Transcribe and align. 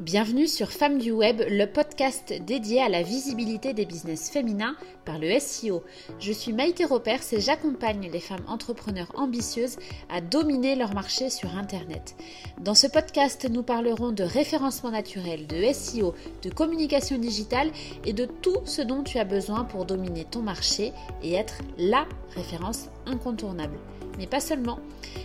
Bienvenue 0.00 0.46
sur 0.46 0.70
Femmes 0.70 0.98
du 0.98 1.10
Web, 1.10 1.42
le 1.50 1.66
podcast 1.66 2.32
dédié 2.46 2.80
à 2.80 2.88
la 2.88 3.02
visibilité 3.02 3.74
des 3.74 3.84
business 3.84 4.30
féminins 4.30 4.76
par 5.04 5.18
le 5.18 5.40
SEO. 5.40 5.82
Je 6.20 6.30
suis 6.30 6.52
Maïté 6.52 6.84
Ropers 6.84 7.32
et 7.32 7.40
j'accompagne 7.40 8.08
les 8.08 8.20
femmes 8.20 8.44
entrepreneurs 8.46 9.10
ambitieuses 9.16 9.76
à 10.08 10.20
dominer 10.20 10.76
leur 10.76 10.94
marché 10.94 11.30
sur 11.30 11.56
Internet. 11.56 12.14
Dans 12.60 12.76
ce 12.76 12.86
podcast, 12.86 13.48
nous 13.50 13.64
parlerons 13.64 14.12
de 14.12 14.22
référencement 14.22 14.92
naturel, 14.92 15.48
de 15.48 15.72
SEO, 15.72 16.14
de 16.44 16.50
communication 16.50 17.18
digitale 17.18 17.72
et 18.04 18.12
de 18.12 18.24
tout 18.24 18.58
ce 18.66 18.82
dont 18.82 19.02
tu 19.02 19.18
as 19.18 19.24
besoin 19.24 19.64
pour 19.64 19.84
dominer 19.84 20.24
ton 20.24 20.42
marché 20.42 20.92
et 21.24 21.34
être 21.34 21.58
LA 21.76 22.06
référence 22.36 22.88
incontournable 23.08 23.78
mais 24.18 24.26
pas 24.26 24.40
seulement. 24.40 24.80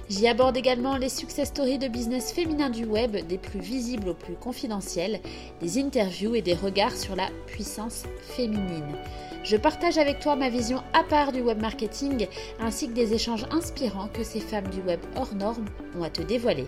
J'y 0.08 0.28
aborde 0.28 0.56
également 0.56 0.96
les 0.96 1.10
success 1.10 1.50
stories 1.50 1.80
de 1.80 1.88
business 1.88 2.32
féminin 2.32 2.70
du 2.70 2.86
web, 2.86 3.18
des 3.28 3.38
plus 3.38 3.60
visibles 3.60 4.10
aux 4.10 4.14
plus 4.14 4.36
confidentiels, 4.36 5.20
des 5.60 5.80
interviews 5.80 6.36
et 6.36 6.42
des 6.42 6.54
regards 6.54 6.96
sur 6.96 7.16
la 7.16 7.28
puissance 7.48 8.04
féminine. 8.22 8.96
Je 9.44 9.58
partage 9.58 9.98
avec 9.98 10.20
toi 10.20 10.36
ma 10.36 10.50
vision 10.50 10.82
à 10.94 11.04
part 11.04 11.34
du 11.34 11.42
web 11.42 11.60
marketing 11.60 12.28
ainsi 12.60 12.88
que 12.88 12.94
des 12.94 13.14
échanges 13.14 13.46
inspirants 13.52 14.08
que 14.08 14.24
ces 14.24 14.40
femmes 14.40 14.70
du 14.70 14.80
web 14.82 15.00
hors 15.18 15.36
normes 15.36 15.66
ont 15.98 16.04
à 16.04 16.10
te 16.10 16.22
dévoiler. 16.22 16.66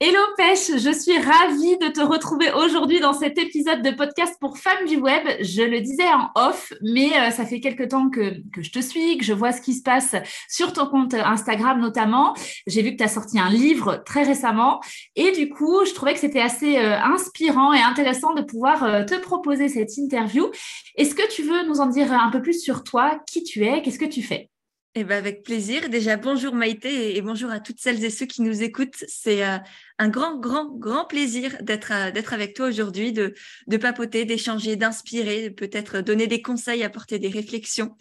Hello 0.00 0.20
Pêche, 0.36 0.70
je 0.76 0.96
suis 0.96 1.18
ravie 1.18 1.76
de 1.78 1.88
te 1.88 2.00
retrouver 2.00 2.52
aujourd'hui 2.52 3.00
dans 3.00 3.12
cet 3.12 3.36
épisode 3.36 3.82
de 3.82 3.90
podcast 3.90 4.36
pour 4.40 4.56
femmes 4.56 4.86
du 4.86 4.96
web. 4.96 5.26
Je 5.40 5.62
le 5.62 5.80
disais 5.80 6.06
en 6.06 6.30
off, 6.36 6.72
mais 6.82 7.10
euh, 7.18 7.30
ça 7.32 7.44
fait 7.44 7.58
quelque 7.58 7.82
temps 7.82 8.08
que, 8.08 8.36
je 8.56 8.70
te 8.70 8.78
suis, 8.78 9.18
que 9.18 9.24
je 9.24 9.32
vois 9.32 9.50
ce 9.50 9.60
qui 9.60 9.74
se 9.74 9.82
passe 9.82 10.14
sur 10.48 10.72
ton 10.72 10.86
compte 10.86 11.14
Instagram 11.14 11.80
notamment. 11.80 12.34
J'ai 12.68 12.82
vu 12.82 12.92
que 12.92 12.98
tu 12.98 13.02
as 13.02 13.08
sorti 13.08 13.40
un 13.40 13.50
livre 13.50 14.00
très 14.06 14.22
récemment 14.22 14.80
et 15.16 15.32
du 15.32 15.48
coup, 15.48 15.84
je 15.84 15.92
trouvais 15.92 16.14
que 16.14 16.20
c'était 16.20 16.42
assez 16.42 16.78
euh, 16.78 16.96
inspirant 17.02 17.72
et 17.72 17.80
intéressant 17.80 18.34
de 18.34 18.42
pouvoir 18.42 18.84
euh, 18.84 19.04
te 19.04 19.16
proposer 19.16 19.68
cette 19.68 19.96
interview. 19.96 20.48
Est-ce 20.94 21.16
que 21.16 21.28
tu 21.28 21.42
veux 21.42 21.66
nous 21.66 21.80
en 21.80 21.86
dire 21.86 22.12
un 22.12 22.30
peu 22.30 22.40
plus 22.40 22.62
sur 22.62 22.84
toi, 22.84 23.18
qui 23.26 23.42
tu 23.42 23.64
es, 23.64 23.82
qu'est-ce 23.82 23.98
que 23.98 24.04
tu 24.04 24.22
fais? 24.22 24.48
Eh 24.94 25.04
ben 25.04 25.16
avec 25.16 25.42
plaisir. 25.42 25.88
Déjà, 25.90 26.16
bonjour 26.16 26.54
Maïté 26.54 27.16
et 27.16 27.22
bonjour 27.22 27.50
à 27.50 27.60
toutes 27.60 27.78
celles 27.78 28.02
et 28.04 28.10
ceux 28.10 28.26
qui 28.26 28.42
nous 28.42 28.62
écoutent. 28.62 29.04
C'est 29.06 29.46
euh, 29.46 29.58
un 29.98 30.08
grand, 30.08 30.38
grand, 30.38 30.64
grand 30.76 31.04
plaisir 31.04 31.56
d'être 31.60 31.92
euh, 31.92 32.10
d'être 32.10 32.32
avec 32.32 32.54
toi 32.54 32.68
aujourd'hui, 32.68 33.12
de, 33.12 33.34
de 33.66 33.76
papoter, 33.76 34.24
d'échanger, 34.24 34.76
d'inspirer, 34.76 35.50
peut-être 35.50 36.00
donner 36.00 36.26
des 36.26 36.42
conseils, 36.42 36.82
apporter 36.82 37.18
des 37.18 37.28
réflexions 37.28 37.96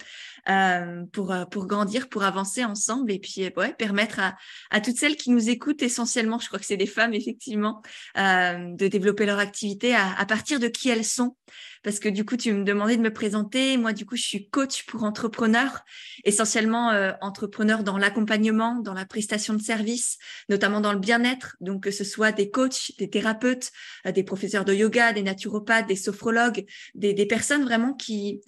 euh, 0.49 1.03
pour, 1.11 1.33
pour 1.51 1.67
grandir, 1.67 2.09
pour 2.09 2.23
avancer 2.23 2.63
ensemble 2.63 3.11
et 3.11 3.19
puis 3.19 3.49
ouais, 3.55 3.73
permettre 3.73 4.19
à, 4.19 4.35
à 4.71 4.81
toutes 4.81 4.97
celles 4.97 5.15
qui 5.15 5.29
nous 5.31 5.49
écoutent 5.49 5.83
essentiellement, 5.83 6.39
je 6.39 6.47
crois 6.47 6.59
que 6.59 6.65
c'est 6.65 6.77
des 6.77 6.85
femmes 6.85 7.13
effectivement, 7.13 7.81
de 8.15 8.87
développer 8.87 9.25
leur 9.25 9.39
activité 9.39 9.95
à, 9.95 10.13
à 10.17 10.25
partir 10.25 10.59
de 10.59 10.67
qui 10.67 10.89
elles 10.89 11.05
sont 11.05 11.35
parce 11.83 11.99
que 11.99 12.09
du 12.09 12.25
coup, 12.25 12.37
tu 12.37 12.51
me 12.53 12.63
demandais 12.63 12.97
de 12.97 13.01
me 13.01 13.13
présenter. 13.13 13.77
Moi, 13.77 13.93
du 13.93 14.05
coup, 14.05 14.15
je 14.15 14.23
suis 14.23 14.49
coach 14.49 14.85
pour 14.85 15.03
entrepreneurs, 15.03 15.85
essentiellement 16.23 16.91
euh, 16.91 17.13
entrepreneurs 17.21 17.83
dans 17.83 17.97
l'accompagnement, 17.97 18.75
dans 18.81 18.93
la 18.93 19.05
prestation 19.05 19.53
de 19.53 19.61
services, 19.61 20.17
notamment 20.49 20.81
dans 20.81 20.93
le 20.93 20.99
bien-être. 20.99 21.55
Donc, 21.61 21.83
que 21.83 21.91
ce 21.91 22.03
soit 22.03 22.31
des 22.31 22.49
coachs, 22.49 22.91
des 22.99 23.09
thérapeutes, 23.09 23.71
euh, 24.05 24.11
des 24.11 24.23
professeurs 24.23 24.65
de 24.65 24.73
yoga, 24.73 25.13
des 25.13 25.23
naturopathes, 25.23 25.87
des 25.87 25.95
sophrologues, 25.95 26.65
des, 26.95 27.13
des 27.13 27.25
personnes 27.25 27.63
vraiment 27.63 27.93
qui 27.93 28.41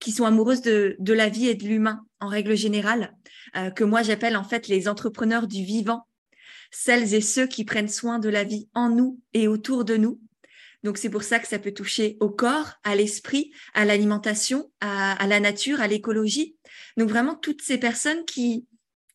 qui 0.00 0.12
sont 0.12 0.24
amoureuses 0.24 0.62
de, 0.62 0.96
de 0.98 1.12
la 1.12 1.28
vie 1.28 1.48
et 1.48 1.54
de 1.54 1.64
l'humain 1.64 2.04
en 2.18 2.28
règle 2.28 2.56
générale, 2.56 3.16
euh, 3.56 3.70
que 3.70 3.84
moi 3.84 4.02
j'appelle 4.02 4.36
en 4.36 4.44
fait 4.44 4.68
les 4.68 4.88
entrepreneurs 4.88 5.46
du 5.46 5.64
vivant, 5.64 6.06
celles 6.70 7.14
et 7.14 7.20
ceux 7.20 7.46
qui 7.46 7.64
prennent 7.64 7.88
soin 7.88 8.18
de 8.18 8.28
la 8.28 8.44
vie 8.44 8.68
en 8.74 8.88
nous 8.88 9.20
et 9.34 9.48
autour 9.48 9.84
de 9.84 9.96
nous, 9.96 10.20
donc 10.82 10.96
c'est 10.96 11.10
pour 11.10 11.22
ça 11.22 11.38
que 11.38 11.48
ça 11.48 11.58
peut 11.58 11.72
toucher 11.72 12.16
au 12.20 12.30
corps, 12.30 12.72
à 12.84 12.94
l'esprit, 12.96 13.52
à 13.74 13.84
l'alimentation, 13.84 14.70
à, 14.80 15.26
la 15.26 15.40
nature, 15.40 15.80
à 15.80 15.86
l'écologie. 15.86 16.56
Donc 16.96 17.08
vraiment 17.08 17.34
toutes 17.34 17.62
ces 17.62 17.78
personnes 17.78 18.24
qui 18.24 18.66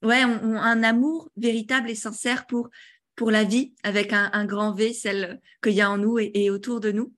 ouais, 0.04 0.24
ont, 0.26 0.58
un 0.58 0.84
amour 0.84 1.30
véritable 1.38 1.90
et 1.90 1.96
sincère 1.96 2.46
pour, 2.46 2.70
pour 3.16 3.32
la 3.32 3.44
vie, 3.44 3.74
avec 3.84 4.14
un, 4.14 4.46
grand 4.46 4.74
V, 4.74 4.94
celle 4.94 5.42
qu'il 5.64 5.74
y 5.74 5.82
a 5.82 5.90
en 5.90 5.98
nous 5.98 6.20
et, 6.20 6.32
et 6.36 6.50
autour 6.50 6.80
de 6.80 6.92
nous. 6.92 7.14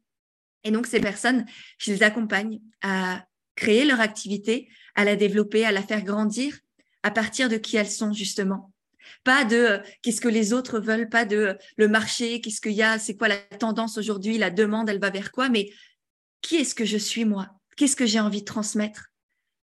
Et 0.64 0.72
donc 0.72 0.88
ces 0.88 1.02
personnes, 1.02 1.46
je 1.78 1.92
les 1.92 2.04
accompagne 2.04 2.62
à 2.82 3.26
créer 3.58 3.84
leur 3.84 4.00
activité, 4.00 4.70
à 4.96 5.04
la 5.04 5.18
développer, 5.18 5.66
à 5.66 5.74
la 5.74 5.82
faire 5.84 6.04
grandir 6.04 6.58
à 7.04 7.12
partir 7.12 7.48
de 7.48 7.56
qui 7.56 7.78
elles 7.78 7.90
sont 7.90 8.12
justement. 8.12 8.74
Pas 9.24 9.46
de 9.46 9.56
euh, 9.56 9.80
qu'est-ce 10.02 10.20
que 10.20 10.28
les 10.28 10.52
autres 10.52 10.80
veulent, 10.80 11.08
pas 11.08 11.24
de 11.24 11.38
euh, 11.38 11.54
le 11.78 11.88
marché, 11.88 12.42
qu'est-ce 12.42 12.60
qu'il 12.60 12.74
y 12.74 12.84
a, 12.84 13.00
c'est 13.00 13.16
quoi 13.16 13.30
la 13.30 13.38
tendance 13.38 13.98
aujourd'hui, 13.98 14.38
la 14.38 14.50
demande, 14.50 14.90
elle 14.90 15.00
va 15.00 15.10
vers 15.10 15.32
quoi, 15.32 15.48
mais 15.48 15.72
qui 16.42 16.58
est-ce 16.58 16.76
que 16.76 16.84
je 16.84 16.98
suis 16.98 17.24
moi? 17.24 17.50
Qu'est-ce 17.78 17.96
que 17.96 18.06
j'ai 18.06 18.20
envie 18.20 18.42
de 18.42 18.46
transmettre? 18.46 19.08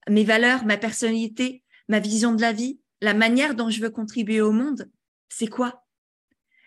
Mes 0.09 0.23
valeurs, 0.23 0.65
ma 0.65 0.77
personnalité, 0.77 1.65
ma 1.89 1.99
vision 1.99 2.35
de 2.35 2.41
la 2.41 2.53
vie, 2.53 2.79
la 3.01 3.15
manière 3.15 3.57
dont 3.57 3.71
je 3.71 3.81
veux 3.81 3.91
contribuer 3.91 4.41
au 4.41 4.53
monde, 4.53 4.89
c'est 5.29 5.49
quoi? 5.49 5.85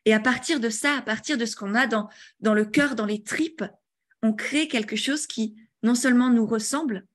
Et 0.03 0.13
à 0.13 0.19
partir 0.19 0.59
de 0.59 0.69
ça, 0.69 0.97
à 0.97 1.01
partir 1.01 1.37
de 1.37 1.45
ce 1.45 1.55
qu'on 1.55 1.75
a 1.75 1.87
dans, 1.87 2.09
dans 2.41 2.53
le 2.53 2.65
cœur, 2.65 2.95
dans 2.95 3.05
les 3.05 3.23
tripes, 3.23 3.63
on 4.21 4.33
crée 4.33 4.67
quelque 4.67 4.95
chose 4.97 5.27
qui 5.27 5.55
non 5.83 5.95
seulement 5.95 6.29
nous 6.29 6.45
ressemble, 6.45 7.05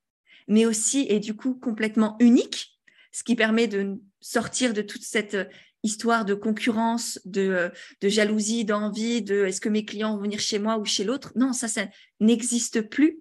mais 0.49 0.67
aussi 0.67 1.07
est 1.09 1.21
du 1.21 1.35
coup 1.35 1.55
complètement 1.55 2.17
unique, 2.21 2.79
ce 3.13 3.23
qui 3.23 3.35
permet 3.37 3.69
de 3.69 4.01
sortir 4.21 4.73
de 4.73 4.83
toute 4.83 5.03
cette 5.03 5.35
euh, 5.35 5.45
histoire 5.83 6.25
de 6.25 6.35
concurrence, 6.35 7.19
de, 7.25 7.43
euh, 7.43 7.69
de 8.01 8.09
jalousie, 8.09 8.65
d'envie, 8.65 9.23
de 9.23 9.45
est-ce 9.45 9.61
que 9.61 9.69
mes 9.69 9.85
clients 9.85 10.17
vont 10.17 10.23
venir 10.23 10.41
chez 10.41 10.59
moi 10.59 10.79
ou 10.79 10.85
chez 10.85 11.05
l'autre? 11.05 11.33
Non, 11.37 11.53
ça, 11.53 11.69
ça 11.69 11.87
n'existe 12.21 12.83
plus 12.83 13.19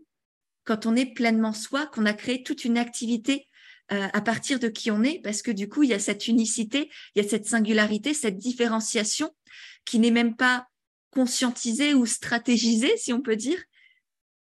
quand 0.64 0.86
on 0.86 0.96
est 0.96 1.14
pleinement 1.14 1.54
soi, 1.54 1.88
qu'on 1.88 2.06
a 2.06 2.14
créé 2.14 2.44
toute 2.44 2.66
une 2.66 2.78
activité 2.78 3.48
euh, 3.92 4.08
à 4.14 4.22
partir 4.22 4.60
de 4.60 4.68
qui 4.68 4.92
on 4.92 5.04
est, 5.04 5.20
parce 5.22 5.42
que 5.42 5.52
du 5.52 5.68
coup, 5.68 5.84
il 5.84 5.90
y 5.90 5.94
a 5.94 6.00
cette 6.00 6.28
unicité, 6.28 6.90
il 7.16 7.22
y 7.22 7.26
a 7.26 7.30
cette 7.30 7.46
singularité, 7.46 8.14
cette 8.14 8.38
différenciation 8.38 9.36
qui 9.86 10.00
n'est 10.00 10.12
même 10.12 10.36
pas 10.36 10.68
conscientisée 11.10 11.94
ou 11.94 12.06
stratégisée, 12.06 12.96
si 12.96 13.12
on 13.12 13.22
peut 13.22 13.36
dire, 13.36 13.62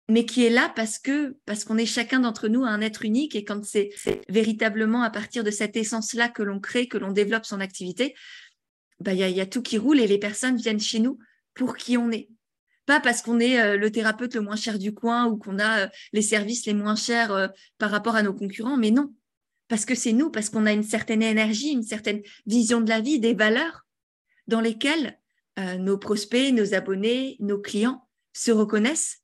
mais 0.09 0.25
qui 0.25 0.44
est 0.44 0.50
là 0.50 0.74
parce 0.75 0.97
que 0.97 1.38
parce 1.46 1.64
qu'on 1.64 1.78
est 1.78 1.86
chacun 1.86 2.20
d'entre 2.20 2.47
nous 2.47 2.64
un 2.64 2.81
être 2.81 3.06
unique 3.06 3.36
et 3.36 3.46
quand 3.46 3.64
c'est 3.64 3.92
véritablement 4.28 5.03
à 5.03 5.12
partir 5.12 5.44
de 5.44 5.52
cette 5.52 5.78
essence-là 5.78 6.30
que 6.30 6.42
l'on 6.44 6.59
crée, 6.59 6.88
que 6.88 6.97
l'on 6.97 7.12
développe 7.12 7.46
son 7.46 7.59
activité, 7.59 8.16
bah 9.00 9.14
il 9.14 9.19
y 9.19 9.24
a, 9.24 9.30
y 9.30 9.40
a, 9.40 9.46
tout 9.46 9.62
qui 9.62 9.78
roule 9.78 10.00
et 10.00 10.08
les 10.08 10.18
personnes 10.18 10.58
viennent 10.58 10.80
chez 10.80 11.00
nous 11.00 11.19
pour 11.53 11.78
qui 11.78 11.96
on 11.96 12.12
est. 12.12 12.30
Pas 12.88 13.00
parce 13.00 13.22
qu'on 13.22 13.40
est 13.40 13.62
euh, 13.62 13.78
le 13.78 13.92
thérapeute 13.92 14.34
le 14.34 14.42
moins 14.42 14.56
cher 14.56 14.80
du 14.80 14.96
coin 14.96 15.28
ou 15.28 15.38
qu'on 15.38 15.59
a 15.59 15.86
euh, 15.86 15.88
les 16.12 16.24
services 16.24 16.66
les 16.66 16.74
moins 16.74 16.96
chers 16.96 17.31
euh, 17.31 17.48
par 17.78 17.92
rapport 17.92 18.16
à 18.16 18.24
nos 18.24 18.34
concurrents, 18.34 18.78
mais 18.78 18.90
non, 18.90 19.14
parce 19.68 19.86
que 19.86 19.94
c'est 19.94 20.12
nous, 20.12 20.31
parce 20.31 20.50
qu'on 20.50 20.66
a 20.66 20.74
une 20.74 20.84
certaine 20.84 21.22
énergie, 21.22 21.69
une 21.69 21.84
certaine 21.84 22.24
vision 22.48 22.81
de 22.81 22.90
la 22.90 23.00
vie, 23.00 23.19
des 23.19 23.36
valeurs 23.36 23.86
dans 24.48 24.62
lesquelles 24.62 25.19
nos 25.78 25.98
prospects, 25.98 26.53
nos 26.53 26.74
abonnés, 26.74 27.36
nos 27.42 27.59
clients 27.59 28.08
se 28.31 28.50
reconnaissent 28.50 29.22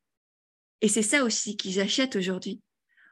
et 0.81 0.87
c'est 0.87 1.01
ça 1.01 1.23
aussi 1.23 1.57
qu'ils 1.57 1.79
achètent 1.79 2.15
aujourd'hui. 2.15 2.61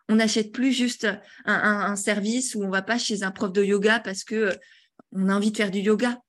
On 0.09 0.16
n'achète 0.16 0.51
plus 0.51 0.74
juste 0.74 1.07
un, 1.46 1.96
service 1.96 2.56
où 2.56 2.63
on 2.63 2.69
va 2.69 2.81
pas 2.81 2.97
chez 2.97 3.24
un 3.24 3.31
prof 3.31 3.53
de 3.53 3.63
yoga 3.63 4.00
parce 4.00 4.24
que 4.24 4.35
euh, 4.35 4.56
on 5.12 5.29
a 5.29 5.35
envie 5.35 5.51
de 5.51 5.57
faire 5.57 5.72
du 5.72 5.79
yoga 5.79 6.19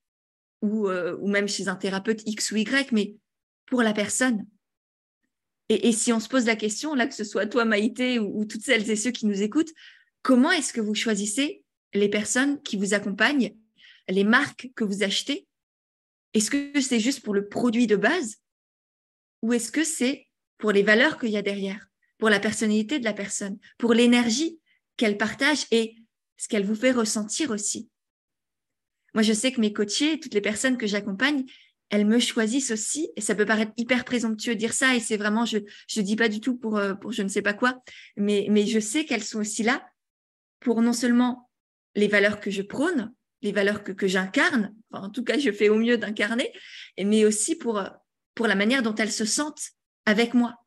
ou, 0.63 0.89
euh, 0.89 1.17
ou 1.21 1.29
même 1.29 1.49
chez 1.49 1.69
un 1.69 1.75
thérapeute 1.75 2.23
X 2.27 2.53
ou 2.53 2.57
Y, 2.57 2.93
mais 2.93 3.17
pour 3.67 3.83
la 3.83 3.93
personne. 3.93 4.47
Et, 5.71 5.93
si 5.93 6.13
on 6.13 6.21
se 6.21 6.29
pose 6.29 6.45
la 6.45 6.57
question, 6.57 6.95
là, 6.95 7.07
que 7.07 7.15
ce 7.15 7.25
soit 7.25 7.47
toi, 7.47 7.65
Maïté, 7.65 8.19
ou, 8.19 8.41
ou 8.41 8.45
toutes 8.45 8.63
celles 8.63 8.89
et 8.91 8.97
ceux 8.97 9.11
qui 9.11 9.27
nous 9.27 9.43
écoutent, 9.43 9.73
comment 10.23 10.53
est-ce 10.53 10.75
que 10.75 10.81
vous 10.81 10.95
choisissez 10.95 11.65
les 11.95 12.11
personnes 12.11 12.61
qui 12.63 12.77
vous 12.77 12.93
accompagnent, 12.93 13.57
les 14.09 14.25
marques 14.25 14.71
que 14.77 14.85
vous 14.85 15.03
achetez? 15.03 15.47
Est-ce 16.35 16.51
que 16.51 16.81
c'est 16.81 17.01
juste 17.01 17.23
pour 17.23 17.33
le 17.33 17.49
produit 17.49 17.87
de 17.87 17.97
base? 17.97 18.37
Ou 19.41 19.55
est-ce 19.55 19.73
que 19.73 19.85
c'est 19.85 20.27
pour 20.65 20.73
les 20.73 20.83
valeurs 20.83 21.19
qu'il 21.19 21.29
y 21.29 21.37
a 21.37 21.43
derrière, 21.43 21.89
pour 22.17 22.31
la 22.31 22.41
personnalité 22.41 22.99
de 22.99 23.05
la 23.05 23.13
personne, 23.13 23.59
pour 23.77 23.93
l'énergie 23.93 24.59
qu'elle 24.97 25.19
partage 25.19 25.67
et 25.71 25.95
ce 26.39 26.49
qu'elle 26.49 26.65
vous 26.65 26.75
fait 26.75 26.91
ressentir 26.91 27.51
aussi. 27.51 27.91
Moi, 29.13 29.23
je 29.23 29.35
sais 29.35 29.53
que 29.53 29.61
mes 29.61 29.75
coachés, 29.75 30.19
toutes 30.19 30.33
les 30.33 30.41
personnes 30.41 30.79
que 30.79 30.87
j'accompagne, 30.87 31.45
elles 31.91 32.07
me 32.07 32.19
choisissent 32.19 32.71
aussi, 32.71 33.11
et 33.15 33.21
ça 33.21 33.35
peut 33.35 33.45
paraître 33.45 33.73
hyper 33.77 34.07
présomptueux 34.07 34.55
de 34.55 34.59
dire 34.59 34.73
ça, 34.73 34.97
et 34.97 35.01
c'est 35.01 35.19
vraiment, 35.19 35.45
je 35.45 35.59
ne 35.59 36.01
dis 36.01 36.17
pas 36.17 36.31
du 36.31 36.41
tout 36.41 36.57
pour, 36.57 36.79
euh, 36.79 36.95
pour 36.95 37.13
je 37.13 37.21
ne 37.21 37.29
sais 37.29 37.43
pas 37.43 37.53
quoi, 37.53 37.83
mais, 38.17 38.47
mais 38.49 38.65
je 38.67 38.81
sais 38.81 39.05
qu'elles 39.05 39.23
sont 39.23 39.41
aussi 39.41 39.65
là 39.65 39.87
pour 40.61 40.81
non 40.81 40.95
seulement 40.95 41.51
les 41.95 42.09
valeurs 42.09 42.41
que 42.41 42.51
je 42.51 42.63
prône, 42.63 43.13
les 43.43 43.53
valeurs 43.53 43.85
que, 43.85 43.93
que 43.93 44.07
j'incarne, 44.07 44.75
en 44.93 45.11
tout 45.11 45.25
cas, 45.25 45.39
je 45.39 45.53
fais 45.53 45.69
au 45.69 45.77
mieux 45.77 45.99
d'incarner, 45.99 46.51
mais 46.99 47.27
aussi 47.27 47.55
pour, 47.55 47.83
pour 48.35 48.47
la 48.47 48.55
manière 48.55 48.83
dont 48.83 48.95
elles 48.95 49.13
se 49.13 49.27
sentent 49.27 49.75
avec 50.07 50.35
moi, 50.35 50.65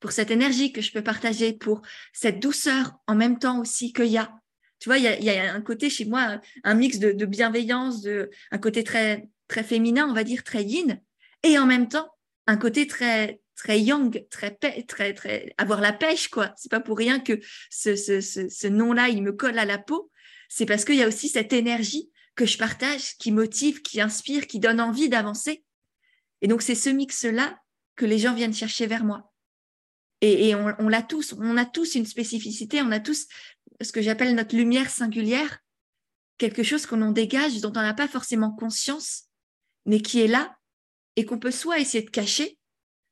pour 0.00 0.12
cette 0.12 0.30
énergie 0.30 0.72
que 0.72 0.80
je 0.80 0.92
peux 0.92 1.02
partager, 1.02 1.52
pour 1.52 1.82
cette 2.12 2.40
douceur 2.40 2.92
en 3.06 3.14
même 3.14 3.38
temps 3.38 3.60
aussi 3.60 3.92
qu'il 3.92 4.06
y 4.06 4.18
a. 4.18 4.32
Tu 4.78 4.88
vois, 4.88 4.98
il 4.98 5.24
y 5.24 5.30
a, 5.30 5.52
un 5.52 5.60
côté 5.60 5.90
chez 5.90 6.04
moi, 6.04 6.40
un 6.62 6.74
mix 6.74 6.98
de, 6.98 7.24
bienveillance, 7.24 8.00
de, 8.00 8.30
un 8.52 8.58
côté 8.58 8.84
très 8.84 9.28
très 9.48 9.64
féminin, 9.64 10.06
on 10.08 10.12
va 10.12 10.24
dire 10.24 10.44
très 10.44 10.62
yin, 10.62 11.00
et 11.42 11.58
en 11.58 11.66
même 11.66 11.88
temps 11.88 12.10
un 12.46 12.56
côté 12.56 12.86
très 12.86 13.40
très 13.56 13.80
young, 13.80 14.24
très 14.30 14.52
très 14.52 15.14
très 15.14 15.54
avoir 15.58 15.80
la 15.80 15.92
pêche 15.92 16.28
quoi. 16.28 16.52
C'est 16.56 16.70
pas 16.70 16.80
pour 16.80 16.96
rien 16.96 17.18
que 17.18 17.40
ce, 17.70 17.96
ce, 17.96 18.20
ce, 18.20 18.66
nom-là 18.66 19.08
il 19.08 19.22
me 19.22 19.32
colle 19.32 19.58
à 19.58 19.64
la 19.64 19.78
peau. 19.78 20.10
C'est 20.48 20.66
parce 20.66 20.84
qu'il 20.84 20.94
y 20.96 21.02
a 21.02 21.08
aussi 21.08 21.28
cette 21.28 21.52
énergie 21.52 22.10
que 22.36 22.46
je 22.46 22.56
partage, 22.56 23.16
qui 23.18 23.32
motive, 23.32 23.82
qui 23.82 24.00
inspire, 24.00 24.46
qui 24.46 24.60
donne 24.60 24.80
envie 24.80 25.08
d'avancer. 25.08 25.64
Et 26.40 26.46
donc 26.46 26.62
c'est 26.62 26.76
ce 26.76 26.88
mix-là 26.88 27.58
que 27.98 28.06
les 28.06 28.18
gens 28.18 28.32
viennent 28.32 28.54
chercher 28.54 28.86
vers 28.86 29.04
moi. 29.04 29.30
Et, 30.20 30.54
on, 30.54 30.88
l'a 30.88 31.02
tous, 31.02 31.34
on 31.38 31.56
a 31.56 31.64
tous 31.64 31.94
une 31.94 32.06
spécificité, 32.06 32.80
on 32.82 32.90
a 32.90 32.98
tous 32.98 33.26
ce 33.80 33.92
que 33.92 34.02
j'appelle 34.02 34.34
notre 34.34 34.56
lumière 34.56 34.90
singulière, 34.90 35.58
quelque 36.38 36.62
chose 36.62 36.86
qu'on 36.86 37.02
en 37.02 37.12
dégage, 37.12 37.60
dont 37.60 37.70
on 37.70 37.82
n'a 37.82 37.94
pas 37.94 38.08
forcément 38.08 38.50
conscience, 38.50 39.24
mais 39.84 40.00
qui 40.00 40.20
est 40.20 40.26
là 40.26 40.56
et 41.14 41.24
qu'on 41.24 41.38
peut 41.38 41.52
soit 41.52 41.78
essayer 41.78 42.02
de 42.02 42.10
cacher 42.10 42.58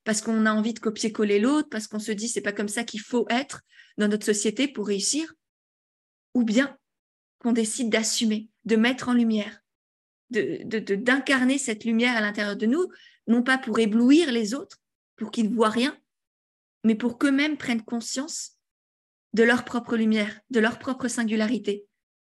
parce 0.04 0.20
qu'on 0.20 0.46
a 0.46 0.52
envie 0.52 0.74
de 0.74 0.78
copier-coller 0.78 1.40
l'autre, 1.40 1.68
parce 1.68 1.88
qu'on 1.88 1.98
se 1.98 2.12
dit 2.12 2.28
c'est 2.28 2.40
pas 2.40 2.52
comme 2.52 2.68
ça 2.68 2.84
qu'il 2.84 3.00
faut 3.00 3.26
être 3.28 3.62
dans 3.98 4.08
notre 4.08 4.26
société 4.26 4.68
pour 4.68 4.86
réussir, 4.86 5.32
ou 6.34 6.44
bien 6.44 6.76
qu'on 7.40 7.52
décide 7.52 7.90
d'assumer, 7.90 8.48
de 8.64 8.76
mettre 8.76 9.08
en 9.08 9.14
lumière, 9.14 9.60
de 10.30 10.94
d'incarner 10.94 11.58
cette 11.58 11.84
lumière 11.84 12.16
à 12.16 12.20
l'intérieur 12.20 12.56
de 12.56 12.66
nous, 12.66 12.88
non 13.26 13.42
pas 13.42 13.58
pour 13.58 13.78
éblouir 13.78 14.32
les 14.32 14.54
autres, 14.54 14.78
pour 15.16 15.30
qu'ils 15.30 15.50
ne 15.50 15.54
voient 15.54 15.70
rien, 15.70 15.96
mais 16.84 16.94
pour 16.94 17.18
qu'eux-mêmes 17.18 17.56
prennent 17.56 17.82
conscience 17.82 18.56
de 19.32 19.42
leur 19.42 19.64
propre 19.64 19.96
lumière, 19.96 20.40
de 20.50 20.60
leur 20.60 20.78
propre 20.78 21.08
singularité, 21.08 21.84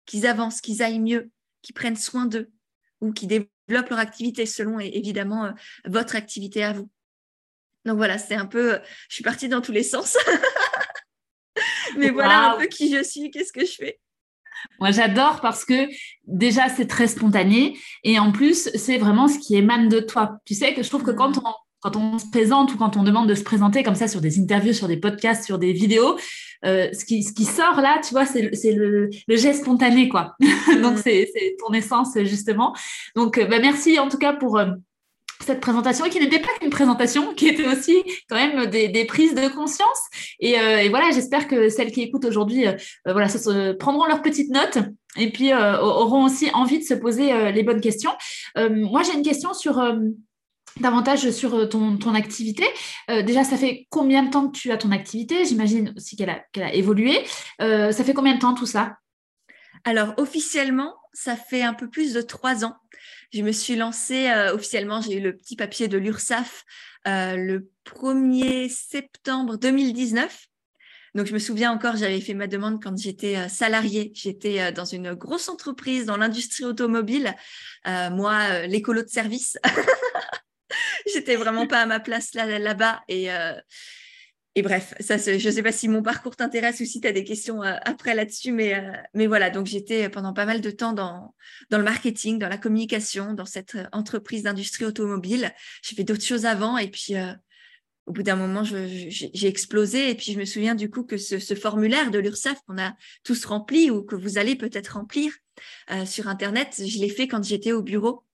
qu'ils 0.07 0.27
avancent, 0.27 0.61
qu'ils 0.61 0.83
aillent 0.83 1.01
mieux, 1.01 1.31
qu'ils 1.63 1.75
prennent 1.75 1.97
soin 1.97 2.27
d'eux 2.27 2.51
ou 3.01 3.13
qu'ils 3.13 3.29
développent 3.29 3.91
leur 3.91 3.99
activité 3.99 4.47
selon 4.47 4.79
évidemment 4.81 5.47
euh, 5.47 5.53
votre 5.87 6.17
activité 6.17 6.63
à 6.63 6.73
vous. 6.73 6.91
Donc 7.87 7.97
voilà, 7.97 8.19
c'est 8.19 8.35
un 8.35 8.47
peu, 8.47 8.79
je 9.09 9.15
suis 9.15 9.25
partie 9.25 9.49
dans 9.49 9.61
tous 9.61 9.73
les 9.73 9.83
sens. 9.83 10.17
Mais 11.97 12.11
voilà 12.11 12.53
un 12.53 12.59
peu 12.59 12.67
qui 12.67 12.95
je 12.95 13.03
suis, 13.03 13.31
qu'est-ce 13.31 13.53
que 13.53 13.65
je 13.65 13.73
fais. 13.73 14.01
Moi, 14.79 14.91
j'adore 14.91 15.41
parce 15.41 15.65
que 15.65 15.89
déjà, 16.27 16.69
c'est 16.69 16.87
très 16.87 17.07
spontané 17.07 17.79
et 18.05 18.19
en 18.19 18.33
plus, 18.33 18.71
c'est 18.75 18.99
vraiment 18.99 19.29
ce 19.29 19.39
qui 19.39 19.57
émane 19.57 19.89
de 19.89 20.01
toi. 20.01 20.39
Tu 20.45 20.55
sais 20.55 20.75
que 20.75 20.83
je 20.83 20.89
trouve 20.89 21.03
que 21.03 21.11
quand 21.11 21.39
on, 21.39 21.53
quand 21.81 21.97
on 21.97 22.19
se 22.19 22.27
présente 22.31 22.75
ou 22.75 22.77
quand 22.77 22.97
on 22.97 23.03
demande 23.03 23.29
de 23.29 23.35
se 23.35 23.43
présenter 23.43 23.83
comme 23.83 23.95
ça 23.95 24.09
sur 24.09 24.21
des 24.21 24.39
interviews, 24.39 24.73
sur 24.73 24.89
des 24.89 24.99
podcasts, 24.99 25.45
sur 25.45 25.59
des 25.59 25.73
vidéos, 25.73 26.19
euh, 26.67 26.89
ce, 26.93 27.05
qui, 27.05 27.23
ce 27.23 27.33
qui 27.33 27.47
sort 27.47 27.81
là, 27.81 28.01
tu 28.07 28.11
vois, 28.11 28.27
c'est 28.27 28.43
le, 28.43 29.09
le, 29.27 29.37
geste 29.37 29.63
spontané, 29.63 30.09
quoi. 30.09 30.37
Donc, 30.83 30.99
c'est 30.99 31.31
ton 31.59 31.73
essence, 31.73 32.19
justement. 32.25 32.75
Donc, 33.17 33.39
euh, 33.39 33.47
bah, 33.47 33.59
merci 33.61 33.99
en 33.99 34.09
tout 34.09 34.19
cas 34.19 34.35
pour 34.35 34.59
euh, 34.59 34.67
cette 35.45 35.61
présentation 35.61 36.09
qui 36.09 36.21
n'était 36.21 36.41
pas 36.41 36.49
qu'une 36.61 36.71
présentation, 36.71 37.35
qui 37.35 37.49
était 37.49 37.67
aussi 37.67 38.03
quand 38.29 38.37
même 38.37 38.67
des, 38.67 38.89
des 38.89 39.05
prises 39.05 39.35
de 39.35 39.49
conscience. 39.49 40.01
Et, 40.39 40.53
et 40.53 40.89
voilà, 40.89 41.11
j'espère 41.13 41.49
que 41.49 41.69
celles 41.69 41.93
qui 41.93 42.03
écoutent 42.03 42.25
aujourd'hui, 42.25 42.67
voilà, 43.05 43.29
se, 43.29 43.73
prendront 43.73 44.07
leurs 44.07 44.23
petites 44.23 44.51
notes 44.51 44.79
et 45.17 45.31
puis 45.33 45.53
auront 45.55 46.25
aussi 46.25 46.51
envie 46.53 46.79
de 46.79 46.85
se 46.85 46.95
poser 46.95 47.53
les 47.53 47.63
bonnes 47.63 47.81
questions. 47.81 48.13
moi, 48.57 49.03
j'ai 49.03 49.15
une 49.15 49.23
question 49.23 49.55
sur 49.55 49.81
davantage 50.79 51.31
sur 51.31 51.55
euh, 51.55 51.67
ton, 51.67 51.97
ton 51.97 52.15
activité. 52.15 52.65
Euh, 53.11 53.23
déjà, 53.23 53.45
ça 53.45 53.57
fait 53.57 53.87
combien 53.91 54.23
de 54.23 54.31
temps 54.31 54.49
que 54.49 54.57
tu 54.57 54.71
as 54.71 54.77
ton 54.77 54.93
activité? 54.93 55.45
J'imagine 55.45 55.93
aussi 55.97 56.17
qu'elle 56.17 56.31
a, 56.31 56.45
a, 56.57 56.73
évolué. 56.73 57.25
Euh, 57.61 57.93
ça 57.93 58.05
fait 58.05 58.15
combien 58.15 58.35
de 58.35 58.41
temps 58.41 58.55
tout 58.55 58.67
ça? 58.67 58.97
Alors, 59.85 60.15
officiellement, 60.19 60.95
ça 61.13 61.37
fait 61.37 61.63
un 61.63 61.75
peu 61.75 61.89
plus 61.89 62.13
de 62.13 62.21
trois 62.21 62.65
ans. 62.65 62.77
Je 63.33 63.43
me 63.43 63.53
suis 63.53 63.77
lancée 63.77 64.31
officiellement, 64.53 65.01
j'ai 65.01 65.19
eu 65.19 65.21
le 65.21 65.37
petit 65.37 65.57
papier 65.57 65.89
de 65.89 65.99
l'URSSAF 65.99 66.65
le 67.07 67.71
1er 67.87 68.69
septembre 68.69 69.57
2019. 69.57 70.47
Donc, 71.15 71.27
je 71.27 71.33
me 71.33 71.39
souviens 71.39 71.73
encore, 71.73 71.97
j'avais 71.97 72.21
fait 72.21 72.35
ma 72.35 72.47
demande 72.47 72.83
quand 72.83 72.97
j'étais 72.97 73.49
salariée. 73.49 74.13
J'étais 74.15 74.73
dans 74.73 74.85
une 74.85 75.15
grosse 75.15 75.49
entreprise 75.49 76.07
dans 76.07 76.17
l'industrie 76.17 76.65
automobile. 76.65 77.35
moi, 77.87 78.67
l'écolo 78.67 79.03
de 79.03 79.09
service. 79.09 79.59
J'étais 81.13 81.37
vraiment 81.37 81.67
pas 81.67 81.81
à 81.81 81.87
ma 81.87 82.01
place 82.01 82.35
là, 82.35 82.59
là-bas. 82.59 83.03
Et, 83.09 83.33
euh, 83.33 83.53
et 84.57 84.63
bref, 84.63 84.95
ça, 84.99 85.17
je 85.17 85.33
ne 85.33 85.55
sais 85.55 85.63
pas 85.63 85.71
si 85.71 85.87
mon 85.87 86.03
parcours 86.03 86.35
t'intéresse 86.35 86.81
ou 86.81 86.85
si 86.85 87.01
tu 87.01 87.07
as 87.07 87.13
des 87.13 87.23
questions 87.23 87.63
euh, 87.63 87.77
après 87.83 88.15
là-dessus, 88.17 88.51
mais, 88.51 88.75
euh, 88.75 88.93
mais 89.15 89.29
voilà, 89.29 89.49
donc 89.49 89.67
j'étais 89.67 90.09
pendant 90.09 90.33
pas 90.33 90.45
mal 90.45 90.61
de 90.61 90.71
temps 90.73 90.93
dans, 90.93 91.35
le 91.71 91.83
marketing, 91.83 92.39
dans 92.39 92.49
la 92.49 92.59
communication, 92.59 93.33
dans 93.33 93.45
cette 93.45 93.79
entreprise 93.93 94.43
d'industrie 94.43 94.85
automobile. 94.85 95.53
J'ai 95.83 95.95
fait 95.95 96.03
d'autres 96.03 96.25
choses 96.25 96.47
avant 96.47 96.79
et 96.79 96.89
puis 96.89 97.15
au 98.07 98.13
bout 98.13 98.25
d'un 98.25 98.35
moment, 98.35 98.65
j'ai 98.65 99.47
explosé. 99.47 100.11
Et 100.11 100.17
puis 100.17 100.33
je 100.33 100.39
me 100.39 100.45
souviens 100.45 100.75
du 100.75 100.91
coup 100.91 101.05
que 101.05 101.17
ce, 101.17 101.39
ce 101.39 101.55
formulaire 101.55 102.11
de 102.11 102.19
l'URSSAF 102.19 102.61
qu'on 102.67 102.79
a 102.79 102.95
tous 103.23 103.45
rempli 103.45 103.89
ou 103.91 104.03
que 104.03 104.17
vous 104.17 104.37
allez 104.37 104.57
peut-être 104.57 104.95
remplir 104.95 105.33
sur 106.07 106.27
Internet, 106.27 106.83
je 106.85 106.99
l'ai 106.99 107.09
fait 107.09 107.29
quand 107.29 107.45
j'étais 107.45 107.73
au 107.73 107.83
bureau 107.83 108.25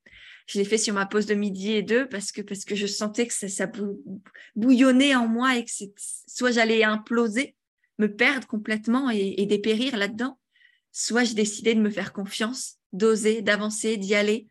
je 0.46 0.58
l'ai 0.58 0.64
fait 0.64 0.78
sur 0.78 0.94
ma 0.94 1.06
pause 1.06 1.26
de 1.26 1.34
midi 1.34 1.72
et 1.72 1.82
deux 1.82 2.08
parce 2.08 2.32
que, 2.32 2.40
parce 2.40 2.64
que 2.64 2.74
je 2.74 2.86
sentais 2.86 3.26
que 3.26 3.34
ça, 3.34 3.70
bouillonnait 4.54 5.14
en 5.14 5.26
moi 5.26 5.56
et 5.56 5.64
que 5.64 5.70
soit 6.26 6.52
j'allais 6.52 6.84
imploser, 6.84 7.56
me 7.98 8.14
perdre 8.14 8.46
complètement 8.46 9.10
et, 9.10 9.44
dépérir 9.46 9.96
là-dedans, 9.96 10.38
soit 10.92 11.24
je 11.24 11.34
décidais 11.34 11.74
de 11.74 11.80
me 11.80 11.90
faire 11.90 12.12
confiance, 12.12 12.76
d'oser, 12.92 13.42
d'avancer, 13.42 13.96
d'y 13.96 14.14
aller, 14.14 14.48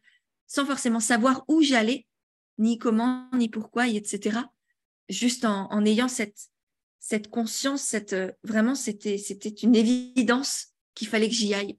sans 0.48 0.66
forcément 0.66 1.00
savoir 1.00 1.46
où 1.48 1.62
j'allais, 1.62 2.06
ni 2.58 2.78
comment, 2.78 3.30
ni 3.34 3.50
pourquoi, 3.50 3.88
etc. 3.88 4.40
Juste 5.10 5.46
en, 5.46 5.72
en 5.72 5.86
ayant 5.86 6.08
cette, 6.08 6.50
cette 7.00 7.30
conscience, 7.30 7.82
cette, 7.84 8.16
vraiment, 8.44 8.76
c'était, 8.76 9.18
c'était 9.18 9.50
une 9.50 9.76
évidence 9.76 10.74
qu'il 10.94 11.08
fallait 11.08 11.30
que 11.30 11.36
j'y 11.36 11.54
aille. 11.54 11.78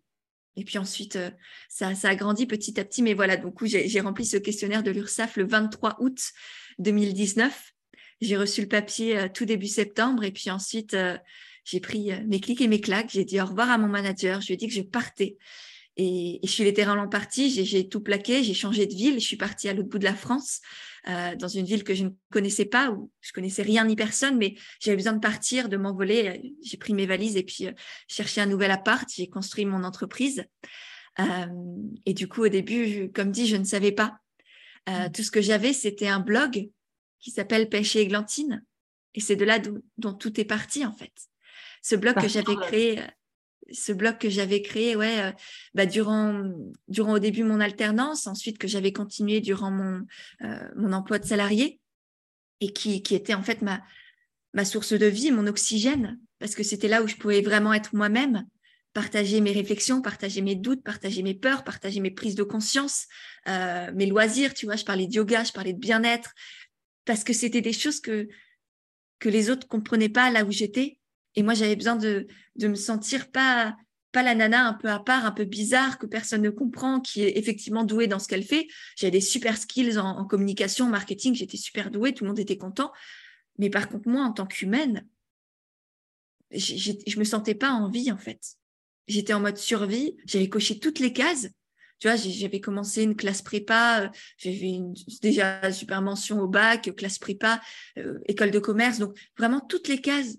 Et 0.56 0.64
puis 0.64 0.79
ensuite, 0.79 1.17
euh, 1.17 1.31
ça, 1.69 1.93
a 2.03 2.14
grandi 2.14 2.47
petit 2.47 2.79
à 2.81 2.85
petit. 2.85 3.03
Mais 3.03 3.14
voilà, 3.14 3.37
donc 3.37 3.62
j'ai 3.64 4.00
rempli 4.00 4.25
ce 4.25 4.37
questionnaire 4.37 4.82
de 4.82 4.91
l'URSSAF 4.91 5.37
le 5.37 5.47
23 5.47 5.97
août 6.00 6.32
2019. 6.79 7.73
J'ai 8.23 8.37
reçu 8.37 8.62
le 8.62 8.69
papier 8.69 9.19
euh, 9.19 9.29
tout 9.32 9.44
début 9.44 9.67
septembre. 9.67 10.25
Et 10.25 10.32
puis 10.32 10.50
ensuite, 10.50 10.94
euh, 10.94 11.17
j'ai 11.64 11.81
pris 11.81 12.11
mes 12.26 12.41
clics 12.41 12.61
et 12.61 12.69
mes 12.69 12.81
claques. 12.81 13.11
J'ai 13.11 13.25
dit 13.25 13.41
au 13.41 13.47
revoir 13.47 13.70
à 13.70 13.79
mon 13.79 13.88
manager. 13.88 14.41
Je 14.41 14.49
lui 14.49 14.55
ai 14.55 14.56
dit 14.56 14.69
que 14.69 14.75
je 14.75 14.82
partais. 14.82 15.37
Et, 15.96 16.40
je 16.43 16.50
suis 16.50 16.64
littéralement 16.64 17.08
partie, 17.08 17.50
j'ai 17.50 17.88
tout 17.88 18.00
plaqué, 18.00 18.43
j'ai 18.43 18.54
changé 18.54 18.87
de 18.87 18.94
ville, 18.94 19.14
je 19.14 19.26
suis 19.26 19.37
partie 19.37 19.69
à 19.69 19.75
l'autre 19.75 19.88
bout 19.88 19.98
de 19.98 20.04
la 20.04 20.14
France, 20.14 20.60
euh, 21.08 21.34
dans 21.37 21.48
une 21.48 21.65
ville 21.65 21.84
que 21.84 21.94
je 21.94 22.05
ne 22.05 22.10
connaissais 22.31 22.67
pas, 22.67 22.91
où 22.91 23.10
je 23.20 23.32
connaissais 23.32 23.62
rien 23.62 23.84
ni 23.84 23.96
personne, 23.96 24.36
mais 24.36 24.56
j'avais 24.81 24.96
besoin 24.96 25.15
de 25.15 25.20
partir, 25.20 25.69
de 25.69 25.76
m'envoler. 25.76 26.55
J'ai 26.62 26.76
pris 26.76 26.93
mes 26.93 27.06
valises 27.06 27.36
et 27.36 27.43
puis 27.43 27.67
euh, 27.67 27.72
cherché 28.08 28.41
un 28.41 28.46
nouvel 28.46 28.70
appart, 28.70 29.08
j'ai 29.15 29.29
construit 29.29 29.65
mon 29.65 29.84
entreprise. 29.84 30.44
Euh, 31.19 31.46
et 32.05 32.15
du 32.15 32.29
coup, 32.29 32.44
au 32.44 32.48
début, 32.48 33.10
comme 33.12 33.31
dit, 33.31 33.46
je 33.46 33.56
ne 33.56 33.65
savais 33.65 33.93
pas. 33.93 34.19
Euh, 34.88 35.08
mmh. 35.08 35.12
tout 35.12 35.22
ce 35.22 35.31
que 35.31 35.41
j'avais, 35.41 35.72
c'était 35.72 36.08
un 36.08 36.20
blog 36.20 36.69
qui 37.20 37.31
s'appelle 37.31 37.69
Pêche 37.69 37.96
et 37.96 38.00
Églantine. 38.00 38.65
Et 39.15 39.20
c'est 39.20 39.36
de 39.36 39.44
là 39.44 39.58
dont 39.96 40.12
tout 40.12 40.38
est 40.41 40.44
parti, 40.44 40.84
en 40.84 40.93
fait. 40.93 41.12
Ce 41.82 41.96
blog 41.96 42.20
que 42.20 42.29
j'avais 42.29 42.55
créé 42.56 43.00
ce 43.73 43.93
blog 43.93 44.19
que 44.19 44.29
j'avais 44.29 44.63
créé 44.63 44.96
ouais 44.96 45.20
euh, 45.20 45.32
bah, 45.75 45.87
durant 45.87 46.44
durant 46.89 47.15
au 47.15 47.19
début 47.19 47.44
mon 47.44 47.61
alternance 47.61 48.27
ensuite 48.27 48.58
que 48.58 48.69
j'avais 48.69 48.93
continué 48.93 49.41
durant 49.41 49.70
mon 49.70 50.06
euh, 50.43 50.69
mon 50.77 50.93
emploi 50.93 51.19
de 51.19 51.27
salarié 51.27 51.81
et 52.61 52.73
qui 52.73 53.03
qui 53.03 53.15
était 53.15 53.35
en 53.35 53.43
fait 53.43 53.63
ma 53.63 53.82
ma 54.55 54.65
source 54.65 54.93
de 54.93 55.06
vie 55.06 55.31
mon 55.31 55.46
oxygène 55.46 56.19
parce 56.39 56.55
que 56.55 56.63
c'était 56.63 56.89
là 56.89 57.03
où 57.03 57.08
je 57.08 57.17
pouvais 57.17 57.43
vraiment 57.43 57.73
être 57.73 57.94
moi-même 57.94 58.44
partager 58.93 59.41
mes 59.41 59.53
réflexions 59.53 60.01
partager 60.01 60.43
mes 60.43 60.55
doutes 60.55 60.82
partager 60.85 61.23
mes 61.23 61.35
peurs 61.35 61.65
partager 61.65 62.01
mes 62.01 62.11
prises 62.11 62.35
de 62.35 62.43
conscience 62.43 63.06
euh, 63.49 63.91
mes 63.94 64.06
loisirs 64.06 64.55
tu 64.55 64.67
vois 64.67 64.77
je 64.77 64.85
parlais 64.85 65.06
de 65.06 65.15
yoga 65.15 65.44
je 65.44 65.53
parlais 65.53 65.73
de 65.73 65.79
bien-être 65.79 66.32
parce 67.05 67.25
que 67.25 67.32
c'était 67.32 67.61
des 67.61 67.73
choses 67.73 68.01
que 68.01 68.29
que 69.19 69.29
les 69.29 69.51
autres 69.51 69.67
comprenaient 69.67 70.08
pas 70.08 70.31
là 70.31 70.44
où 70.44 70.51
j'étais 70.51 70.99
et 71.36 71.43
moi, 71.43 71.55
j'avais 71.55 71.76
besoin 71.76 71.96
de, 71.96 72.26
de 72.56 72.69
me 72.69 72.74
sentir 72.74 73.31
pas, 73.31 73.76
pas 74.12 74.22
la 74.22 74.34
nana 74.34 74.66
un 74.66 74.72
peu 74.72 74.88
à 74.88 74.98
part, 74.98 75.26
un 75.26 75.31
peu 75.31 75.44
bizarre, 75.44 75.98
que 75.98 76.06
personne 76.06 76.40
ne 76.40 76.48
comprend, 76.48 77.00
qui 77.00 77.22
est 77.22 77.36
effectivement 77.36 77.84
douée 77.84 78.06
dans 78.06 78.19
ce 78.19 78.26
qu'elle 78.26 78.43
fait. 78.43 78.66
J'avais 78.96 79.10
des 79.10 79.20
super 79.20 79.58
skills 79.58 79.98
en, 79.98 80.24
communication, 80.24 80.86
en 80.86 80.88
marketing, 80.88 81.34
j'étais 81.34 81.58
super 81.58 81.90
douée, 81.90 82.14
tout 82.14 82.24
le 82.24 82.28
monde 82.28 82.38
était 82.38 82.56
content. 82.56 82.90
Mais 83.58 83.69
par 83.69 83.90
contre, 83.90 84.08
moi, 84.08 84.22
en 84.22 84.32
tant 84.32 84.46
qu'humaine, 84.46 85.06
je 86.50 87.19
me 87.19 87.24
sentais 87.24 87.55
pas 87.55 87.70
en 87.70 87.90
vie, 87.90 88.10
en 88.10 88.16
fait. 88.16 88.40
J'étais 89.06 89.34
en 89.34 89.40
mode 89.40 89.58
survie, 89.58 90.16
j'avais 90.24 90.48
coché 90.48 90.78
toutes 90.78 90.98
les 90.98 91.12
cases. 91.12 91.48
Tu 91.98 92.08
vois, 92.08 92.16
j'avais 92.16 92.60
commencé 92.60 93.02
une 93.02 93.16
classe 93.16 93.40
prépa, 93.40 94.02
euh, 94.02 94.08
j'avais 94.38 94.81
déjà 95.22 95.72
super 95.72 96.02
mention 96.02 96.40
au 96.40 96.48
bac, 96.48 96.94
classe 96.94 97.19
prépa, 97.19 97.60
euh, 97.98 98.19
école 98.26 98.50
de 98.50 98.58
commerce, 98.58 98.98
donc 98.98 99.16
vraiment 99.38 99.60
toutes 99.60 99.88
les 99.88 100.00
cases 100.00 100.36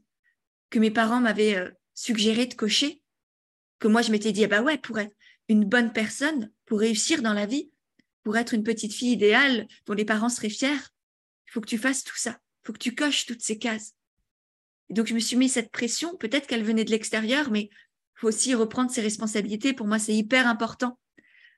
que 0.69 0.79
mes 0.79 0.91
parents 0.91 1.21
m'avaient 1.21 1.55
euh, 1.55 1.69
suggéré 1.93 2.45
de 2.45 2.53
cocher, 2.53 3.01
que 3.79 3.87
moi 3.87 4.01
je 4.01 4.11
m'étais 4.11 4.31
dit, 4.31 4.43
ah 4.43 4.47
bah 4.47 4.61
ouais, 4.61 4.77
pour 4.77 4.99
être 4.99 5.15
une 5.49 5.65
bonne 5.65 5.93
personne, 5.93 6.51
pour 6.65 6.79
réussir 6.79 7.21
dans 7.21 7.33
la 7.33 7.45
vie, 7.45 7.71
pour 8.23 8.37
être 8.37 8.53
une 8.53 8.63
petite 8.63 8.93
fille 8.93 9.13
idéale 9.13 9.67
dont 9.85 9.93
les 9.93 10.05
parents 10.05 10.29
seraient 10.29 10.49
fiers, 10.49 10.91
il 11.47 11.51
faut 11.51 11.61
que 11.61 11.69
tu 11.69 11.77
fasses 11.77 12.03
tout 12.03 12.17
ça. 12.17 12.39
Il 12.63 12.67
faut 12.67 12.73
que 12.73 12.79
tu 12.79 12.93
coches 12.93 13.25
toutes 13.25 13.41
ces 13.41 13.57
cases. 13.57 13.93
Et 14.89 14.93
donc, 14.93 15.07
je 15.07 15.13
me 15.13 15.19
suis 15.19 15.37
mis 15.37 15.49
cette 15.49 15.71
pression. 15.71 16.15
Peut-être 16.17 16.47
qu'elle 16.47 16.63
venait 16.63 16.85
de 16.85 16.91
l'extérieur, 16.91 17.51
mais 17.51 17.69
il 17.71 18.19
faut 18.19 18.27
aussi 18.27 18.53
reprendre 18.53 18.91
ses 18.91 19.01
responsabilités. 19.01 19.73
Pour 19.73 19.87
moi, 19.87 19.99
c'est 19.99 20.15
hyper 20.15 20.47
important 20.47 20.99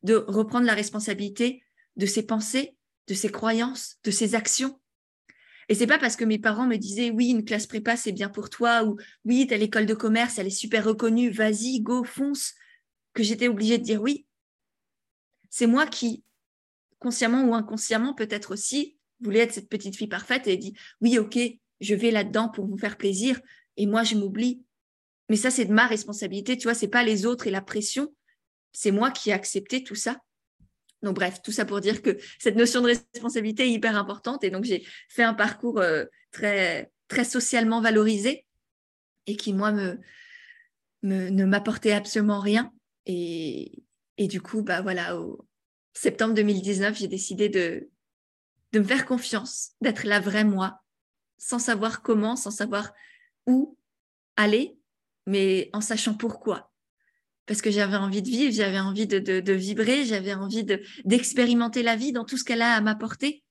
de 0.04 0.16
reprendre 0.28 0.66
la 0.66 0.74
responsabilité 0.74 1.63
de 1.96 2.06
ses 2.06 2.24
pensées, 2.24 2.75
de 3.08 3.13
ses 3.13 3.32
croyances, 3.32 3.98
de 4.04 4.12
ses 4.12 4.36
actions. 4.36 4.78
Et 5.70 5.76
c'est 5.76 5.88
pas 5.88 6.00
parce 6.00 6.16
que 6.16 6.26
mes 6.26 6.40
parents 6.40 6.66
me 6.66 6.78
disaient 6.78 7.12
oui, 7.12 7.30
une 7.30 7.46
classe 7.46 7.68
prépa 7.68 7.96
c'est 7.96 8.12
bien 8.12 8.28
pour 8.28 8.50
toi 8.50 8.84
ou 8.84 8.98
oui, 9.24 9.46
t'as 9.48 9.58
l'école 9.58 9.86
de 9.86 9.94
commerce, 9.94 10.40
elle 10.40 10.48
est 10.48 10.50
super 10.50 10.84
reconnue, 10.84 11.30
vas-y, 11.30 11.80
go, 11.82 12.04
fonce, 12.04 12.56
que 13.14 13.22
j'étais 13.22 13.48
obligée 13.48 13.78
de 13.78 13.84
dire 13.84 14.02
oui. 14.02 14.26
C'est 15.52 15.68
moi 15.68 15.86
qui, 15.86 16.24
consciemment 16.98 17.44
ou 17.44 17.54
inconsciemment, 17.54 18.16
peut-être 18.16 18.52
aussi, 18.52 18.98
voulais 19.22 19.40
être 19.40 19.54
cette 19.54 19.70
petite 19.70 19.96
fille 19.96 20.08
parfaite 20.08 20.48
et 20.48 20.58
dit 20.58 20.74
oui, 21.02 21.20
ok, 21.20 21.38
je 21.82 21.96
vais 21.96 22.12
là-dedans 22.12 22.50
pour 22.50 22.66
vous 22.66 22.78
faire 22.78 22.98
plaisir 22.98 23.40
et 23.78 23.86
moi 23.86 24.04
je 24.04 24.16
m'oublie. 24.16 24.64
Mais 25.30 25.36
ça, 25.36 25.52
c'est 25.52 25.66
de 25.66 25.74
ma 25.74 25.86
responsabilité, 25.86 26.58
tu 26.58 26.64
vois, 26.64 26.74
c'est 26.74 26.88
pas 26.88 27.04
les 27.04 27.28
autres 27.28 27.46
et 27.46 27.52
la 27.52 27.62
pression, 27.62 28.12
c'est 28.72 28.92
moi 28.92 29.12
qui 29.12 29.30
ai 29.30 29.34
accepté 29.34 29.84
tout 29.84 29.96
ça. 29.96 30.20
Donc 31.01 31.15
bref, 31.15 31.41
tout 31.41 31.51
ça 31.51 31.65
pour 31.65 31.79
dire 31.79 32.01
que 32.01 32.18
cette 32.39 32.56
notion 32.56 32.82
de 32.82 32.88
responsabilité 32.88 33.63
est 33.63 33.72
hyper 33.72 33.96
importante 33.98 34.44
et 34.44 34.50
donc 34.50 34.65
j'ai 34.65 34.86
fait 35.08 35.24
un 35.24 35.34
parcours 35.34 35.79
euh, 35.79 36.06
très 36.32 36.91
très 37.08 37.24
socialement 37.24 37.82
valorisé 37.82 38.46
et 39.25 39.36
qui 39.36 39.53
moi 39.53 39.72
me, 39.72 39.98
ne 41.03 41.46
m'apportait 41.46 41.94
absolument 41.94 42.39
rien. 42.39 42.72
Et, 43.06 43.84
et 44.18 44.27
du 44.27 44.41
coup 44.41 44.62
bah 44.62 44.82
voilà 44.82 45.18
au 45.18 45.48
septembre 45.94 46.34
2019 46.34 46.98
j'ai 46.98 47.08
décidé 47.08 47.50
de 47.50 47.89
de 48.72 48.79
me 48.79 48.84
faire 48.84 49.06
confiance, 49.06 49.72
d'être 49.82 50.06
la 50.06 50.20
vraie 50.20 50.44
moi, 50.44 50.82
sans 51.38 51.60
savoir 51.60 52.01
comment, 52.01 52.36
sans 52.36 52.51
savoir 52.51 52.94
où 53.48 53.77
aller, 54.36 54.77
mais 55.25 55.70
en 55.74 55.82
sachant 55.82 56.13
pourquoi 56.13 56.69
parce 57.50 57.63
que 57.63 57.72
j'avais 57.72 57.98
envie 57.98 58.22
de 58.22 58.29
vivre, 58.29 58.53
j'avais 58.53 58.79
envie 58.79 59.08
de, 59.08 59.53
vibrer, 59.53 60.06
j'avais 60.06 60.36
envie 60.36 60.63
d'expérimenter 61.03 61.82
la 61.82 61.96
vie 61.96 62.12
dans 62.12 62.24
tout 62.24 62.38
ce 62.38 62.44
qu'elle 62.44 62.62
a 62.62 62.75
à 62.75 62.79
m'apporter. 62.79 63.44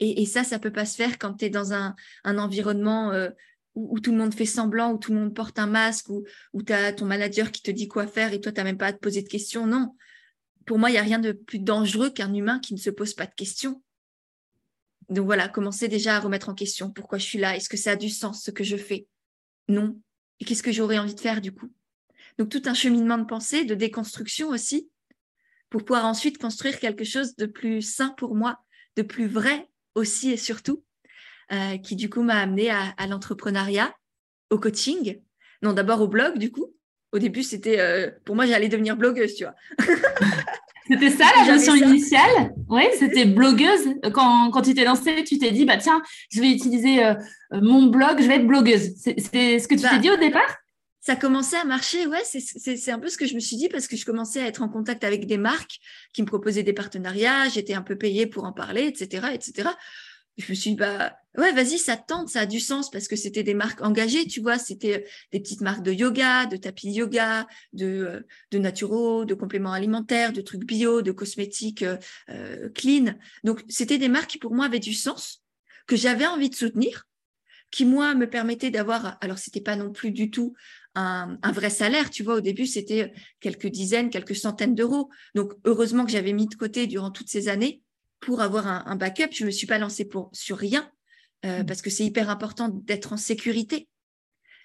Et, 0.00 0.26
ça, 0.26 0.42
ça 0.42 0.58
peut 0.58 0.72
pas 0.72 0.84
se 0.84 0.96
faire 0.96 1.16
quand 1.16 1.34
tu 1.34 1.44
es 1.44 1.48
dans 1.48 1.72
un, 1.72 1.94
environnement 2.24 3.12
euh, 3.12 3.30
où, 3.76 4.00
tout 4.00 4.10
le 4.10 4.18
monde 4.18 4.34
fait 4.34 4.46
semblant, 4.46 4.94
où 4.94 4.98
tout 4.98 5.12
le 5.12 5.20
monde 5.20 5.32
porte 5.32 5.60
un 5.60 5.68
masque, 5.68 6.08
où, 6.08 6.24
où 6.54 6.64
tu 6.64 6.72
as 6.72 6.92
ton 6.92 7.04
manager 7.04 7.52
qui 7.52 7.62
te 7.62 7.70
dit 7.70 7.86
quoi 7.86 8.08
faire 8.08 8.32
et 8.32 8.40
toi, 8.40 8.50
tu 8.50 8.56
n'as 8.56 8.64
même 8.64 8.78
pas 8.78 8.88
à 8.88 8.92
te 8.92 8.98
poser 8.98 9.22
de 9.22 9.28
questions. 9.28 9.64
Non. 9.64 9.94
Pour 10.66 10.80
moi, 10.80 10.90
il 10.90 10.94
n'y 10.94 10.98
a 10.98 11.02
rien 11.02 11.20
de 11.20 11.30
plus 11.30 11.60
dangereux 11.60 12.10
qu'un 12.10 12.34
humain 12.34 12.58
qui 12.58 12.74
ne 12.74 12.80
se 12.80 12.90
pose 12.90 13.14
pas 13.14 13.26
de 13.26 13.34
questions. 13.36 13.80
Donc 15.08 15.26
voilà, 15.26 15.48
commencer 15.48 15.86
déjà 15.86 16.16
à 16.16 16.18
remettre 16.18 16.48
en 16.48 16.54
question 16.54 16.90
pourquoi 16.90 17.18
je 17.18 17.24
suis 17.26 17.38
là. 17.38 17.54
Est-ce 17.54 17.68
que 17.68 17.76
ça 17.76 17.92
a 17.92 17.96
du 17.96 18.10
sens 18.10 18.42
ce 18.42 18.50
que 18.50 18.64
je 18.64 18.76
fais? 18.76 19.06
Non. 19.68 20.00
Et 20.40 20.44
qu'est-ce 20.44 20.64
que 20.64 20.72
j'aurais 20.72 20.98
envie 20.98 21.14
de 21.14 21.20
faire 21.20 21.40
du 21.40 21.52
coup? 21.52 21.70
Donc 22.38 22.48
tout 22.48 22.62
un 22.66 22.74
cheminement 22.74 23.18
de 23.18 23.24
pensée, 23.24 23.64
de 23.64 23.74
déconstruction 23.74 24.48
aussi, 24.48 24.90
pour 25.70 25.84
pouvoir 25.84 26.06
ensuite 26.06 26.38
construire 26.38 26.78
quelque 26.78 27.04
chose 27.04 27.36
de 27.36 27.46
plus 27.46 27.82
sain 27.82 28.14
pour 28.16 28.34
moi, 28.34 28.58
de 28.96 29.02
plus 29.02 29.26
vrai 29.26 29.68
aussi 29.94 30.30
et 30.30 30.36
surtout, 30.36 30.84
euh, 31.52 31.78
qui 31.78 31.96
du 31.96 32.10
coup 32.10 32.22
m'a 32.22 32.38
amené 32.38 32.70
à, 32.70 33.06
l'entrepreneuriat, 33.08 33.94
au 34.50 34.58
coaching, 34.58 35.20
non 35.62 35.72
d'abord 35.72 36.00
au 36.00 36.08
blog 36.08 36.38
du 36.38 36.50
coup. 36.50 36.72
Au 37.12 37.18
début, 37.18 37.42
c'était 37.42 37.80
euh, 37.80 38.10
pour 38.24 38.36
moi 38.36 38.46
j'allais 38.46 38.68
devenir 38.68 38.96
blogueuse, 38.96 39.34
tu 39.34 39.44
vois. 39.44 39.54
C'était 40.88 41.10
ça 41.10 41.24
la 41.36 41.52
notion 41.52 41.74
initiale? 41.74 42.54
Oui, 42.68 42.84
c'était 42.96 43.24
blogueuse. 43.24 43.94
Quand, 44.12 44.50
quand 44.52 44.62
tu 44.62 44.72
t'es 44.72 44.84
lancée, 44.84 45.24
tu 45.24 45.36
t'es 45.36 45.50
dit, 45.50 45.64
bah 45.64 45.78
tiens, 45.78 46.00
je 46.30 46.40
vais 46.40 46.48
utiliser 46.48 47.04
euh, 47.04 47.14
mon 47.50 47.86
blog, 47.86 48.20
je 48.20 48.28
vais 48.28 48.36
être 48.36 48.46
blogueuse. 48.46 48.92
C'est 48.96 49.18
ce 49.58 49.66
que 49.66 49.74
tu 49.74 49.80
t'es 49.80 49.88
bah, 49.88 49.98
dit 49.98 50.10
au 50.10 50.16
départ? 50.16 50.56
Ça 51.06 51.14
commençait 51.14 51.56
à 51.56 51.64
marcher. 51.64 52.04
Ouais, 52.08 52.24
c'est 52.24 52.90
un 52.90 52.98
peu 52.98 53.08
ce 53.08 53.16
que 53.16 53.26
je 53.26 53.36
me 53.36 53.40
suis 53.40 53.56
dit 53.56 53.68
parce 53.68 53.86
que 53.86 53.96
je 53.96 54.04
commençais 54.04 54.40
à 54.40 54.46
être 54.48 54.60
en 54.62 54.68
contact 54.68 55.04
avec 55.04 55.26
des 55.26 55.38
marques 55.38 55.78
qui 56.12 56.22
me 56.22 56.26
proposaient 56.26 56.64
des 56.64 56.72
partenariats. 56.72 57.48
J'étais 57.48 57.74
un 57.74 57.82
peu 57.82 57.96
payée 57.96 58.26
pour 58.26 58.42
en 58.42 58.52
parler, 58.52 58.86
etc., 58.86 59.28
etc. 59.32 59.68
Je 60.36 60.50
me 60.50 60.54
suis 60.56 60.70
dit, 60.70 60.76
bah, 60.76 61.16
ouais, 61.38 61.52
vas-y, 61.52 61.78
ça 61.78 61.96
tente, 61.96 62.28
ça 62.28 62.40
a 62.40 62.46
du 62.46 62.58
sens 62.58 62.90
parce 62.90 63.06
que 63.06 63.14
c'était 63.14 63.44
des 63.44 63.54
marques 63.54 63.82
engagées, 63.82 64.26
tu 64.26 64.40
vois. 64.40 64.58
C'était 64.58 64.96
euh, 64.96 65.08
des 65.30 65.38
petites 65.38 65.60
marques 65.60 65.84
de 65.84 65.92
yoga, 65.92 66.46
de 66.46 66.56
tapis 66.56 66.90
yoga, 66.90 67.46
de, 67.72 67.86
euh, 67.86 68.20
de 68.50 68.58
naturaux, 68.58 69.24
de 69.24 69.34
compléments 69.34 69.72
alimentaires, 69.72 70.32
de 70.32 70.40
trucs 70.40 70.64
bio, 70.64 71.02
de 71.02 71.12
cosmétiques 71.12 71.84
euh, 71.84 72.68
clean. 72.70 73.14
Donc, 73.44 73.62
c'était 73.68 73.98
des 73.98 74.08
marques 74.08 74.30
qui, 74.30 74.38
pour 74.38 74.52
moi, 74.52 74.66
avaient 74.66 74.80
du 74.80 74.92
sens, 74.92 75.44
que 75.86 75.94
j'avais 75.94 76.26
envie 76.26 76.50
de 76.50 76.56
soutenir 76.56 77.06
qui 77.70 77.84
moi 77.84 78.14
me 78.14 78.28
permettaient 78.28 78.70
d'avoir 78.70 79.18
alors 79.20 79.38
c'était 79.38 79.60
pas 79.60 79.76
non 79.76 79.92
plus 79.92 80.10
du 80.10 80.30
tout 80.30 80.54
un, 80.96 81.52
vrai 81.52 81.70
salaire. 81.70 82.10
Tu 82.10 82.22
vois, 82.22 82.36
au 82.36 82.40
début, 82.40 82.66
c'était 82.66 83.12
quelques 83.40 83.68
dizaines, 83.68 84.10
quelques 84.10 84.36
centaines 84.36 84.74
d'euros. 84.74 85.10
Donc, 85.34 85.52
heureusement 85.64 86.04
que 86.04 86.10
j'avais 86.10 86.32
mis 86.32 86.46
de 86.46 86.54
côté 86.54 86.86
durant 86.86 87.10
toutes 87.10 87.28
ces 87.28 87.48
années 87.48 87.82
pour 88.20 88.40
avoir 88.40 88.66
un, 88.66 88.96
backup. 88.96 89.28
Je 89.32 89.44
ne 89.44 89.46
me 89.46 89.52
suis 89.52 89.66
pas 89.66 89.78
lancée 89.78 90.06
pour, 90.06 90.30
sur 90.32 90.56
rien 90.56 90.90
euh, 91.44 91.62
mmh. 91.62 91.66
parce 91.66 91.82
que 91.82 91.90
c'est 91.90 92.04
hyper 92.04 92.30
important 92.30 92.68
d'être 92.68 93.12
en 93.12 93.16
sécurité. 93.16 93.88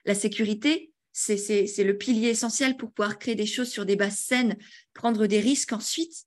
La 0.06 0.16
sécurité, 0.16 0.92
c'est 1.12 1.84
le 1.84 1.98
pilier 1.98 2.30
essentiel 2.30 2.78
pour 2.78 2.92
pouvoir 2.92 3.20
créer 3.20 3.36
des 3.36 3.46
choses 3.46 3.70
sur 3.70 3.86
des 3.86 3.96
bases 3.96 4.18
saines, 4.18 4.58
prendre 4.94 5.28
des 5.28 5.40
risques 5.40 5.74
ensuite. 5.74 6.26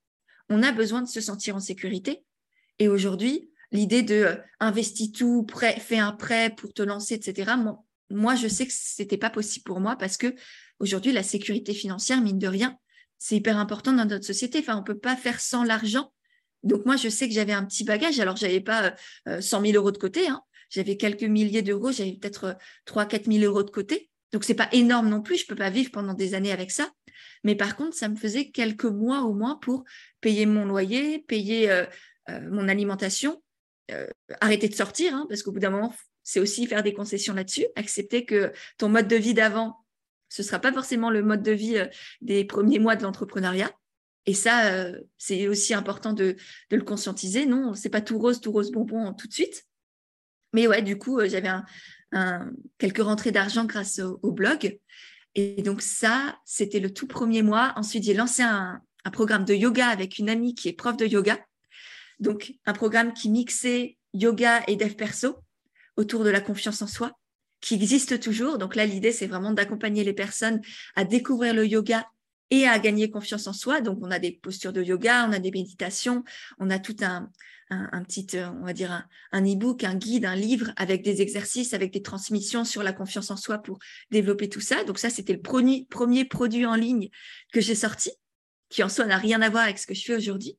On 0.51 0.63
a 0.63 0.73
besoin 0.73 1.03
de 1.03 1.09
se 1.09 1.21
sentir 1.21 1.57
en 1.57 1.61
sécurité. 1.61 2.23
Et 2.79 2.89
aujourd'hui, 2.89 3.51
l'idée 3.73 4.03
de 4.03 4.15
euh, 4.15 4.37
investir 4.61 5.09
tout, 5.17 5.45
prêt, 5.45 5.81
fais 5.81 5.99
un 5.99 6.13
prêt 6.13 6.51
pour 6.55 6.73
te 6.75 6.83
lancer, 6.83 7.15
etc 7.15 7.53
moi, 7.57 7.84
je 8.11 8.49
sais 8.49 8.67
que 8.67 8.73
c'était 8.75 9.19
pas 9.19 9.31
possible 9.31 9.65
pour 9.65 9.81
moi 9.81 9.97
parce 9.97 10.17
que 10.17 10.35
aujourd'hui, 10.79 11.13
la 11.13 11.23
sécurité 11.23 11.75
financière, 11.75 12.21
mine 12.21 12.39
de 12.39 12.49
rien, 12.49 12.79
c'est 13.19 13.37
hyper 13.37 13.59
important 13.59 13.93
dans 13.93 14.05
notre 14.05 14.27
société. 14.27 14.59
Enfin, 14.59 14.77
on 14.77 14.83
peut 14.83 14.99
pas 14.99 15.17
faire 15.17 15.41
sans 15.41 15.65
l'argent. 15.65 16.13
Donc 16.63 16.85
moi, 16.87 16.97
je 16.97 17.09
sais 17.09 17.29
que 17.29 17.35
j'avais 17.35 17.53
un 17.53 17.65
petit 17.65 17.85
bagage. 17.85 18.21
Alors, 18.21 18.37
j'avais 18.37 18.61
pas 18.61 18.95
100 19.27 19.63
euh, 19.63 19.67
000 19.67 19.77
euros 19.77 19.93
de 19.93 19.99
côté. 19.99 20.29
Hein. 20.29 20.43
J'avais 20.71 20.97
quelques 20.97 21.25
milliers 21.25 21.63
d'euros. 21.63 21.93
J'avais 21.93 22.13
peut-être 22.13 22.57
3 22.87 23.07
4 23.07 23.31
000 23.31 23.45
euros 23.45 23.63
de 23.63 23.71
côté. 23.71 24.11
Donc, 24.33 24.45
c'est 24.45 24.55
pas 24.55 24.69
énorme 24.73 25.09
non 25.09 25.23
plus. 25.23 25.39
Je 25.39 25.47
peux 25.47 25.55
pas 25.55 25.71
vivre 25.71 25.91
pendant 25.91 26.15
des 26.15 26.35
années 26.35 26.53
avec 26.53 26.71
ça. 26.71 26.91
Mais 27.45 27.55
par 27.55 27.77
contre, 27.77 27.97
ça 27.97 28.09
me 28.09 28.17
faisait 28.17 28.51
quelques 28.51 28.85
mois 28.85 29.23
au 29.23 29.35
moins 29.35 29.57
pour 29.57 29.85
payer 30.21 30.47
mon 30.47 30.65
loyer, 30.65 31.21
payer 31.21 31.71
euh, 31.71 31.85
euh, 32.31 32.41
mon 32.51 32.69
alimentation, 32.69 33.43
arrêter 34.41 34.69
de 34.69 34.75
sortir, 34.75 35.15
hein, 35.15 35.27
parce 35.29 35.43
qu'au 35.43 35.53
bout 35.53 35.61
d'un 35.61 35.71
moment, 35.71 35.95
c'est 36.25 36.41
aussi 36.41 36.67
faire 36.67 36.83
des 36.83 36.95
concessions 36.95 37.35
là-dessus, 37.35 37.67
accepter 37.77 38.25
que 38.25 38.53
ton 38.79 38.89
mode 38.89 39.07
de 39.07 39.17
vie 39.17 39.35
d'avant, 39.35 39.85
ce 40.29 40.43
ne 40.43 40.47
sera 40.47 40.59
pas 40.59 40.73
forcément 40.73 41.11
le 41.11 41.23
mode 41.23 41.43
de 41.43 41.53
vie 41.53 41.77
euh, 41.77 41.87
des 42.21 42.45
premiers 42.45 42.81
mois 42.81 42.97
de 42.97 43.05
l'entrepreneuriat. 43.05 43.71
Et 44.27 44.35
ça, 44.35 44.73
euh, 44.73 44.99
c'est 45.19 45.47
aussi 45.47 45.75
important 45.75 46.15
de, 46.15 46.37
le 46.71 46.83
conscientiser. 46.83 47.47
Non, 47.47 47.75
c'est 47.75 47.91
pas 47.91 48.01
tout 48.01 48.19
rose, 48.19 48.41
tout 48.41 48.51
rose 48.51 48.73
bonbon 48.73 49.13
tout 49.13 49.29
de 49.29 49.33
suite. 49.33 49.65
Mais 50.55 50.67
ouais, 50.67 50.83
du 50.83 50.99
coup, 50.99 51.21
euh, 51.21 51.29
j'avais 51.29 51.51
quelques 52.79 53.03
rentrées 53.03 53.33
d'argent 53.33 53.65
grâce 53.65 53.99
au, 53.99 54.33
blog. 54.33 54.79
Et 55.35 55.63
donc 55.63 55.83
ça, 55.83 56.39
c'était 56.45 56.81
le 56.81 56.93
tout 56.93 57.09
premier 57.09 57.43
mois. 57.43 57.73
Ensuite, 57.77 58.05
j'ai 58.05 58.15
lancé 58.15 58.43
un, 58.43 58.81
un 59.05 59.11
programme 59.11 59.45
de 59.45 59.53
yoga 59.53 59.89
avec 59.89 60.19
une 60.19 60.31
amie 60.31 60.55
qui 60.55 60.69
est 60.69 60.73
prof 60.73 60.97
de 60.97 61.07
yoga. 61.07 61.39
Donc, 62.21 62.55
un 62.67 62.73
programme 62.73 63.13
qui 63.13 63.31
mixait 63.31 63.99
yoga 64.13 64.63
et 64.69 64.77
dev 64.77 64.95
perso 64.95 65.44
autour 65.97 66.25
de 66.25 66.31
la 66.31 66.41
confiance 66.41 66.83
en 66.83 66.87
soi, 66.87 67.13
qui 67.61 67.75
existe 67.75 68.21
toujours. 68.21 68.59
Donc 68.59 68.77
là, 68.77 68.87
l'idée, 68.87 69.13
c'est 69.13 69.27
vraiment 69.27 69.53
d'accompagner 69.53 70.05
les 70.05 70.13
personnes 70.13 70.61
à 70.97 71.05
découvrir 71.05 71.55
le 71.55 71.67
yoga 71.67 72.07
et 72.51 72.67
à 72.67 72.79
gagner 72.79 73.11
confiance 73.11 73.47
en 73.47 73.53
soi. 73.53 73.81
Donc, 73.81 73.99
on 74.03 74.11
a 74.11 74.19
des 74.19 74.33
postures 74.33 74.73
de 74.73 74.83
yoga, 74.83 75.27
on 75.29 75.33
a 75.33 75.39
des 75.39 75.51
méditations, 75.51 76.25
on 76.59 76.71
a 76.71 76.79
tout 76.79 76.97
un, 77.01 77.31
un, 77.71 78.03
petit, 78.03 78.27
euh, 78.35 78.51
on 78.61 78.67
va 78.67 78.73
dire, 78.73 79.07
un, 79.33 79.43
e-book, 79.43 79.85
un 79.85 79.95
guide, 79.95 80.25
un 80.25 80.37
livre 80.37 80.73
avec 80.77 81.03
des 81.03 81.23
exercices, 81.23 81.75
avec 81.75 81.93
des 81.93 82.03
transmissions 82.03 82.65
sur 82.65 82.83
la 82.83 82.93
confiance 82.93 83.31
en 83.31 83.37
soi 83.37 83.59
pour 83.59 83.79
développer 84.11 84.49
tout 84.49 84.61
ça. 84.61 84.85
Donc, 84.85 84.99
ça, 84.99 85.11
c'était 85.11 85.33
le 85.33 85.41
premier 85.41 86.25
produit 86.25 86.67
en 86.67 86.75
ligne 86.75 87.09
que 87.53 87.61
j'ai 87.61 87.75
sorti, 87.75 88.11
qui 88.69 88.83
en 88.83 88.89
soi 88.89 89.07
n'a 89.07 89.17
rien 89.17 89.41
à 89.43 89.49
voir 89.49 89.65
avec 89.65 89.79
ce 89.79 89.87
que 89.87 89.95
je 89.95 90.05
fais 90.05 90.17
aujourd'hui. 90.17 90.59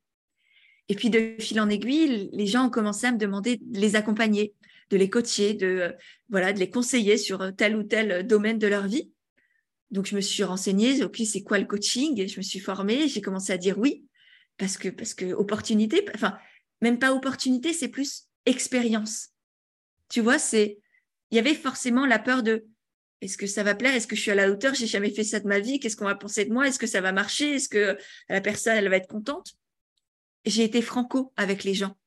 Et 0.90 0.96
puis, 0.96 1.10
de 1.10 1.36
fil 1.40 1.60
en 1.60 1.70
aiguille, 1.70 2.30
les 2.32 2.48
gens 2.48 2.68
ont 2.68 2.70
commencé 2.70 3.08
à 3.08 3.12
me 3.12 3.18
demander 3.18 3.58
de 3.58 3.80
les 3.80 3.96
accompagner 3.96 4.54
de 4.90 4.98
les 4.98 5.10
coacher, 5.10 5.54
de, 5.54 5.66
euh, 5.66 5.92
voilà, 6.30 6.54
de 6.54 6.60
les 6.60 6.70
conseiller 6.70 7.18
sur 7.18 7.42
euh, 7.42 7.52
tel 7.52 7.76
ou 7.76 7.84
tel 7.84 8.12
euh, 8.12 8.24
domaine 8.24 8.60
de 8.60 8.68
leur 8.68 8.88
vie. 8.88 9.12
Donc, 9.92 10.06
je 10.06 10.16
me 10.16 10.22
suis 10.22 10.44
renseignée, 10.44 11.04
OK, 11.04 11.22
c'est 11.26 11.44
quoi 11.44 11.60
le 11.60 11.66
coaching? 11.66 12.20
Et 12.20 12.28
Je 12.28 12.38
me 12.38 12.44
suis 12.44 12.60
formée, 12.60 13.08
j'ai 13.08 13.22
commencé 13.22 13.54
à 13.54 13.58
dire 13.58 13.78
oui, 13.78 14.06
parce 14.58 14.78
que, 14.78 14.90
parce 14.90 15.14
que 15.14 15.34
opportunité, 15.34 16.06
enfin, 16.16 16.38
même 16.82 17.00
pas 17.00 17.14
opportunité, 17.14 17.74
c'est 17.74 17.88
plus 17.88 18.28
expérience. 18.46 19.30
Tu 20.10 20.22
vois, 20.22 20.40
c'est, 20.40 20.80
il 21.32 21.36
y 21.36 21.40
avait 21.40 21.56
forcément 21.56 22.06
la 22.06 22.20
peur 22.20 22.44
de 22.44 22.66
est-ce 23.22 23.38
que 23.38 23.48
ça 23.48 23.64
va 23.64 23.74
plaire? 23.76 23.96
Est-ce 23.96 24.08
que 24.08 24.16
je 24.16 24.22
suis 24.22 24.32
à 24.32 24.36
la 24.36 24.52
hauteur? 24.52 24.74
J'ai 24.76 24.88
jamais 24.88 25.10
fait 25.10 25.24
ça 25.24 25.40
de 25.40 25.48
ma 25.48 25.60
vie. 25.60 25.80
Qu'est-ce 25.80 25.96
qu'on 25.96 26.06
va 26.06 26.16
penser 26.16 26.46
de 26.46 26.54
moi? 26.54 26.68
Est-ce 26.68 26.78
que 26.78 26.88
ça 26.88 27.02
va 27.02 27.12
marcher? 27.12 27.56
Est-ce 27.56 27.70
que 27.70 27.98
la 28.30 28.42
personne, 28.42 28.76
elle 28.76 28.90
va 28.90 28.98
être 28.98 29.08
contente? 29.08 29.54
J'ai 30.46 30.64
été 30.64 30.82
franco 30.82 31.34
avec 31.38 31.64
les 31.64 31.74
gens. 31.74 31.98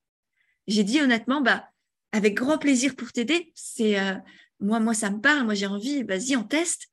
J'ai 0.69 0.85
dit 0.85 1.01
honnêtement, 1.01 1.41
bah, 1.41 1.69
avec 2.13 2.35
grand 2.35 2.59
plaisir 2.59 2.97
pour 2.97 3.13
t'aider. 3.13 3.53
C'est 3.55 3.99
euh, 3.99 4.15
moi, 4.61 4.81
moi, 4.81 4.95
ça 4.95 5.11
me 5.11 5.21
parle. 5.21 5.45
Moi, 5.45 5.55
j'ai 5.55 5.67
envie. 5.67 6.03
Vas-y, 6.03 6.37
on 6.37 6.45
teste. 6.45 6.89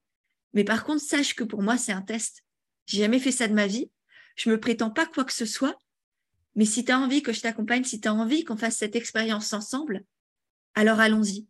Mais 0.54 0.64
par 0.64 0.84
contre, 0.84 1.02
sache 1.02 1.36
que 1.36 1.44
pour 1.44 1.62
moi, 1.62 1.78
c'est 1.78 1.92
un 1.92 2.02
test. 2.02 2.44
J'ai 2.86 3.00
jamais 3.00 3.20
fait 3.20 3.32
ça 3.32 3.48
de 3.48 3.54
ma 3.54 3.68
vie. 3.68 3.90
Je 4.36 4.50
me 4.50 4.60
prétends 4.60 4.92
pas 4.92 5.06
quoi 5.06 5.24
que 5.24 5.34
ce 5.34 5.46
soit. 5.46 5.78
Mais 6.56 6.66
si 6.66 6.86
tu 6.86 6.92
as 6.92 7.00
envie 7.00 7.22
que 7.22 7.34
je 7.34 7.42
t'accompagne, 7.42 7.84
si 7.84 8.00
tu 8.00 8.08
as 8.08 8.14
envie 8.14 8.44
qu'on 8.44 8.58
fasse 8.58 8.78
cette 8.78 8.96
expérience 8.96 9.52
ensemble, 9.54 10.04
alors 10.74 11.00
allons-y. 11.00 11.48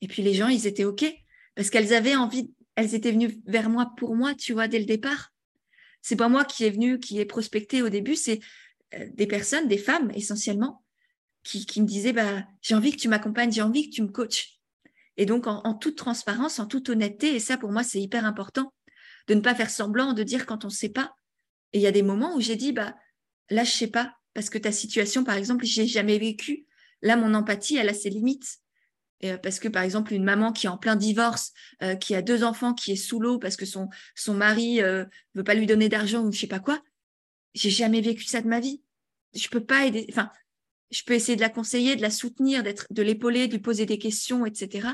Et 0.00 0.08
puis 0.08 0.22
les 0.22 0.34
gens, 0.34 0.48
ils 0.48 0.66
étaient 0.66 0.84
OK 0.84 1.04
parce 1.54 1.70
qu'elles 1.70 1.92
avaient 1.92 2.14
envie, 2.14 2.52
elles 2.76 2.94
étaient 2.94 3.10
venues 3.10 3.40
vers 3.46 3.68
moi 3.68 3.92
pour 3.96 4.14
moi, 4.14 4.34
tu 4.34 4.52
vois, 4.52 4.68
dès 4.68 4.78
le 4.78 4.84
départ. 4.84 5.32
C'est 6.02 6.16
pas 6.16 6.28
moi 6.28 6.44
qui 6.44 6.64
est 6.64 6.70
venu, 6.70 7.00
qui 7.00 7.18
est 7.18 7.24
prospecté 7.24 7.82
au 7.82 7.88
début, 7.88 8.14
c'est 8.14 8.38
euh, 8.94 9.08
des 9.14 9.26
personnes, 9.26 9.66
des 9.66 9.78
femmes 9.78 10.10
essentiellement, 10.14 10.84
qui, 11.48 11.80
me 11.80 11.86
disaient 11.86 12.12
bah, 12.12 12.44
j'ai 12.60 12.74
envie 12.74 12.92
que 12.92 12.98
tu 12.98 13.08
m'accompagnes, 13.08 13.52
j'ai 13.52 13.62
envie 13.62 13.88
que 13.88 13.94
tu 13.94 14.02
me 14.02 14.08
coaches. 14.08 14.58
Et 15.16 15.26
donc, 15.26 15.46
en, 15.46 15.74
toute 15.74 15.96
transparence, 15.96 16.60
en 16.60 16.66
toute 16.66 16.88
honnêteté, 16.90 17.34
et 17.34 17.40
ça 17.40 17.56
pour 17.56 17.72
moi, 17.72 17.82
c'est 17.82 18.00
hyper 18.00 18.24
important, 18.24 18.72
de 19.26 19.34
ne 19.34 19.40
pas 19.40 19.54
faire 19.54 19.70
semblant, 19.70 20.12
de 20.12 20.22
dire 20.22 20.46
quand 20.46 20.64
on 20.64 20.68
ne 20.68 20.72
sait 20.72 20.90
pas. 20.90 21.12
Et 21.72 21.78
il 21.78 21.82
y 21.82 21.86
a 21.86 21.92
des 21.92 22.02
moments 22.02 22.36
où 22.36 22.40
j'ai 22.40 22.56
dit 22.56 22.72
bah, 22.72 22.94
là, 23.50 23.64
je 23.64 23.70
sais 23.70 23.88
pas, 23.88 24.14
parce 24.34 24.50
que 24.50 24.58
ta 24.58 24.72
situation, 24.72 25.24
par 25.24 25.36
exemple, 25.36 25.64
j'ai 25.64 25.86
jamais 25.86 26.18
vécu. 26.18 26.66
Là, 27.02 27.16
mon 27.16 27.34
empathie, 27.34 27.76
elle 27.76 27.88
a 27.88 27.94
ses 27.94 28.10
limites. 28.10 28.58
Euh, 29.24 29.36
parce 29.36 29.58
que 29.58 29.66
par 29.66 29.82
exemple 29.82 30.14
une 30.14 30.22
maman 30.22 30.52
qui 30.52 30.66
est 30.66 30.68
en 30.68 30.78
plein 30.78 30.94
divorce, 30.94 31.52
euh, 31.82 31.96
qui 31.96 32.14
a 32.14 32.22
deux 32.22 32.44
enfants, 32.44 32.72
qui 32.72 32.92
est 32.92 32.96
sous 32.96 33.18
l'eau 33.18 33.40
parce 33.40 33.56
que 33.56 33.66
son 33.66 33.88
mari 34.28 34.80
euh, 34.80 35.04
veut 35.34 35.42
pas 35.42 35.54
lui 35.54 35.66
donner 35.66 35.88
d'argent 35.88 36.22
ou 36.22 36.30
je 36.30 36.38
sais 36.38 36.46
pas 36.46 36.60
quoi, 36.60 36.80
j'ai 37.52 37.70
jamais 37.70 38.00
vécu 38.00 38.22
ça 38.22 38.40
de 38.40 38.46
ma 38.46 38.60
vie. 38.60 38.80
Je 39.34 39.48
peux 39.48 39.64
pas 39.64 39.86
aider. 39.86 40.06
Enfin, 40.08 40.30
je 40.90 41.02
peux 41.02 41.14
essayer 41.14 41.36
de 41.36 41.40
la 41.40 41.48
conseiller, 41.48 41.96
de 41.96 42.02
la 42.02 42.10
soutenir, 42.10 42.62
d'être, 42.62 42.86
de 42.90 43.02
l'épauler, 43.02 43.46
de 43.46 43.52
lui 43.52 43.60
poser 43.60 43.86
des 43.86 43.98
questions, 43.98 44.46
etc. 44.46 44.88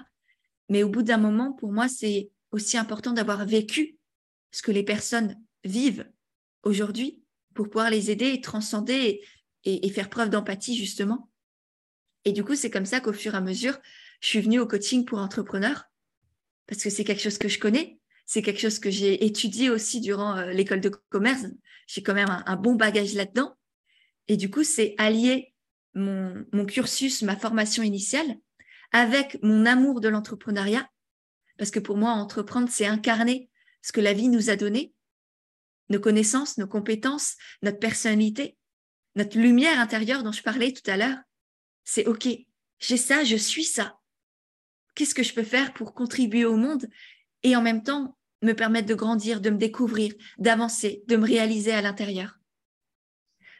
Mais 0.69 0.83
au 0.83 0.89
bout 0.89 1.03
d'un 1.03 1.19
moment, 1.19 1.53
pour 1.53 1.73
moi, 1.73 1.89
c'est 1.89 2.31
aussi 2.51 2.77
important 2.77 3.13
d'avoir 3.13 3.47
vécu 3.47 3.99
ce 4.51 4.63
que 4.63 4.73
les 4.73 4.83
personnes 4.83 5.41
vivent 5.65 6.09
aujourd'hui 6.63 7.23
pour 7.55 7.69
pouvoir 7.69 7.91
les 7.91 8.11
aider 8.11 8.29
et 8.29 8.41
transcender 8.41 9.21
et, 9.65 9.89
faire 9.91 10.11
preuve 10.11 10.31
d'empathie, 10.31 10.77
justement. 10.77 11.31
Et 12.25 12.33
du 12.33 12.45
coup, 12.45 12.55
c'est 12.55 12.71
comme 12.71 12.87
ça 12.87 13.01
qu'au 13.01 13.13
fur 13.13 13.35
et 13.35 13.39
à 13.39 13.41
mesure, 13.41 13.79
je 14.21 14.29
suis 14.29 14.41
venue 14.41 14.61
au 14.61 14.67
coaching 14.67 15.05
pour 15.05 15.19
entrepreneurs 15.19 15.85
parce 16.67 16.83
que 16.83 16.91
c'est 16.91 17.05
quelque 17.05 17.23
chose 17.23 17.39
que 17.39 17.49
je 17.49 17.59
connais. 17.59 17.99
C'est 18.27 18.43
quelque 18.43 18.61
chose 18.61 18.79
que 18.79 18.91
j'ai 18.91 19.25
étudié 19.25 19.71
aussi 19.71 20.01
durant 20.01 20.37
euh, 20.37 20.51
l'école 20.51 20.81
de 20.81 20.91
commerce. 21.11 21.45
J'ai 21.87 22.03
quand 22.03 22.15
même 22.15 22.43
un 22.47 22.57
bon 22.57 22.75
bagage 22.75 23.15
là-dedans. 23.15 23.55
Et 24.29 24.37
du 24.37 24.51
coup, 24.51 24.65
c'est 24.65 24.95
allier 24.97 25.54
mon, 25.95 26.67
cursus, 26.67 27.23
ma 27.23 27.37
formation 27.37 27.83
initiale, 27.83 28.37
avec 28.93 29.39
mon 29.43 29.67
amour 29.67 30.01
de 30.01 30.09
l'entrepreneuriat, 30.09 30.89
parce 31.59 31.71
que 31.71 31.81
pour 31.81 31.97
moi, 31.97 32.11
entreprendre, 32.11 32.69
c'est 32.71 32.87
incarner 32.87 33.49
ce 33.83 33.93
que 33.93 34.01
la 34.01 34.13
vie 34.13 34.29
nous 34.29 34.51
a 34.51 34.57
donné, 34.57 34.93
nos 35.91 36.01
connaissances, 36.01 36.59
nos 36.59 36.67
compétences, 36.67 37.37
notre 37.63 37.79
personnalité, 37.79 38.57
notre 39.15 39.39
lumière 39.39 39.79
intérieure 39.79 40.23
dont 40.23 40.33
je 40.33 40.43
parlais 40.43 40.73
tout 40.73 40.89
à 40.91 40.97
l'heure. 40.97 41.19
C'est 41.85 42.07
OK, 42.07 42.27
j'ai 42.81 42.97
ça, 42.97 43.25
je 43.25 43.37
suis 43.37 43.65
ça. 43.65 43.99
Qu'est-ce 44.95 45.15
que 45.15 45.23
je 45.23 45.35
peux 45.35 45.43
faire 45.43 45.75
pour 45.75 45.95
contribuer 45.95 46.45
au 46.45 46.57
monde 46.57 46.89
et 47.43 47.57
en 47.57 47.63
même 47.63 47.83
temps 47.83 48.17
me 48.43 48.53
permettre 48.53 48.89
de 48.89 48.95
grandir, 48.95 49.41
de 49.41 49.51
me 49.51 49.59
découvrir, 49.59 50.15
d'avancer, 50.39 51.03
de 51.07 51.17
me 51.17 51.27
réaliser 51.27 51.73
à 51.73 51.83
l'intérieur? 51.83 52.39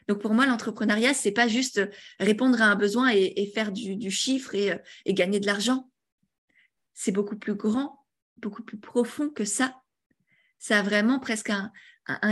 Donc 0.07 0.21
pour 0.21 0.33
moi, 0.33 0.45
l'entrepreneuriat, 0.45 1.13
c'est 1.13 1.31
pas 1.31 1.47
juste 1.47 1.81
répondre 2.19 2.61
à 2.61 2.65
un 2.65 2.75
besoin 2.75 3.09
et, 3.11 3.51
faire 3.53 3.71
du, 3.71 4.11
chiffre 4.11 4.53
et, 4.53 5.13
gagner 5.13 5.39
de 5.39 5.45
l'argent. 5.45 5.89
C'est 6.93 7.11
beaucoup 7.11 7.37
plus 7.37 7.55
grand, 7.55 8.05
beaucoup 8.37 8.63
plus 8.63 8.77
profond 8.77 9.29
que 9.29 9.45
ça. 9.45 9.75
Ça 10.59 10.79
a 10.79 10.83
vraiment 10.83 11.19
presque 11.19 11.49
un, 11.49 11.71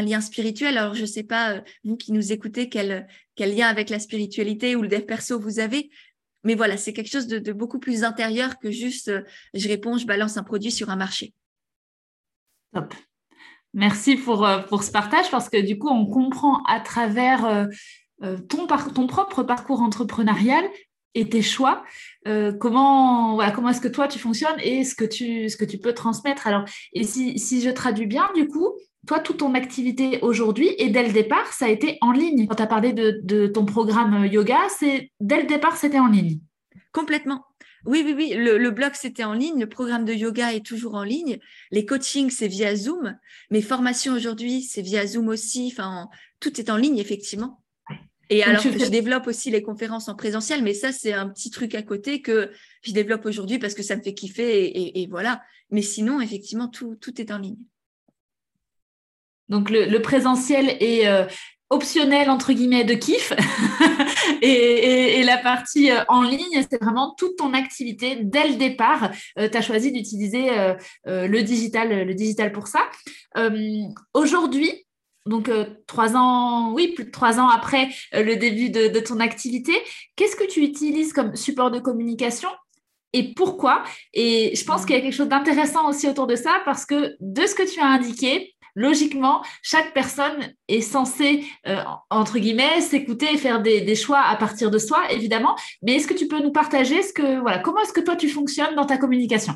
lien 0.02 0.22
spirituel. 0.22 0.78
Alors 0.78 0.94
je 0.94 1.02
ne 1.02 1.08
sais 1.08 1.24
pas, 1.24 1.56
euh, 1.56 1.62
vous 1.84 1.98
qui 1.98 2.12
nous 2.12 2.32
écoutez, 2.32 2.70
quel, 2.70 3.08
lien 3.38 3.68
avec 3.68 3.90
la 3.90 4.00
spiritualité 4.00 4.76
ou 4.76 4.84
le 4.84 4.88
dev 4.88 5.02
perso 5.02 5.40
vous 5.40 5.60
avez. 5.60 5.90
Mais 6.44 6.56
voilà, 6.56 6.78
c'est 6.78 6.94
quelque 6.94 7.10
chose 7.10 7.28
de, 7.28 7.52
beaucoup 7.52 7.80
plus 7.80 8.04
intérieur 8.04 8.60
que 8.60 8.70
juste 8.70 9.08
euh, 9.08 9.24
je 9.54 9.68
réponds, 9.68 9.98
je 9.98 10.06
balance 10.06 10.38
un 10.38 10.44
produit 10.44 10.72
sur 10.72 10.92
un 10.92 10.96
marché. 10.96 11.34
Merci 13.74 14.16
pour, 14.16 14.46
euh, 14.46 14.60
pour 14.60 14.84
ce 14.84 14.92
partage 14.92 15.32
parce 15.32 15.50
que 15.50 15.58
du 15.58 15.80
coup, 15.80 15.90
on 15.90 16.06
comprend 16.06 16.62
à 16.64 16.80
travers 16.80 17.46
euh, 17.46 17.66
euh, 18.24 18.38
ton, 18.38 18.68
ton 18.68 19.08
propre 19.08 19.44
parcours 19.44 19.82
entrepreneurial 19.82 20.64
et 21.16 21.30
tes 21.30 21.44
choix, 21.44 21.84
comment, 22.60 23.40
est-ce 23.40 23.82
que 23.82 23.88
toi 23.88 24.08
tu 24.08 24.18
fonctionnes 24.18 24.60
et 24.64 24.84
ce 24.84 24.96
que 24.96 25.06
tu, 25.06 25.48
ce 25.48 25.58
que 25.58 25.66
tu 25.66 25.78
peux 25.78 25.94
transmettre. 25.94 26.48
Alors, 26.48 26.66
et 26.94 27.04
si, 27.04 27.38
si 27.38 27.62
je 27.62 27.70
traduis 27.70 28.08
bien, 28.08 28.28
du 28.34 28.48
coup, 28.48 28.72
toi, 29.06 29.20
toute 29.20 29.38
ton 29.38 29.54
activité 29.54 30.18
aujourd'hui 30.24 30.74
et 30.80 30.90
dès 30.90 31.06
le 31.06 31.14
départ, 31.14 31.54
ça 31.54 31.66
a 31.66 31.70
été 31.70 32.00
en 32.02 32.14
ligne. 32.14 32.48
Quand 32.48 32.56
tu 32.56 32.64
as 32.64 32.68
parlé 32.68 32.94
de, 32.94 33.22
de 33.24 33.46
ton 33.46 33.64
programme 33.64 34.26
yoga, 34.26 34.58
c'est 34.70 35.12
dès 35.20 35.40
le 35.40 35.48
départ, 35.48 35.78
c'était 35.78 36.00
en 36.00 36.08
ligne. 36.08 36.40
Complètement. 36.94 37.46
Oui, 37.86 38.02
oui, 38.06 38.14
oui. 38.16 38.34
Le, 38.36 38.72
blog, 38.72 38.92
c'était 38.94 39.24
en 39.24 39.34
ligne. 39.34 39.60
Le 39.60 39.68
programme 39.68 40.06
de 40.06 40.14
yoga 40.14 40.54
est 40.54 40.66
toujours 40.66 40.96
en 40.96 41.04
ligne. 41.04 41.40
Les 41.72 41.86
coachings, 41.86 42.30
c'est 42.30 42.48
via 42.48 42.76
Zoom. 42.76 43.18
Mes 43.52 43.62
formations 43.62 44.14
aujourd'hui, 44.14 44.62
c'est 44.62 44.82
via 44.82 45.06
Zoom 45.06 45.28
aussi. 45.28 45.70
Enfin, 45.72 46.10
tout 46.40 46.60
est 46.60 46.70
en 46.70 46.78
ligne, 46.78 46.98
effectivement. 46.98 47.62
Et 48.30 48.42
alors, 48.42 48.64
je 48.64 48.90
développe 48.90 49.28
aussi 49.28 49.52
les 49.52 49.62
conférences 49.62 50.08
en 50.08 50.16
présentiel, 50.16 50.64
mais 50.64 50.74
ça, 50.74 50.92
c'est 50.92 51.14
un 51.14 51.28
petit 51.28 51.52
truc 51.52 51.76
à 51.76 51.84
côté 51.84 52.22
que 52.22 52.52
je 52.82 52.94
développe 52.94 53.26
aujourd'hui 53.26 53.60
parce 53.60 53.74
que 53.74 53.84
ça 53.84 53.96
me 53.96 54.02
fait 54.02 54.14
kiffer 54.14 55.00
et, 55.00 55.08
voilà. 55.08 55.44
Mais 55.70 55.82
sinon, 55.82 56.22
effectivement, 56.22 56.68
tout, 56.68 56.96
tout 56.96 57.20
est 57.20 57.32
en 57.32 57.38
ligne. 57.38 57.58
Donc 59.50 59.70
le, 59.70 59.98
présentiel 60.00 60.78
est, 60.80 61.08
euh, 61.08 61.26
optionnel 61.74 62.30
entre 62.30 62.54
guillemets 62.54 62.84
de 62.84 62.94
kiff. 62.94 63.34
Et, 64.42 65.24
la 65.24 65.38
partie 65.38 65.90
euh, 65.92 66.04
en 66.10 66.22
ligne 66.22 66.66
c'est 66.70 66.82
vraiment 66.82 67.16
toute 67.18 67.38
ton 67.38 67.54
activité 67.54 68.18
dès 68.22 68.48
le 68.48 68.56
départ. 68.56 69.12
Euh, 69.40 69.50
tu 69.50 69.58
as 69.58 69.62
choisi 69.62 69.92
d'utiliser 69.92 70.50
euh, 70.52 70.76
le 71.06 71.42
digital 71.42 72.06
le 72.06 72.14
digital 72.14 72.52
pour 72.52 72.68
ça. 72.68 72.80
Aujourd'hui 74.14 74.86
donc 75.26 75.50
trois 75.88 76.18
ans 76.18 76.74
oui 76.74 76.90
plus 76.90 77.06
de 77.06 77.12
trois 77.12 77.40
ans 77.40 77.48
après 77.48 77.88
le 78.12 78.36
début 78.36 78.70
de, 78.70 79.00
ton 79.00 79.22
activité 79.22 79.72
qu'est-ce 80.18 80.36
que 80.36 80.46
tu 80.46 80.62
utilises 80.62 81.14
comme 81.14 81.36
support 81.38 81.72
de 81.72 81.80
communication 81.80 82.50
et 83.14 83.34
pourquoi? 83.36 83.84
Et 84.14 84.56
je 84.56 84.66
pense 84.66 84.86
qu'il 84.86 84.96
y 84.96 85.00
a 85.00 85.02
quelque 85.02 85.14
chose 85.14 85.30
d'intéressant 85.30 85.88
aussi 85.88 86.08
autour 86.10 86.28
de 86.28 86.36
ça 86.36 86.62
parce 86.66 86.86
que 86.86 87.16
de 87.20 87.46
ce 87.46 87.54
que 87.54 87.72
tu 87.72 87.80
as 87.80 87.86
indiqué, 87.86 88.54
logiquement, 88.76 89.44
chaque 89.62 89.94
personne 89.94 90.54
est 90.68 90.82
censée, 90.82 91.46
euh, 91.68 91.84
entre 92.10 92.40
guillemets, 92.40 92.82
s'écouter 92.82 93.34
et 93.34 93.38
faire 93.38 93.62
des, 93.62 93.96
choix 93.96 94.22
à 94.22 94.36
partir 94.36 94.72
de 94.72 94.78
soi, 94.78 95.12
évidemment. 95.12 95.56
Mais 95.82 95.96
est-ce 95.96 96.08
que 96.08 96.14
tu 96.14 96.28
peux 96.28 96.42
nous 96.42 96.52
partager 96.52 97.02
ce 97.04 97.14
que, 97.14 97.40
voilà, 97.40 97.60
comment 97.60 97.82
est-ce 97.82 97.94
que 97.94 98.02
toi 98.02 98.16
tu 98.16 98.30
fonctionnes 98.30 98.76
dans 98.76 98.86
ta 98.86 98.98
communication? 98.98 99.54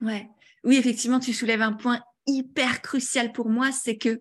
Ouais. 0.00 0.28
Oui, 0.64 0.76
effectivement, 0.76 1.20
tu 1.20 1.32
soulèves 1.32 1.62
un 1.62 1.72
point 1.72 2.00
hyper 2.26 2.82
crucial 2.82 3.32
pour 3.32 3.48
moi, 3.48 3.70
c'est 3.70 3.96
que 3.96 4.20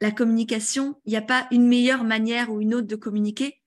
la 0.00 0.10
communication, 0.10 1.00
il 1.06 1.10
n'y 1.10 1.16
a 1.16 1.22
pas 1.22 1.46
une 1.52 1.68
meilleure 1.68 2.04
manière 2.04 2.50
ou 2.50 2.60
une 2.60 2.74
autre 2.74 2.88
de 2.88 2.96
communiquer. 2.96 3.60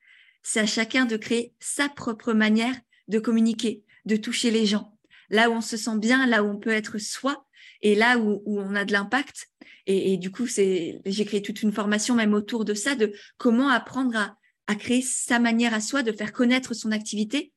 C'est 0.44 0.60
à 0.60 0.66
chacun 0.66 1.06
de 1.06 1.18
créer 1.18 1.54
sa 1.60 1.90
propre 1.90 2.34
manière 2.34 2.76
de 3.08 3.20
communiquer, 3.20 3.84
de 4.06 4.18
toucher 4.18 4.52
les 4.52 4.66
gens. 4.66 4.98
Là 5.30 5.50
où 5.50 5.54
on 5.54 5.62
se 5.62 5.78
sent 5.78 5.98
bien, 5.98 6.28
là 6.28 6.44
où 6.44 6.48
on 6.48 6.58
peut 6.58 6.72
être 6.72 6.98
soi, 6.98 7.47
et 7.82 7.96
là 7.96 8.18
où, 8.18 8.42
on 8.46 8.76
a 8.76 8.86
de 8.86 8.94
l'impact. 8.94 9.48
Et, 9.86 10.18
du 10.18 10.32
coup, 10.32 10.46
j'ai 10.46 11.02
créé 11.26 11.42
toute 11.42 11.62
une 11.62 11.72
formation 11.72 12.14
même 12.14 12.34
autour 12.34 12.66
de 12.66 12.74
ça, 12.74 12.96
de 12.96 13.14
comment 13.38 13.70
apprendre 13.70 14.18
à, 14.18 14.38
à 14.68 14.76
créer 14.76 15.02
sa 15.02 15.40
manière 15.40 15.74
à 15.74 15.80
soi, 15.80 16.04
de 16.04 16.12
faire 16.12 16.34
connaître 16.34 16.74
son 16.74 16.92
activité 16.92 17.54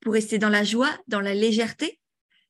pour 0.00 0.14
rester 0.14 0.38
dans 0.38 0.48
la 0.48 0.64
joie, 0.64 0.90
dans 1.08 1.20
la 1.20 1.34
légèreté 1.34 2.00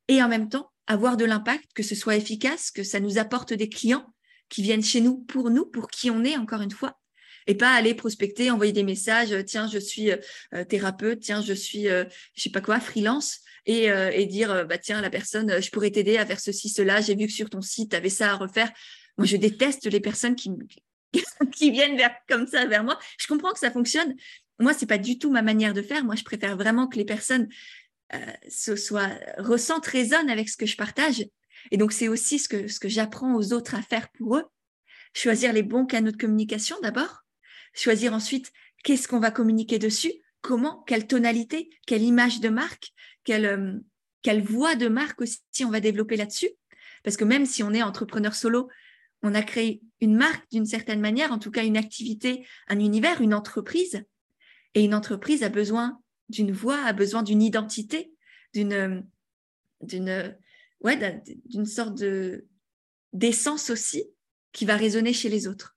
et 0.09 0.23
en 0.23 0.29
même 0.29 0.49
temps 0.49 0.71
avoir 0.87 1.17
de 1.17 1.25
l'impact, 1.25 1.73
que 1.75 1.83
ce 1.83 1.95
soit 1.95 2.17
efficace, 2.17 2.71
que 2.71 2.83
ça 2.83 3.01
nous 3.01 3.19
apporte 3.19 3.53
des 3.53 3.69
clients 3.69 4.07
qui 4.49 4.63
viennent 4.63 4.85
chez 4.85 5.01
nous 5.01 5.19
pour 5.19 5.51
nous, 5.51 5.67
pour 5.67 5.89
qui 5.89 6.11
on 6.11 6.23
est, 6.25 6.37
encore 6.37 6.61
une 6.61 6.71
fois, 6.71 6.99
et 7.47 7.55
pas 7.55 7.73
aller 7.73 7.95
prospecter, 7.95 8.51
envoyer 8.51 8.73
des 8.73 8.83
messages, 8.83 9.35
tiens, 9.47 9.69
je 9.69 9.79
suis 9.79 10.11
euh, 10.11 10.65
thérapeute, 10.65 11.21
tiens, 11.21 11.43
je 11.43 11.53
suis, 11.53 11.89
euh, 11.89 12.05
je 12.35 12.43
sais 12.43 12.51
pas 12.51 12.61
quoi, 12.61 12.81
freelance, 12.81 13.41
et, 13.67 13.91
euh, 13.91 14.11
et 14.13 14.27
dire, 14.27 14.67
bah 14.67 14.79
tiens, 14.79 15.01
la 15.01 15.11
personne, 15.11 15.61
je 15.61 15.71
pourrais 15.71 15.91
t'aider 15.91 16.17
à 16.19 16.27
faire 16.27 16.41
ceci, 16.41 16.69
cela, 16.69 17.01
j'ai 17.01 17.15
vu 17.15 17.27
que 17.27 17.33
sur 17.33 17.51
ton 17.51 17.63
site, 17.63 17.91
tu 17.91 17.97
avais 17.97 18.11
ça 18.11 18.33
à 18.33 18.37
refaire. 18.37 18.71
Moi, 19.17 19.27
je 19.27 19.37
déteste 19.37 19.87
les 19.87 20.01
personnes 20.01 20.35
qui, 20.35 20.51
qui 21.53 21.71
viennent 21.71 21.97
vers, 21.97 22.15
comme 22.29 22.47
ça 22.47 22.67
vers 22.67 22.85
moi. 22.85 22.99
Je 23.19 23.27
comprends 23.27 23.53
que 23.53 23.59
ça 23.59 23.71
fonctionne. 23.71 24.15
Moi, 24.59 24.73
c'est 24.75 24.87
pas 24.87 24.99
du 24.99 25.19
tout 25.19 25.31
ma 25.31 25.43
manière 25.43 25.75
de 25.75 25.83
faire. 25.83 26.05
Moi, 26.05 26.15
je 26.15 26.25
préfère 26.25 26.57
vraiment 26.57 26.87
que 26.87 26.97
les 26.97 27.05
personnes 27.05 27.49
euh, 28.15 28.77
soient, 28.77 29.11
ressentent, 29.39 29.87
résonnent 29.87 30.31
avec 30.31 30.49
ce 30.49 30.57
que 30.57 30.67
je 30.67 30.77
partage. 30.77 31.27
Et 31.71 31.77
donc, 31.77 31.93
c'est 31.93 32.09
aussi 32.09 32.39
ce 32.39 32.49
que, 32.49 32.69
ce 32.69 32.79
que 32.79 32.89
j'apprends 32.89 33.35
aux 33.35 33.53
autres 33.53 33.75
à 33.75 33.83
faire 33.83 34.09
pour 34.11 34.37
eux. 34.37 34.45
Choisir 35.15 35.53
les 35.53 35.63
bons 35.63 35.87
canaux 35.87 36.11
de 36.11 36.17
communication 36.17 36.77
d'abord. 36.83 37.25
Choisir 37.73 38.13
ensuite 38.13 38.53
qu'est-ce 38.83 39.09
qu'on 39.09 39.21
va 39.21 39.31
communiquer 39.31 39.79
dessus, 39.79 40.13
comment, 40.41 40.83
quelle 40.87 41.07
tonalité, 41.07 41.71
quelle 41.87 42.03
image 42.03 42.41
de 42.41 42.49
marque, 42.49 42.93
quelle, 43.25 43.47
euh, 43.47 43.73
quelle 44.23 44.43
voix 44.43 44.75
de 44.75 44.89
marque 44.89 45.21
aussi 45.21 45.41
on 45.65 45.71
va 45.71 45.81
développer 45.81 46.17
là-dessus. 46.17 46.51
Parce 47.03 47.17
que 47.17 47.25
même 47.25 47.47
si 47.47 47.63
on 47.63 47.73
est 47.73 47.83
entrepreneur 47.83 48.35
solo, 48.35 48.69
on 49.23 49.35
a 49.35 49.43
créé 49.43 49.83
une 50.01 50.17
marque 50.17 50.51
d'une 50.51 50.67
certaine 50.67 51.01
manière, 51.01 51.33
en 51.33 51.39
tout 51.39 51.51
cas 51.51 51.65
une 51.65 51.77
activité, 51.77 52.47
un 52.69 52.79
univers, 52.79 53.21
une 53.21 53.35
entreprise. 53.35 54.05
Et 54.75 54.85
une 54.85 54.95
entreprise 54.95 55.43
a 55.43 55.49
besoin 55.49 56.01
d'une 56.29 56.53
voix, 56.53 56.79
a 56.85 56.93
besoin 56.93 57.23
d'une 57.23 57.43
identité, 57.43 58.13
d'une 58.53 59.05
d'une 59.81 60.37
ouais, 60.81 61.23
d'une 61.47 61.67
sorte 61.67 61.99
de 61.99 62.47
d'essence 63.13 63.71
aussi 63.71 64.05
qui 64.53 64.65
va 64.65 64.77
résonner 64.77 65.13
chez 65.13 65.29
les 65.29 65.47
autres. 65.47 65.77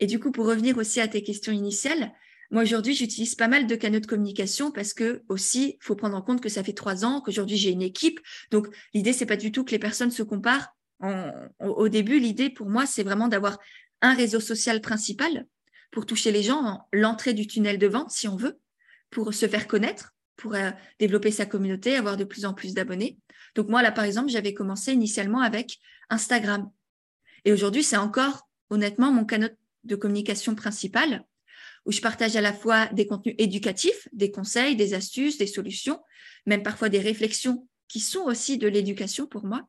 Et 0.00 0.06
du 0.06 0.18
coup, 0.18 0.32
pour 0.32 0.46
revenir 0.46 0.78
aussi 0.78 1.00
à 1.00 1.08
tes 1.08 1.22
questions 1.22 1.52
initiales, 1.52 2.12
moi 2.50 2.62
aujourd'hui, 2.62 2.94
j'utilise 2.94 3.34
pas 3.34 3.48
mal 3.48 3.66
de 3.66 3.76
canaux 3.76 4.00
de 4.00 4.06
communication 4.06 4.72
parce 4.72 4.92
que 4.92 5.22
aussi, 5.28 5.78
faut 5.80 5.94
prendre 5.94 6.16
en 6.16 6.22
compte 6.22 6.40
que 6.40 6.48
ça 6.48 6.64
fait 6.64 6.72
trois 6.72 7.04
ans 7.04 7.20
qu'aujourd'hui 7.20 7.56
j'ai 7.56 7.70
une 7.70 7.82
équipe. 7.82 8.20
Donc 8.50 8.68
l'idée, 8.92 9.12
c'est 9.12 9.26
pas 9.26 9.36
du 9.36 9.52
tout 9.52 9.64
que 9.64 9.70
les 9.70 9.78
personnes 9.78 10.10
se 10.10 10.22
comparent. 10.22 10.68
au 11.60 11.88
début, 11.88 12.18
l'idée 12.18 12.50
pour 12.50 12.68
moi, 12.68 12.86
c'est 12.86 13.04
vraiment 13.04 13.28
d'avoir 13.28 13.58
un 14.02 14.14
réseau 14.14 14.40
social 14.40 14.80
principal 14.80 15.46
pour 15.90 16.06
toucher 16.06 16.32
les 16.32 16.42
gens, 16.42 16.86
l'entrée 16.92 17.34
du 17.34 17.46
tunnel 17.46 17.78
de 17.78 17.86
vente, 17.86 18.10
si 18.10 18.28
on 18.28 18.36
veut, 18.36 18.58
pour 19.10 19.34
se 19.34 19.48
faire 19.48 19.66
connaître, 19.66 20.14
pour 20.36 20.54
euh, 20.54 20.70
développer 20.98 21.30
sa 21.30 21.46
communauté, 21.46 21.96
avoir 21.96 22.16
de 22.16 22.24
plus 22.24 22.44
en 22.44 22.54
plus 22.54 22.74
d'abonnés. 22.74 23.18
Donc 23.54 23.68
moi, 23.68 23.82
là, 23.82 23.92
par 23.92 24.04
exemple, 24.04 24.30
j'avais 24.30 24.54
commencé 24.54 24.92
initialement 24.92 25.40
avec 25.40 25.78
Instagram. 26.08 26.70
Et 27.44 27.52
aujourd'hui, 27.52 27.82
c'est 27.82 27.96
encore, 27.96 28.48
honnêtement, 28.70 29.12
mon 29.12 29.24
canal 29.24 29.56
de 29.84 29.96
communication 29.96 30.54
principal, 30.54 31.24
où 31.86 31.92
je 31.92 32.00
partage 32.00 32.36
à 32.36 32.40
la 32.40 32.52
fois 32.52 32.86
des 32.88 33.06
contenus 33.06 33.34
éducatifs, 33.38 34.08
des 34.12 34.30
conseils, 34.30 34.76
des 34.76 34.94
astuces, 34.94 35.38
des 35.38 35.46
solutions, 35.46 35.98
même 36.46 36.62
parfois 36.62 36.88
des 36.88 37.00
réflexions 37.00 37.66
qui 37.88 38.00
sont 38.00 38.22
aussi 38.22 38.58
de 38.58 38.68
l'éducation 38.68 39.26
pour 39.26 39.44
moi, 39.44 39.68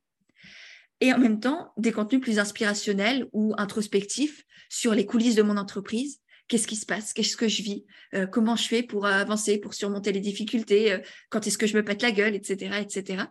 et 1.02 1.12
en 1.14 1.18
même 1.18 1.40
temps 1.40 1.74
des 1.78 1.92
contenus 1.92 2.22
plus 2.22 2.40
inspirationnels 2.40 3.28
ou 3.34 3.54
introspectifs 3.58 4.46
sur 4.70 4.94
les 4.94 5.06
coulisses 5.06 5.36
de 5.36 5.42
mon 5.42 5.58
entreprise, 5.58 6.22
qu'est-ce 6.48 6.68
qui 6.68 6.76
se 6.76 6.86
passe, 6.86 7.14
qu'est-ce 7.14 7.36
que 7.36 7.48
je 7.48 7.64
vis, 7.64 7.86
euh, 8.14 8.28
comment 8.28 8.56
je 8.56 8.68
fais 8.68 8.84
pour 8.84 9.06
avancer, 9.08 9.58
pour 9.58 9.74
surmonter 9.74 10.12
les 10.12 10.20
difficultés, 10.20 10.92
euh, 10.92 11.00
quand 11.30 11.46
est-ce 11.48 11.58
que 11.58 11.66
je 11.66 11.76
me 11.76 11.84
pète 11.84 12.02
la 12.02 12.12
gueule, 12.12 12.36
etc., 12.36 12.78
etc. 12.80 13.24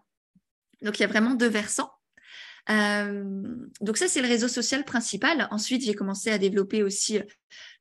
Donc 0.82 0.98
il 0.98 1.02
y 1.02 1.04
a 1.04 1.08
vraiment 1.08 1.34
deux 1.34 1.48
versants. 1.48 1.90
Euh, 2.68 3.24
donc 3.80 3.96
ça 3.96 4.08
c'est 4.08 4.20
le 4.20 4.28
réseau 4.28 4.48
social 4.48 4.84
principal. 4.84 5.48
Ensuite 5.50 5.84
j'ai 5.84 5.94
commencé 5.94 6.30
à 6.30 6.38
développer 6.38 6.82
aussi 6.82 7.20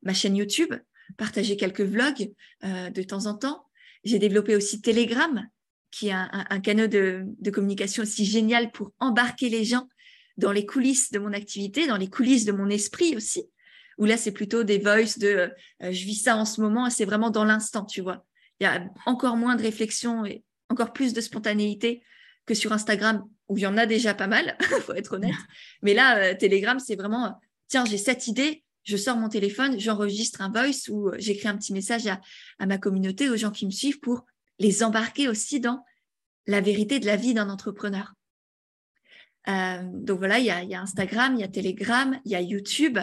ma 0.04 0.14
chaîne 0.14 0.36
YouTube, 0.36 0.74
partager 1.18 1.58
quelques 1.58 1.82
vlogs 1.82 2.32
de 2.64 3.04
temps 3.04 3.26
en 3.26 3.36
temps. 3.36 3.66
J'ai 4.04 4.20
développé 4.20 4.56
aussi 4.56 4.82
Telegram, 4.82 5.48
qui 5.92 6.08
est 6.10 6.14
un, 6.14 6.60
canal 6.60 6.88
de, 6.90 7.24
de 7.26 7.52
communication 7.52 8.04
aussi 8.04 8.26
génial 8.26 8.72
pour 8.72 8.94
embarquer 9.00 9.50
les 9.50 9.66
gens 9.66 9.88
dans 10.38 10.52
les 10.52 10.66
coulisses 10.66 11.12
de 11.12 11.20
mon 11.20 11.34
activité, 11.34 11.88
dans 11.88 11.98
les 11.98 12.10
coulisses 12.10 12.46
de 12.46 12.52
mon 12.52 12.70
esprit 12.70 13.16
aussi 13.16 13.50
où 14.00 14.06
là, 14.06 14.18
c'est 14.18 14.32
plutôt 14.32 14.64
des 14.64 14.80
voices 14.80 15.20
de 15.20 15.52
euh, 15.84 15.92
je 15.92 16.06
vis 16.06 16.16
ça 16.24 16.38
en 16.38 16.46
ce 16.46 16.62
moment, 16.62 16.90
c'est 16.90 17.06
vraiment 17.06 17.30
dans 17.30 17.44
l'instant, 17.44 17.86
tu 17.86 18.02
vois. 18.02 18.26
Il 18.60 18.64
y 18.64 18.68
a 18.68 18.84
encore 19.06 19.36
moins 19.36 19.56
de 19.56 19.62
réflexion 19.62 20.26
et 20.26 20.44
encore 20.70 20.94
plus 20.94 21.14
de 21.14 21.22
spontanéité 21.22 22.02
que 22.46 22.54
sur 22.54 22.72
Instagram, 22.72 23.26
où 23.50 23.58
il 23.58 23.62
y 23.62 23.68
en 23.68 23.78
a 23.78 23.86
déjà 23.86 24.14
pas 24.14 24.28
mal, 24.28 24.58
faut 24.86 24.94
être 24.94 25.14
honnête. 25.14 25.36
Mais 25.82 25.94
là, 25.94 26.18
euh, 26.18 26.34
Telegram, 26.34 26.80
c'est 26.80 26.96
vraiment, 26.96 27.40
tiens, 27.68 27.84
j'ai 27.86 27.98
cette 27.98 28.28
idée, 28.28 28.64
je 28.90 28.98
sors 28.98 29.16
mon 29.16 29.30
téléphone, 29.30 29.80
j'enregistre 29.80 30.42
un 30.42 30.50
voice 30.50 30.90
ou 30.90 31.12
j'écris 31.18 31.48
un 31.48 31.58
petit 31.58 31.74
message 31.74 32.08
à, 32.08 32.20
ma 32.66 32.78
communauté, 32.78 33.30
aux 33.30 33.38
gens 33.38 33.52
qui 33.52 33.66
me 33.66 33.72
suivent, 33.72 34.00
pour 34.00 34.26
les 34.58 34.84
embarquer 34.84 35.28
aussi 35.28 35.60
dans 35.60 35.86
la 36.48 36.60
vérité 36.60 37.00
de 37.00 37.06
la 37.06 37.16
vie 37.16 37.34
d'un 37.34 37.50
entrepreneur. 37.50 38.14
Euh, 39.48 39.84
donc 39.94 40.18
voilà, 40.18 40.40
il 40.40 40.46
y, 40.46 40.52
a, 40.52 40.64
il 40.64 40.70
y, 40.70 40.76
a, 40.76 40.82
Instagram, 40.82 41.36
il 41.36 41.42
y 41.42 41.44
a 41.44 41.48
Telegram, 41.48 42.20
il 42.26 42.32
y 42.32 42.36
a 42.36 42.42
YouTube, 42.42 42.98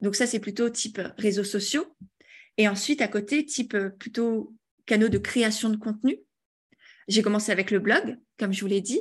donc 0.00 0.14
ça, 0.14 0.26
c'est 0.26 0.40
plutôt 0.40 0.68
type 0.70 1.00
réseaux 1.16 1.44
sociaux. 1.44 1.86
Et 2.56 2.68
ensuite, 2.68 3.00
à 3.00 3.08
côté, 3.08 3.44
type 3.44 3.74
euh, 3.74 3.90
plutôt 3.90 4.54
canaux 4.86 5.08
de 5.08 5.18
création 5.18 5.70
de 5.70 5.76
contenu. 5.76 6.18
J'ai 7.08 7.22
commencé 7.22 7.52
avec 7.52 7.70
le 7.70 7.78
blog, 7.78 8.18
comme 8.38 8.52
je 8.52 8.60
vous 8.60 8.66
l'ai 8.66 8.80
dit. 8.80 9.00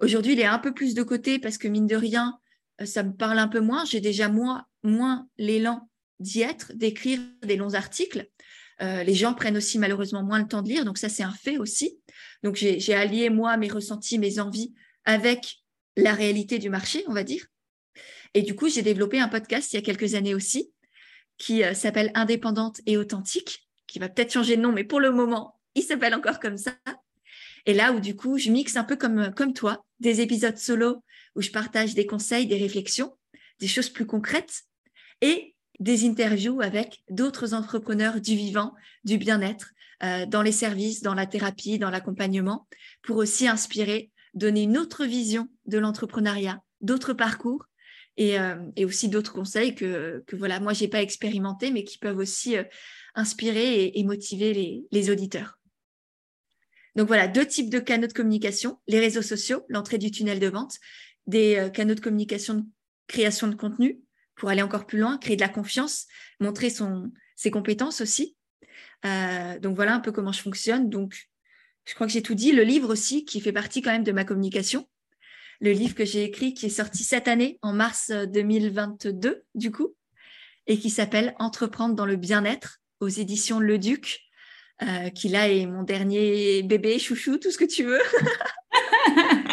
Aujourd'hui, 0.00 0.32
il 0.32 0.40
est 0.40 0.44
un 0.44 0.58
peu 0.58 0.74
plus 0.74 0.94
de 0.94 1.02
côté 1.02 1.38
parce 1.38 1.58
que 1.58 1.68
mine 1.68 1.86
de 1.86 1.96
rien, 1.96 2.34
euh, 2.34 2.47
ça 2.84 3.02
me 3.02 3.12
parle 3.12 3.38
un 3.38 3.48
peu 3.48 3.60
moins. 3.60 3.84
J'ai 3.84 4.00
déjà 4.00 4.28
moins, 4.28 4.66
moins 4.82 5.28
l'élan 5.36 5.88
d'y 6.20 6.42
être, 6.42 6.72
d'écrire 6.74 7.20
des 7.42 7.56
longs 7.56 7.74
articles. 7.74 8.28
Euh, 8.80 9.02
les 9.02 9.14
gens 9.14 9.34
prennent 9.34 9.56
aussi 9.56 9.78
malheureusement 9.78 10.22
moins 10.22 10.38
le 10.38 10.46
temps 10.46 10.62
de 10.62 10.68
lire, 10.68 10.84
donc 10.84 10.98
ça 10.98 11.08
c'est 11.08 11.24
un 11.24 11.32
fait 11.32 11.58
aussi. 11.58 11.98
Donc 12.42 12.54
j'ai 12.54 12.94
allié 12.94 13.28
moi 13.28 13.56
mes 13.56 13.68
ressentis, 13.68 14.18
mes 14.18 14.38
envies 14.38 14.72
avec 15.04 15.62
la 15.96 16.12
réalité 16.12 16.58
du 16.58 16.70
marché, 16.70 17.02
on 17.08 17.12
va 17.12 17.24
dire. 17.24 17.44
Et 18.34 18.42
du 18.42 18.54
coup, 18.54 18.68
j'ai 18.68 18.82
développé 18.82 19.18
un 19.18 19.28
podcast 19.28 19.72
il 19.72 19.76
y 19.76 19.78
a 19.78 19.82
quelques 19.82 20.14
années 20.14 20.34
aussi 20.34 20.70
qui 21.38 21.64
euh, 21.64 21.74
s'appelle 21.74 22.10
Indépendante 22.14 22.80
et 22.86 22.96
authentique, 22.96 23.68
qui 23.86 23.98
va 23.98 24.08
peut-être 24.08 24.32
changer 24.32 24.56
de 24.56 24.62
nom, 24.62 24.72
mais 24.72 24.84
pour 24.84 25.00
le 25.00 25.10
moment, 25.10 25.58
il 25.74 25.82
s'appelle 25.82 26.14
encore 26.14 26.40
comme 26.40 26.58
ça. 26.58 26.76
Et 27.66 27.74
là 27.74 27.92
où 27.92 28.00
du 28.00 28.14
coup, 28.14 28.38
je 28.38 28.50
mixe 28.50 28.76
un 28.76 28.84
peu 28.84 28.96
comme, 28.96 29.32
comme 29.34 29.54
toi, 29.54 29.84
des 29.98 30.20
épisodes 30.20 30.56
solo 30.56 31.02
où 31.38 31.40
je 31.40 31.50
partage 31.52 31.94
des 31.94 32.04
conseils, 32.04 32.46
des 32.46 32.58
réflexions, 32.58 33.16
des 33.60 33.68
choses 33.68 33.90
plus 33.90 34.06
concrètes 34.06 34.64
et 35.20 35.54
des 35.78 36.04
interviews 36.04 36.60
avec 36.60 37.04
d'autres 37.08 37.54
entrepreneurs 37.54 38.20
du 38.20 38.34
vivant, 38.34 38.74
du 39.04 39.18
bien-être, 39.18 39.70
euh, 40.02 40.26
dans 40.26 40.42
les 40.42 40.52
services, 40.52 41.00
dans 41.00 41.14
la 41.14 41.26
thérapie, 41.26 41.78
dans 41.78 41.90
l'accompagnement, 41.90 42.66
pour 43.02 43.18
aussi 43.18 43.46
inspirer, 43.46 44.10
donner 44.34 44.64
une 44.64 44.76
autre 44.76 45.04
vision 45.04 45.48
de 45.66 45.78
l'entrepreneuriat, 45.78 46.60
d'autres 46.80 47.12
parcours 47.12 47.66
euh, 48.18 48.56
et, 48.74 48.84
aussi 48.84 49.08
d'autres 49.08 49.32
conseils 49.32 49.76
que, 49.76 50.24
voilà, 50.32 50.58
moi, 50.58 50.72
j'ai 50.72 50.88
pas 50.88 51.02
expérimenté, 51.02 51.70
mais 51.70 51.84
qui 51.84 51.98
peuvent 51.98 52.18
aussi 52.18 52.56
euh, 52.56 52.64
inspirer 53.14 53.92
et, 53.94 54.02
motiver 54.02 54.86
les, 54.90 55.10
auditeurs. 55.10 55.60
Donc 56.96 57.06
voilà, 57.06 57.28
deux 57.28 57.46
types 57.46 57.70
de 57.70 57.78
canaux 57.78 58.08
de 58.08 58.12
communication, 58.12 58.80
les 58.88 58.98
réseaux 58.98 59.22
sociaux, 59.22 59.64
l'entrée 59.68 59.98
du 59.98 60.10
tunnel 60.10 60.40
de 60.40 60.48
vente, 60.48 60.78
des 61.28 61.56
euh, 61.56 61.68
canaux 61.68 61.94
de 61.94 62.00
communication 62.00 62.54
de 62.54 62.64
création 63.06 63.46
de 63.46 63.54
contenu 63.54 64.00
pour 64.34 64.48
aller 64.48 64.62
encore 64.62 64.86
plus 64.86 64.98
loin, 64.98 65.18
créer 65.18 65.36
de 65.36 65.40
la 65.40 65.48
confiance, 65.48 66.06
montrer 66.40 66.70
ses 67.36 67.50
compétences 67.50 68.00
aussi. 68.00 68.36
donc 69.02 69.74
voilà 69.74 69.94
un 69.94 70.00
peu 70.00 70.12
comment 70.12 70.30
je 70.30 70.42
fonctionne. 70.42 70.90
Donc 70.90 71.28
je 71.88 71.94
crois 71.94 72.06
que 72.06 72.12
j'ai 72.12 72.22
tout 72.22 72.34
dit. 72.34 72.52
Le 72.52 72.62
livre 72.62 72.92
aussi, 72.92 73.24
qui 73.24 73.40
fait 73.40 73.52
partie 73.52 73.80
quand 73.80 73.90
même 73.90 74.04
de 74.04 74.12
ma 74.12 74.24
communication, 74.24 74.86
le 75.60 75.72
livre 75.72 75.94
que 75.94 76.04
j'ai 76.04 76.22
écrit 76.22 76.52
qui 76.54 76.66
est 76.66 76.70
sorti 76.70 77.02
cette 77.02 77.28
année, 77.28 77.58
en 77.62 77.72
mars 77.72 78.10
2022, 78.10 79.28
euh, 79.28 79.42
du 79.54 79.72
coup, 79.72 79.96
et 80.66 80.78
qui 80.78 80.90
s'appelle 80.90 81.34
Entreprendre 81.38 81.94
dans 81.94 82.06
le 82.06 82.16
bien-être 82.16 82.80
aux 83.00 83.08
éditions 83.08 83.58
Le 83.58 83.78
Duc, 83.78 84.20
euh, 84.82 85.08
qui 85.10 85.28
là 85.28 85.48
est 85.48 85.66
mon 85.66 85.82
dernier 85.82 86.62
bébé, 86.62 86.98
chouchou, 86.98 87.38
tout 87.38 87.50
ce 87.50 87.58
que 87.58 87.64
tu 87.64 87.84
veux. 87.84 88.02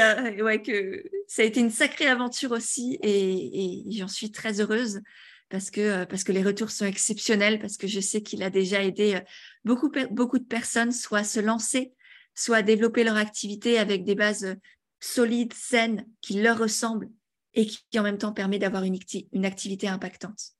Euh, 0.00 0.30
et, 0.30 0.42
ouais, 0.42 0.62
que 0.62 1.02
ça 1.26 1.42
a 1.42 1.44
été 1.44 1.60
une 1.60 1.70
sacrée 1.70 2.06
aventure 2.06 2.52
aussi, 2.52 2.98
et, 3.02 3.84
j'en 3.90 4.08
suis 4.08 4.30
très 4.30 4.60
heureuse 4.60 5.00
parce 5.48 5.70
que, 5.70 6.04
parce 6.04 6.24
que 6.24 6.32
les 6.32 6.42
retours 6.42 6.70
sont 6.70 6.86
exceptionnels, 6.86 7.58
parce 7.58 7.76
que 7.76 7.86
je 7.86 8.00
sais 8.00 8.22
qu'il 8.22 8.42
a 8.42 8.48
déjà 8.48 8.82
aidé 8.82 9.20
beaucoup, 9.64 9.92
beaucoup 10.10 10.38
de 10.38 10.46
personnes 10.46 10.92
soit 10.92 11.18
à 11.18 11.24
se 11.24 11.40
lancer, 11.40 11.92
soit 12.34 12.58
à 12.58 12.62
développer 12.62 13.04
leur 13.04 13.16
activité 13.16 13.78
avec 13.78 14.04
des 14.04 14.14
bases 14.14 14.56
solide, 15.02 15.52
saine, 15.52 16.06
qui 16.20 16.40
leur 16.40 16.58
ressemble 16.58 17.10
et 17.54 17.66
qui, 17.66 17.98
en 17.98 18.02
même 18.02 18.18
temps 18.18 18.32
permet 18.32 18.58
d'avoir 18.58 18.84
une, 18.84 18.98
activité 19.44 19.88
impactante. 19.88 20.52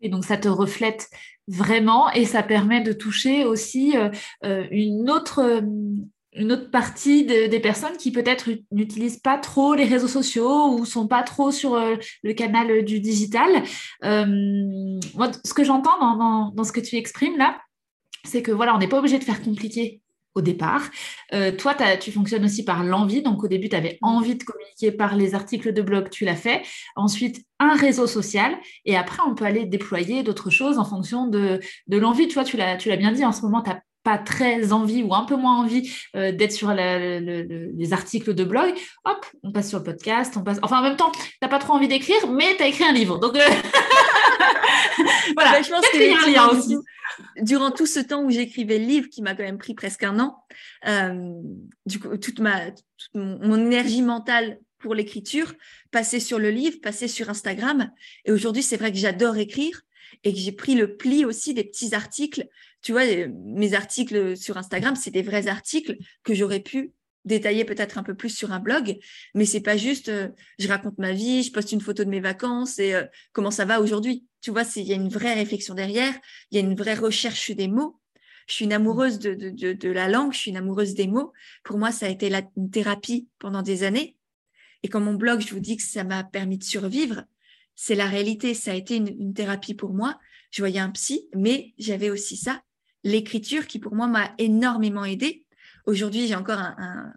Et 0.00 0.08
donc 0.08 0.24
ça 0.24 0.38
te 0.38 0.48
reflète 0.48 1.08
vraiment 1.46 2.10
et 2.12 2.24
ça 2.24 2.42
permet 2.42 2.80
de 2.80 2.92
toucher 2.92 3.44
aussi 3.44 3.96
euh, 3.96 4.08
euh, 4.44 4.66
une 4.70 5.10
autre 5.10 5.40
euh, 5.40 5.60
une 6.32 6.52
autre 6.52 6.70
partie 6.70 7.24
des 7.24 7.60
personnes 7.60 7.96
qui 7.96 8.12
peut-être 8.12 8.50
n'utilisent 8.70 9.18
pas 9.18 9.36
trop 9.36 9.74
les 9.74 9.84
réseaux 9.84 10.08
sociaux 10.08 10.68
ou 10.72 10.84
sont 10.84 11.08
pas 11.08 11.22
trop 11.22 11.50
sur 11.50 11.76
le 12.22 12.32
canal 12.34 12.84
du 12.84 13.00
digital. 13.00 13.62
moi, 14.02 15.30
ce 15.44 15.54
que 15.54 15.64
j'entends 15.64 15.98
dans, 15.98 16.52
dans, 16.54 16.64
ce 16.64 16.72
que 16.72 16.80
tu 16.80 16.96
exprimes 16.96 17.36
là, 17.36 17.58
c'est 18.24 18.42
que 18.42 18.52
voilà, 18.52 18.74
on 18.74 18.78
n'est 18.78 18.88
pas 18.88 18.98
obligé 18.98 19.18
de 19.18 19.24
faire 19.24 19.42
compliqué 19.42 20.00
au 20.34 20.40
départ. 20.40 20.82
Euh, 21.32 21.52
toi, 21.52 21.74
tu 22.00 22.12
fonctionnes 22.12 22.44
aussi 22.44 22.64
par 22.64 22.84
l'envie. 22.84 23.22
Donc, 23.22 23.42
au 23.42 23.48
début, 23.48 23.68
tu 23.68 23.76
avais 23.76 23.98
envie 24.02 24.36
de 24.36 24.44
communiquer 24.44 24.92
par 24.92 25.16
les 25.16 25.34
articles 25.34 25.72
de 25.72 25.82
blog, 25.82 26.10
tu 26.10 26.24
l'as 26.24 26.36
fait. 26.36 26.62
Ensuite, 26.96 27.44
un 27.58 27.74
réseau 27.74 28.06
social. 28.06 28.56
Et 28.84 28.96
après, 28.96 29.22
on 29.26 29.34
peut 29.34 29.44
aller 29.44 29.66
déployer 29.66 30.22
d'autres 30.22 30.50
choses 30.50 30.78
en 30.78 30.84
fonction 30.84 31.26
de, 31.26 31.60
l'envie. 31.88 32.28
Tu 32.28 32.34
vois, 32.34 32.44
tu 32.44 32.56
l'as, 32.56 32.76
bien 32.76 33.12
dit, 33.12 33.24
en 33.24 33.32
ce 33.32 33.42
moment, 33.42 33.62
tu 33.62 33.70
n'as 33.70 33.80
pas 34.02 34.18
très 34.18 34.72
envie 34.72 35.02
ou 35.02 35.14
un 35.14 35.24
peu 35.24 35.36
moins 35.36 35.58
envie 35.58 35.92
euh, 36.16 36.32
d'être 36.32 36.52
sur 36.52 36.72
les 36.72 37.92
articles 37.92 38.34
de 38.34 38.44
blog, 38.44 38.74
hop, 39.04 39.26
on 39.42 39.52
passe 39.52 39.68
sur 39.68 39.78
le 39.78 39.84
podcast, 39.84 40.34
on 40.36 40.42
passe. 40.42 40.58
Enfin, 40.62 40.78
en 40.78 40.82
même 40.82 40.96
temps, 40.96 41.10
tu 41.12 41.20
n'as 41.42 41.48
pas 41.48 41.58
trop 41.58 41.74
envie 41.74 41.88
d'écrire, 41.88 42.26
mais 42.28 42.56
tu 42.56 42.62
as 42.62 42.68
écrit 42.68 42.84
un 42.84 42.92
livre. 42.92 43.18
Donc, 43.18 43.36
euh, 43.36 43.40
voilà. 45.36 45.52
Bah, 45.52 45.62
je 45.62 45.70
pense 45.70 45.86
qu'il 45.88 46.02
y 46.02 46.14
a 46.14 46.22
un 46.22 46.30
lien 46.30 46.48
aussi. 46.48 46.76
durant 47.42 47.70
tout 47.70 47.86
ce 47.86 48.00
temps 48.00 48.22
où 48.22 48.30
j'écrivais 48.30 48.78
le 48.78 48.86
livre, 48.86 49.08
qui 49.08 49.22
m'a 49.22 49.34
quand 49.34 49.42
même 49.42 49.58
pris 49.58 49.74
presque 49.74 50.02
un 50.02 50.18
an, 50.18 50.44
euh, 50.86 51.32
du 51.86 52.00
coup, 52.00 52.16
toute 52.16 52.40
ma, 52.40 52.60
mon, 53.14 53.56
énergie 53.56 54.02
mentale 54.02 54.58
pour 54.78 54.94
l'écriture 54.94 55.52
passait 55.90 56.20
sur 56.20 56.38
le 56.38 56.50
livre, 56.50 56.78
passait 56.82 57.08
sur 57.08 57.28
Instagram. 57.28 57.90
Et 58.24 58.32
aujourd'hui, 58.32 58.62
c'est 58.62 58.78
vrai 58.78 58.92
que 58.92 58.98
j'adore 58.98 59.36
écrire 59.36 59.82
et 60.24 60.32
que 60.32 60.38
j'ai 60.38 60.52
pris 60.52 60.74
le 60.74 60.96
pli 60.96 61.24
aussi 61.24 61.54
des 61.54 61.64
petits 61.64 61.94
articles. 61.94 62.48
Tu 62.82 62.92
vois, 62.92 63.02
mes 63.28 63.74
articles 63.74 64.36
sur 64.36 64.56
Instagram, 64.56 64.96
c'est 64.96 65.10
des 65.10 65.22
vrais 65.22 65.48
articles 65.48 65.96
que 66.24 66.34
j'aurais 66.34 66.60
pu 66.60 66.92
détailler 67.24 67.64
peut-être 67.64 67.98
un 67.98 68.02
peu 68.02 68.14
plus 68.14 68.30
sur 68.30 68.52
un 68.52 68.60
blog, 68.60 68.98
mais 69.34 69.44
c'est 69.44 69.60
pas 69.60 69.76
juste 69.76 70.08
euh, 70.08 70.28
je 70.58 70.68
raconte 70.68 70.98
ma 70.98 71.12
vie, 71.12 71.42
je 71.42 71.52
poste 71.52 71.72
une 71.72 71.80
photo 71.80 72.04
de 72.04 72.08
mes 72.08 72.20
vacances 72.20 72.78
et 72.78 72.94
euh, 72.94 73.04
comment 73.32 73.50
ça 73.50 73.64
va 73.64 73.80
aujourd'hui. 73.80 74.24
Tu 74.40 74.50
vois, 74.50 74.62
il 74.76 74.84
y 74.84 74.92
a 74.92 74.96
une 74.96 75.08
vraie 75.08 75.34
réflexion 75.34 75.74
derrière, 75.74 76.14
il 76.50 76.58
y 76.58 76.62
a 76.62 76.64
une 76.64 76.74
vraie 76.74 76.94
recherche 76.94 77.50
des 77.50 77.68
mots. 77.68 78.00
Je 78.46 78.54
suis 78.54 78.64
une 78.64 78.72
amoureuse 78.72 79.18
de, 79.18 79.34
de, 79.34 79.72
de, 79.72 79.88
la 79.90 80.08
langue, 80.08 80.32
je 80.32 80.38
suis 80.38 80.50
une 80.50 80.56
amoureuse 80.56 80.94
des 80.94 81.06
mots. 81.06 81.32
Pour 81.62 81.78
moi, 81.78 81.92
ça 81.92 82.06
a 82.06 82.08
été 82.08 82.30
la, 82.30 82.42
une 82.56 82.70
thérapie 82.70 83.28
pendant 83.38 83.62
des 83.62 83.84
années. 83.84 84.16
Et 84.82 84.88
comme 84.88 85.04
mon 85.04 85.14
blog, 85.14 85.40
je 85.40 85.52
vous 85.52 85.60
dis 85.60 85.76
que 85.76 85.82
ça 85.82 86.04
m'a 86.04 86.24
permis 86.24 86.58
de 86.58 86.64
survivre, 86.64 87.22
c'est 87.76 87.94
la 87.94 88.06
réalité. 88.06 88.54
Ça 88.54 88.72
a 88.72 88.74
été 88.74 88.96
une, 88.96 89.08
une 89.08 89.34
thérapie 89.34 89.74
pour 89.74 89.92
moi. 89.92 90.18
Je 90.50 90.62
voyais 90.62 90.80
un 90.80 90.90
psy, 90.90 91.28
mais 91.36 91.74
j'avais 91.78 92.10
aussi 92.10 92.36
ça, 92.36 92.62
l'écriture 93.04 93.66
qui 93.66 93.78
pour 93.78 93.94
moi 93.94 94.06
m'a 94.06 94.32
énormément 94.38 95.04
aidée 95.04 95.44
Aujourd'hui, 95.86 96.26
j'ai 96.26 96.34
encore 96.34 96.60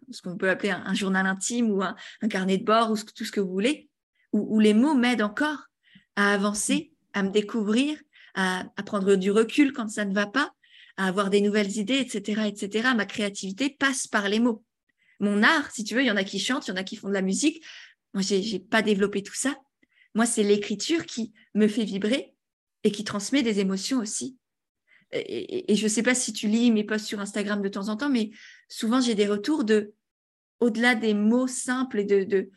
ce 0.09 0.21
qu'on 0.21 0.37
peut 0.37 0.49
appeler 0.49 0.71
un, 0.71 0.93
journal 0.93 1.25
intime 1.25 1.69
ou 1.69 1.83
un, 1.83 1.95
carnet 2.29 2.57
de 2.57 2.63
bord 2.63 2.91
ou 2.91 2.95
tout 2.95 3.25
ce 3.25 3.31
que 3.31 3.39
vous 3.39 3.51
voulez, 3.51 3.89
où, 4.31 4.59
les 4.59 4.73
mots 4.73 4.95
m'aident 4.95 5.21
encore 5.21 5.67
à 6.15 6.33
avancer, 6.33 6.91
à 7.13 7.23
me 7.23 7.29
découvrir, 7.29 7.97
à, 8.35 8.65
prendre 8.85 9.15
du 9.15 9.31
recul 9.31 9.73
quand 9.73 9.89
ça 9.89 10.05
ne 10.05 10.13
va 10.13 10.25
pas, 10.25 10.53
à 10.97 11.07
avoir 11.07 11.29
des 11.29 11.41
nouvelles 11.41 11.77
idées, 11.77 11.97
etc., 11.99 12.47
etc. 12.47 12.89
Ma 12.95 13.05
créativité 13.05 13.69
passe 13.69 14.07
par 14.07 14.29
les 14.29 14.39
mots. 14.39 14.63
Mon 15.19 15.43
art, 15.43 15.71
si 15.71 15.83
tu 15.83 15.95
veux, 15.95 16.01
il 16.01 16.07
y 16.07 16.11
en 16.11 16.17
a 16.17 16.23
qui 16.23 16.39
chantent, 16.39 16.67
il 16.67 16.71
y 16.71 16.73
en 16.73 16.77
a 16.77 16.83
qui 16.83 16.95
font 16.95 17.09
de 17.09 17.13
la 17.13 17.21
musique. 17.21 17.63
Moi, 18.13 18.23
j'ai, 18.23 18.41
n'ai 18.41 18.59
pas 18.59 18.81
développé 18.81 19.23
tout 19.23 19.35
ça. 19.35 19.55
Moi, 20.15 20.25
c'est 20.25 20.43
l'écriture 20.43 21.05
qui 21.05 21.33
me 21.53 21.67
fait 21.67 21.85
vibrer 21.85 22.33
et 22.83 22.91
qui 22.91 23.03
transmet 23.03 23.43
des 23.43 23.59
émotions 23.59 23.99
aussi 23.99 24.37
et, 25.13 25.75
je 25.75 25.83
ne 25.83 25.89
sais 25.89 26.03
pas 26.03 26.15
si 26.15 26.33
tu 26.33 26.47
lis 26.47 26.71
mes 26.71 26.83
posts 26.83 27.05
sur 27.05 27.19
Instagram 27.19 27.61
de 27.61 27.69
temps 27.69 27.89
en 27.89 27.97
temps, 27.97 28.09
mais 28.09 28.31
souvent 28.69 29.01
j'ai 29.01 29.15
des 29.15 29.27
retours 29.27 29.63
de, 29.63 29.93
au-delà 30.59 30.95
des 30.95 31.13
mots 31.13 31.47
simples 31.47 31.99
et 31.99 32.03
de, 32.03 32.23
de, 32.23 32.49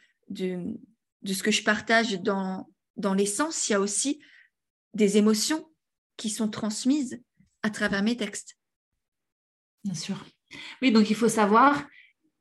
de, 1.23 1.33
ce 1.33 1.43
que 1.43 1.51
je 1.51 1.63
partage 1.63 2.21
dans, 2.23 2.69
dans 2.97 3.15
l'essence, 3.15 3.69
il 3.69 3.73
y 3.73 3.75
a 3.75 3.81
aussi 3.81 4.21
des 4.95 5.17
émotions 5.17 5.69
qui 6.17 6.31
sont 6.31 6.49
transmises 6.49 7.21
à 7.63 7.71
travers 7.71 8.03
mes 8.03 8.17
textes. 8.17 8.57
Bien 9.85 9.95
sûr. 9.95 10.25
Oui, 10.83 10.93
donc 10.93 11.11
il 11.11 11.17
faut 11.17 11.29
savoir 11.29 11.85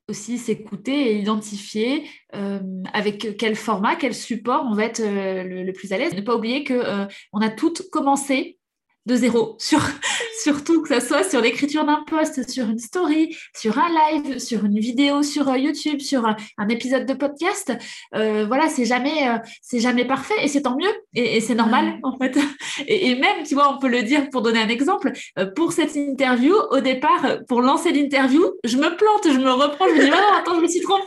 aussi 0.07 0.37
s'écouter 0.37 1.11
et 1.11 1.19
identifier 1.19 2.07
euh, 2.35 2.59
avec 2.93 3.37
quel 3.37 3.55
format, 3.55 3.95
quel 3.95 4.13
support 4.13 4.65
on 4.69 4.75
va 4.75 4.85
être 4.85 5.01
euh, 5.01 5.43
le, 5.43 5.73
plus 5.73 5.91
à 5.91 5.97
l'aise. 5.97 6.13
Ne 6.13 6.21
pas 6.21 6.35
oublier 6.35 6.63
que 6.63 6.73
euh, 6.73 7.05
on 7.33 7.41
a 7.41 7.49
toutes 7.49 7.89
commencé 7.89 8.59
de 9.05 9.15
zéro, 9.15 9.55
sur, 9.59 9.79
surtout 10.43 10.81
que 10.81 10.89
ça 10.89 10.99
soit 10.99 11.23
sur 11.23 11.41
l'écriture 11.41 11.85
d'un 11.85 12.03
post, 12.07 12.49
sur 12.49 12.69
une 12.69 12.79
story, 12.79 13.35
sur 13.55 13.77
un 13.77 13.89
live, 13.89 14.39
sur 14.39 14.65
une 14.65 14.79
vidéo 14.79 15.23
sur 15.23 15.49
euh, 15.49 15.57
YouTube, 15.57 15.99
sur 15.99 16.25
un, 16.25 16.35
épisode 16.69 17.05
de 17.05 17.13
podcast. 17.13 17.71
Euh, 18.15 18.45
voilà, 18.47 18.67
c'est 18.69 18.85
jamais, 18.85 19.29
euh, 19.29 19.37
c'est 19.61 19.79
jamais 19.79 20.05
parfait 20.05 20.33
et 20.41 20.47
c'est 20.47 20.63
tant 20.63 20.75
mieux 20.75 20.91
et, 21.13 21.39
c'est 21.39 21.55
normal 21.55 21.99
en 22.03 22.17
fait. 22.17 22.37
Et, 22.87 23.15
même, 23.15 23.43
tu 23.45 23.55
vois, 23.55 23.73
on 23.73 23.79
peut 23.79 23.87
le 23.87 24.03
dire 24.03 24.29
pour 24.29 24.41
donner 24.41 24.59
un 24.59 24.67
exemple. 24.67 25.11
pour 25.55 25.71
cette 25.71 25.95
interview, 25.95 26.53
au 26.71 26.81
départ, 26.81 27.37
pour 27.47 27.61
lancer 27.61 27.91
l'interview, 27.91 28.43
je 28.63 28.77
me 28.77 28.95
plante, 28.95 29.33
je 29.33 29.39
me 29.39 29.51
reprends, 29.51 29.85
je 29.87 29.93
me 29.93 30.03
dis 30.03 30.09
non, 30.09 30.17
attends, 30.37 30.55
je 30.55 30.61
me 30.61 30.67
suis 30.67 30.81
trompée. 30.81 31.03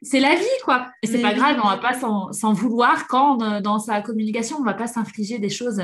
C'est 0.00 0.20
la 0.20 0.34
vie, 0.34 0.44
quoi. 0.64 0.86
Et 1.02 1.06
c'est 1.06 1.20
pas 1.20 1.34
grave, 1.34 1.60
on 1.62 1.68
va 1.68 1.76
pas 1.76 1.94
s'en 1.94 2.52
vouloir 2.52 3.06
quand 3.08 3.60
dans 3.60 3.78
sa 3.78 4.00
communication, 4.00 4.56
on 4.58 4.64
va 4.64 4.74
pas 4.74 4.86
s'infliger 4.86 5.38
des 5.38 5.50
choses 5.50 5.82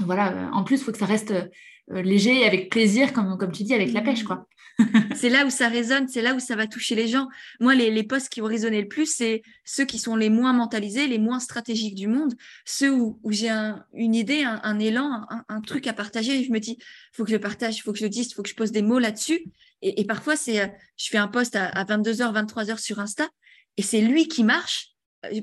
voilà, 0.00 0.32
euh, 0.32 0.50
en 0.52 0.64
plus, 0.64 0.76
il 0.76 0.84
faut 0.84 0.92
que 0.92 0.98
ça 0.98 1.06
reste 1.06 1.32
euh, 1.32 2.02
léger 2.02 2.46
avec 2.46 2.70
plaisir, 2.70 3.12
comme, 3.12 3.36
comme 3.38 3.52
tu 3.52 3.62
dis, 3.62 3.74
avec 3.74 3.92
la 3.92 4.00
pêche, 4.00 4.24
quoi. 4.24 4.46
c'est 5.14 5.28
là 5.28 5.46
où 5.46 5.50
ça 5.50 5.68
résonne, 5.68 6.08
c'est 6.08 6.22
là 6.22 6.34
où 6.34 6.40
ça 6.40 6.56
va 6.56 6.66
toucher 6.66 6.96
les 6.96 7.06
gens. 7.06 7.28
Moi, 7.60 7.74
les, 7.76 7.90
les 7.92 8.02
postes 8.02 8.28
qui 8.28 8.42
ont 8.42 8.46
résonné 8.46 8.82
le 8.82 8.88
plus, 8.88 9.06
c'est 9.06 9.42
ceux 9.64 9.84
qui 9.84 9.98
sont 9.98 10.16
les 10.16 10.30
moins 10.30 10.52
mentalisés, 10.52 11.06
les 11.06 11.18
moins 11.18 11.38
stratégiques 11.38 11.94
du 11.94 12.08
monde, 12.08 12.34
ceux 12.64 12.90
où, 12.90 13.20
j'ai 13.30 13.50
une 13.92 14.14
idée, 14.16 14.42
un, 14.42 14.78
élan, 14.80 15.26
un, 15.48 15.60
truc 15.60 15.86
à 15.86 15.92
partager. 15.92 16.40
Et 16.40 16.44
je 16.44 16.50
me 16.50 16.58
dis, 16.58 16.76
il 16.80 17.16
faut 17.16 17.24
que 17.24 17.30
je 17.30 17.36
partage, 17.36 17.76
il 17.76 17.80
faut 17.82 17.92
que 17.92 17.98
je 17.98 18.04
le 18.04 18.10
dise, 18.10 18.30
il 18.30 18.34
faut 18.34 18.42
que 18.42 18.48
je 18.48 18.56
pose 18.56 18.72
des 18.72 18.82
mots 18.82 18.98
là-dessus. 18.98 19.44
Et, 19.80 20.04
parfois, 20.06 20.34
c'est, 20.34 20.60
euh, 20.60 20.66
je 20.96 21.08
fais 21.08 21.18
un 21.18 21.28
post 21.28 21.54
à, 21.54 21.66
à 21.66 21.84
22h, 21.84 22.32
23h 22.32 22.78
sur 22.78 22.98
Insta, 22.98 23.28
et 23.76 23.82
c'est 23.82 24.00
lui 24.00 24.26
qui 24.26 24.42
marche, 24.42 24.88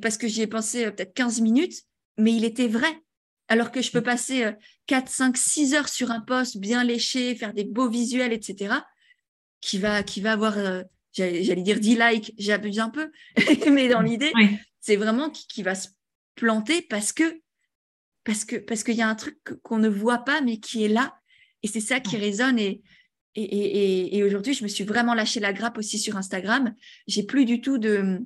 parce 0.01 0.17
que 0.17 0.27
j'y 0.27 0.41
ai 0.41 0.47
pensé 0.47 0.91
peut-être 0.91 1.13
15 1.13 1.39
minutes, 1.41 1.83
mais 2.17 2.33
il 2.33 2.43
était 2.43 2.67
vrai 2.67 3.01
alors 3.51 3.69
que 3.69 3.81
je 3.81 3.91
peux 3.91 4.01
passer 4.01 4.49
4, 4.87 5.09
5, 5.09 5.35
6 5.35 5.73
heures 5.73 5.89
sur 5.89 6.09
un 6.09 6.21
poste 6.21 6.57
bien 6.57 6.85
léché, 6.85 7.35
faire 7.35 7.53
des 7.53 7.65
beaux 7.65 7.89
visuels, 7.89 8.31
etc., 8.31 8.75
qui 9.59 9.77
va, 9.77 10.03
qui 10.03 10.21
va 10.21 10.31
avoir, 10.31 10.57
euh, 10.57 10.83
j'allais 11.11 11.61
dire 11.61 11.77
10 11.77 11.99
likes, 11.99 12.33
j'abuse 12.37 12.79
un 12.79 12.89
peu, 12.89 13.11
mais 13.69 13.89
dans 13.89 13.99
l'idée, 13.99 14.31
c'est 14.79 14.95
vraiment 14.95 15.29
qui, 15.29 15.63
va 15.63 15.75
se 15.75 15.89
planter 16.35 16.81
parce 16.81 17.11
que 17.11 17.41
parce 18.23 18.45
que 18.45 18.55
parce 18.55 18.85
qu'il 18.85 18.95
y 18.95 19.01
a 19.01 19.09
un 19.09 19.15
truc 19.15 19.37
qu'on 19.63 19.79
ne 19.79 19.89
voit 19.89 20.19
pas 20.19 20.39
mais 20.39 20.57
qui 20.57 20.85
est 20.85 20.87
là. 20.87 21.13
Et 21.61 21.67
c'est 21.67 21.81
ça 21.81 21.99
qui 21.99 22.15
résonne. 22.15 22.57
Et 22.57 22.81
et, 23.35 24.17
et, 24.17 24.23
aujourd'hui 24.23 24.53
je 24.53 24.63
me 24.63 24.69
suis 24.69 24.85
vraiment 24.85 25.13
lâché 25.13 25.41
la 25.41 25.51
grappe 25.51 25.77
aussi 25.77 25.99
sur 25.99 26.15
Instagram. 26.15 26.73
J'ai 27.07 27.23
plus 27.23 27.43
du 27.43 27.59
tout 27.59 27.77
de, 27.77 28.19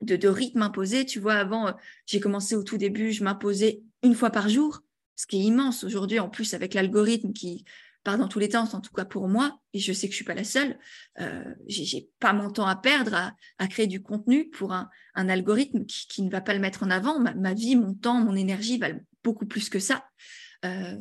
de, 0.00 0.16
de 0.16 0.28
rythme 0.28 0.62
imposé. 0.62 1.06
Tu 1.06 1.20
vois 1.20 1.34
avant 1.34 1.74
j'ai 2.06 2.18
commencé 2.18 2.56
au 2.56 2.64
tout 2.64 2.76
début 2.76 3.12
je 3.12 3.22
m'imposais 3.22 3.82
une 4.02 4.14
fois 4.14 4.30
par 4.30 4.48
jour, 4.48 4.80
ce 5.16 5.26
qui 5.26 5.36
est 5.38 5.44
immense 5.44 5.84
aujourd'hui, 5.84 6.20
en 6.20 6.28
plus 6.28 6.54
avec 6.54 6.74
l'algorithme 6.74 7.32
qui 7.32 7.64
part 8.04 8.18
dans 8.18 8.28
tous 8.28 8.38
les 8.38 8.50
temps, 8.50 8.72
en 8.72 8.80
tout 8.80 8.92
cas 8.92 9.04
pour 9.04 9.28
moi, 9.28 9.60
et 9.72 9.80
je 9.80 9.92
sais 9.92 10.06
que 10.06 10.12
je 10.12 10.16
suis 10.16 10.24
pas 10.24 10.34
la 10.34 10.44
seule, 10.44 10.78
euh, 11.20 11.54
j'ai 11.66 12.08
pas 12.20 12.32
mon 12.32 12.50
temps 12.50 12.66
à 12.66 12.76
perdre 12.76 13.34
à, 13.58 13.68
créer 13.68 13.86
du 13.86 14.02
contenu 14.02 14.48
pour 14.48 14.72
un, 14.72 14.88
algorithme 15.14 15.84
qui, 15.84 16.22
ne 16.22 16.30
va 16.30 16.40
pas 16.40 16.54
le 16.54 16.60
mettre 16.60 16.84
en 16.84 16.90
avant. 16.90 17.18
Ma, 17.18 17.54
vie, 17.54 17.74
mon 17.74 17.94
temps, 17.94 18.20
mon 18.20 18.36
énergie 18.36 18.78
valent 18.78 19.00
beaucoup 19.24 19.46
plus 19.46 19.68
que 19.68 19.80
ça. 19.80 20.04
Euh, 20.64 20.96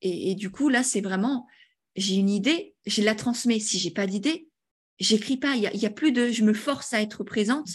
et, 0.00 0.34
du 0.34 0.50
coup, 0.50 0.70
là, 0.70 0.82
c'est 0.82 1.02
vraiment, 1.02 1.46
j'ai 1.96 2.14
une 2.14 2.30
idée, 2.30 2.74
je 2.86 3.02
la 3.02 3.14
transmets. 3.14 3.60
Si 3.60 3.78
j'ai 3.78 3.90
pas 3.90 4.06
d'idée, 4.06 4.48
j'écris 4.98 5.36
pas. 5.36 5.54
Il 5.54 5.62
y 5.62 5.66
a, 5.84 5.88
a, 5.88 5.92
plus 5.92 6.12
de, 6.12 6.30
je 6.30 6.44
me 6.44 6.54
force 6.54 6.94
à 6.94 7.02
être 7.02 7.24
présente 7.24 7.68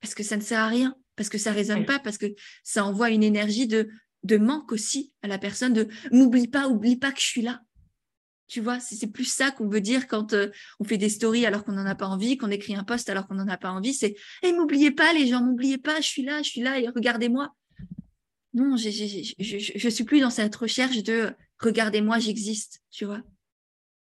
parce 0.00 0.14
que 0.14 0.22
ça 0.22 0.36
ne 0.36 0.42
sert 0.42 0.60
à 0.60 0.68
rien 0.68 0.96
parce 1.16 1.28
que 1.28 1.38
ça 1.38 1.52
résonne 1.52 1.84
pas, 1.86 1.98
parce 1.98 2.18
que 2.18 2.34
ça 2.62 2.84
envoie 2.84 3.10
une 3.10 3.22
énergie 3.22 3.66
de, 3.66 3.88
de 4.22 4.36
manque 4.36 4.72
aussi 4.72 5.12
à 5.22 5.28
la 5.28 5.38
personne, 5.38 5.72
de 5.72 5.88
n'oublie 6.10 6.48
pas, 6.48 6.68
oublie 6.68 6.96
pas 6.96 7.12
que 7.12 7.20
je 7.20 7.26
suis 7.26 7.42
là. 7.42 7.62
Tu 8.46 8.60
vois, 8.60 8.78
c'est 8.78 9.06
plus 9.06 9.24
ça 9.24 9.50
qu'on 9.50 9.68
veut 9.68 9.80
dire 9.80 10.06
quand 10.06 10.34
euh, 10.34 10.50
on 10.78 10.84
fait 10.84 10.98
des 10.98 11.08
stories 11.08 11.46
alors 11.46 11.64
qu'on 11.64 11.72
n'en 11.72 11.86
a 11.86 11.94
pas 11.94 12.06
envie, 12.06 12.36
qu'on 12.36 12.50
écrit 12.50 12.74
un 12.74 12.84
post 12.84 13.08
alors 13.08 13.26
qu'on 13.26 13.34
n'en 13.34 13.48
a 13.48 13.56
pas 13.56 13.70
envie. 13.70 13.94
C'est 13.94 14.16
et 14.42 14.52
m'oubliez 14.52 14.90
pas, 14.90 15.12
les 15.14 15.26
gens, 15.26 15.42
m'oubliez 15.42 15.78
pas, 15.78 16.00
je 16.00 16.06
suis 16.08 16.22
là, 16.22 16.42
je 16.42 16.50
suis 16.50 16.60
là 16.60 16.78
et 16.78 16.88
regardez-moi. 16.88 17.54
Non, 18.52 18.76
je, 18.76 18.90
je 18.90 19.88
suis 19.88 20.04
plus 20.04 20.20
dans 20.20 20.30
cette 20.30 20.54
recherche 20.54 21.02
de 21.02 21.34
regardez-moi, 21.58 22.18
j'existe, 22.18 22.82
tu 22.90 23.06
vois. 23.06 23.22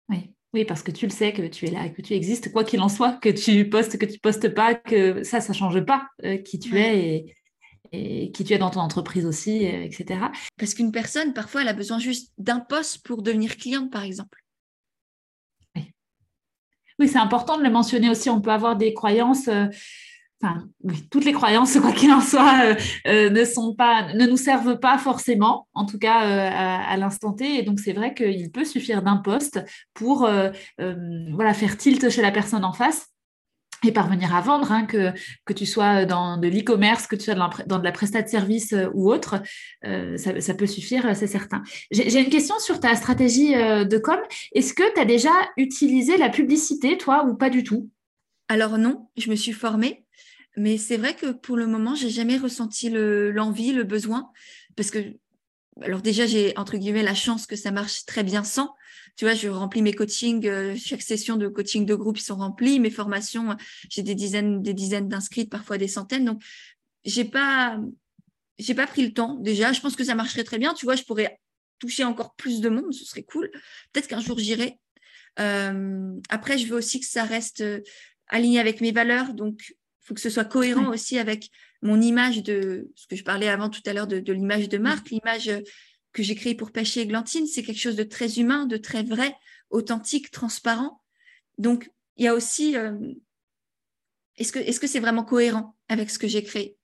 Oui. 0.09 0.33
Oui, 0.53 0.65
parce 0.65 0.83
que 0.83 0.91
tu 0.91 1.05
le 1.05 1.11
sais 1.11 1.31
que 1.31 1.43
tu 1.43 1.65
es 1.65 1.71
là, 1.71 1.87
que 1.87 2.01
tu 2.01 2.13
existes, 2.13 2.51
quoi 2.51 2.65
qu'il 2.65 2.81
en 2.81 2.89
soit, 2.89 3.13
que 3.21 3.29
tu 3.29 3.69
postes, 3.69 3.97
que 3.97 4.05
tu 4.05 4.19
postes 4.19 4.53
pas, 4.53 4.75
que 4.75 5.23
ça, 5.23 5.39
ça 5.39 5.53
change 5.53 5.79
pas 5.85 6.09
euh, 6.25 6.37
qui 6.37 6.59
tu 6.59 6.77
es 6.77 7.25
et, 7.93 8.31
qui 8.31 8.43
tu 8.43 8.53
es 8.53 8.57
dans 8.57 8.69
ton 8.69 8.81
entreprise 8.81 9.25
aussi, 9.25 9.65
euh, 9.65 9.83
etc. 9.83 10.19
Parce 10.57 10.73
qu'une 10.73 10.91
personne, 10.91 11.33
parfois, 11.33 11.61
elle 11.61 11.69
a 11.69 11.73
besoin 11.73 11.99
juste 11.99 12.33
d'un 12.37 12.59
poste 12.59 13.05
pour 13.05 13.21
devenir 13.21 13.55
cliente, 13.55 13.91
par 13.91 14.03
exemple. 14.03 14.39
Oui, 15.75 15.93
oui 16.99 17.07
c'est 17.07 17.17
important 17.17 17.57
de 17.57 17.63
le 17.63 17.69
mentionner 17.69 18.09
aussi. 18.09 18.29
On 18.29 18.41
peut 18.41 18.51
avoir 18.51 18.75
des 18.75 18.93
croyances. 18.93 19.47
Euh, 19.47 19.67
enfin, 20.41 20.67
toutes 21.09 21.25
les 21.25 21.33
croyances, 21.33 21.77
quoi 21.79 21.91
qu'il 21.91 22.11
en 22.11 22.21
soit, 22.21 22.65
euh, 22.65 22.75
euh, 23.07 23.29
ne 23.29 23.45
sont 23.45 23.75
pas, 23.75 24.13
ne 24.13 24.25
nous 24.25 24.37
servent 24.37 24.79
pas 24.79 24.97
forcément, 24.97 25.67
en 25.73 25.85
tout 25.85 25.99
cas 25.99 26.25
euh, 26.25 26.49
à, 26.51 26.97
l'instant 26.97 27.33
T. 27.33 27.59
Et 27.59 27.63
donc 27.63 27.79
c'est 27.79 27.93
vrai 27.93 28.13
qu'il 28.13 28.51
peut 28.51 28.65
suffire 28.65 29.01
d'un 29.01 29.17
poste 29.17 29.59
pour 29.93 30.27
faire 30.77 31.77
tilt 31.77 32.09
chez 32.09 32.21
la 32.21 32.31
personne 32.31 32.65
en 32.65 32.73
face 32.73 33.07
et 33.83 33.91
parvenir 33.91 34.35
à 34.35 34.41
vendre, 34.41 34.71
hein, 34.71 34.85
que, 34.85 35.11
tu 35.53 35.65
sois 35.65 36.05
dans 36.05 36.37
de 36.37 36.47
l'e-commerce, 36.47 37.07
que 37.07 37.15
tu 37.15 37.23
sois 37.23 37.49
dans 37.65 37.79
de 37.79 37.83
la 37.83 37.91
prestat 37.91 38.21
de 38.21 38.29
service 38.29 38.75
ou 38.93 39.11
autre, 39.11 39.41
ça, 39.83 40.53
peut 40.53 40.67
suffire, 40.67 41.15
c'est 41.15 41.27
certain. 41.27 41.63
J'ai 41.91 42.21
une 42.21 42.29
question 42.29 42.57
sur 42.59 42.79
ta 42.79 42.95
stratégie 42.95 43.53
de 43.53 43.97
com. 43.97 44.19
Est-ce 44.53 44.73
que 44.73 44.93
tu 44.93 44.99
as 44.99 45.05
déjà 45.05 45.31
utilisé 45.57 46.17
la 46.17 46.29
publicité, 46.29 46.97
toi, 46.97 47.25
ou 47.25 47.35
pas 47.35 47.49
du 47.49 47.63
tout? 47.63 47.89
Alors 48.51 48.77
non, 48.77 49.07
je 49.17 49.29
me 49.29 49.35
suis 49.35 49.53
formée. 49.53 50.05
Mais 50.57 50.77
c'est 50.77 50.97
vrai 50.97 51.15
que 51.15 51.31
pour 51.31 51.55
le 51.57 51.67
moment, 51.67 51.95
j'ai 51.95 52.09
jamais 52.09 52.37
ressenti 52.37 52.89
l'envie, 52.89 53.71
le, 53.71 53.83
besoin, 53.83 54.31
parce 54.75 54.91
que 54.91 54.99
alors 55.81 56.01
déjà, 56.01 56.25
j'ai 56.25 56.55
entre 56.57 56.77
guillemets 56.77 57.03
la 57.03 57.15
chance 57.15 57.47
que 57.47 57.55
ça 57.55 57.71
marche 57.71 58.05
très 58.05 58.23
bien 58.23 58.43
sans. 58.43 58.73
Tu 59.15 59.25
vois, 59.25 59.33
je 59.33 59.47
remplis 59.47 59.81
mes 59.81 59.93
coachings, 59.93 60.45
euh, 60.47 60.75
chaque 60.75 61.01
session 61.01 61.37
de 61.37 61.47
coaching 61.47 61.85
de 61.85 61.95
groupe, 61.95 62.17
ils 62.17 62.23
sont 62.23 62.35
remplis. 62.35 62.79
Mes 62.79 62.89
formations, 62.89 63.55
j'ai 63.89 64.03
des 64.03 64.15
dizaines, 64.15 64.61
des 64.61 64.73
dizaines 64.73 65.07
d'inscrites, 65.07 65.49
parfois 65.49 65.77
des 65.77 65.87
centaines. 65.87 66.25
Donc, 66.25 66.41
j'ai 67.03 67.25
pas, 67.25 67.79
j'ai 68.59 68.75
pas 68.75 68.87
pris 68.87 69.05
le 69.05 69.13
temps. 69.13 69.35
Déjà, 69.35 69.73
je 69.73 69.81
pense 69.81 69.95
que 69.95 70.03
ça 70.03 70.15
marcherait 70.15 70.43
très 70.43 70.59
bien. 70.59 70.73
Tu 70.73 70.85
vois, 70.85 70.95
je 70.95 71.03
pourrais 71.03 71.39
toucher 71.79 72.03
encore 72.03 72.35
plus 72.35 72.61
de 72.61 72.69
monde, 72.69 72.93
ce 72.93 73.05
serait 73.05 73.23
cool. 73.23 73.49
Peut-être 73.91 74.07
qu'un 74.07 74.21
jour 74.21 74.37
j'irai. 74.37 74.79
Euh, 75.39 76.13
après, 76.29 76.57
je 76.57 76.67
veux 76.67 76.77
aussi 76.77 76.99
que 76.99 77.07
ça 77.07 77.23
reste 77.23 77.61
euh, 77.61 77.81
aligné 78.27 78.59
avec 78.59 78.81
mes 78.81 78.91
valeurs. 78.91 79.33
Donc, 79.33 79.73
il 80.01 80.07
faut 80.07 80.13
que 80.13 80.21
ce 80.21 80.29
soit 80.29 80.45
cohérent 80.45 80.89
aussi 80.89 81.19
avec 81.19 81.49
mon 81.81 82.01
image 82.01 82.43
de 82.43 82.89
ce 82.95 83.07
que 83.07 83.15
je 83.15 83.23
parlais 83.23 83.47
avant 83.47 83.69
tout 83.69 83.81
à 83.85 83.93
l'heure 83.93 84.07
de, 84.07 84.19
de 84.19 84.33
l'image 84.33 84.69
de 84.69 84.77
marque, 84.77 85.09
l'image 85.09 85.51
que 86.13 86.23
j'ai 86.23 86.35
créée 86.35 86.55
pour 86.55 86.71
Pêcher 86.71 87.05
Glantine, 87.05 87.47
c'est 87.47 87.63
quelque 87.63 87.79
chose 87.79 87.95
de 87.95 88.03
très 88.03 88.39
humain, 88.39 88.65
de 88.65 88.77
très 88.77 89.03
vrai, 89.03 89.35
authentique, 89.69 90.31
transparent. 90.31 91.01
Donc, 91.57 91.91
il 92.17 92.25
y 92.25 92.27
a 92.27 92.33
aussi, 92.33 92.75
euh, 92.75 92.97
est-ce 94.37 94.51
que 94.51 94.59
est-ce 94.59 94.79
que 94.79 94.87
c'est 94.87 94.99
vraiment 94.99 95.23
cohérent 95.23 95.75
avec 95.87 96.09
ce 96.09 96.19
que 96.19 96.27
j'ai 96.27 96.43
créé? 96.43 96.77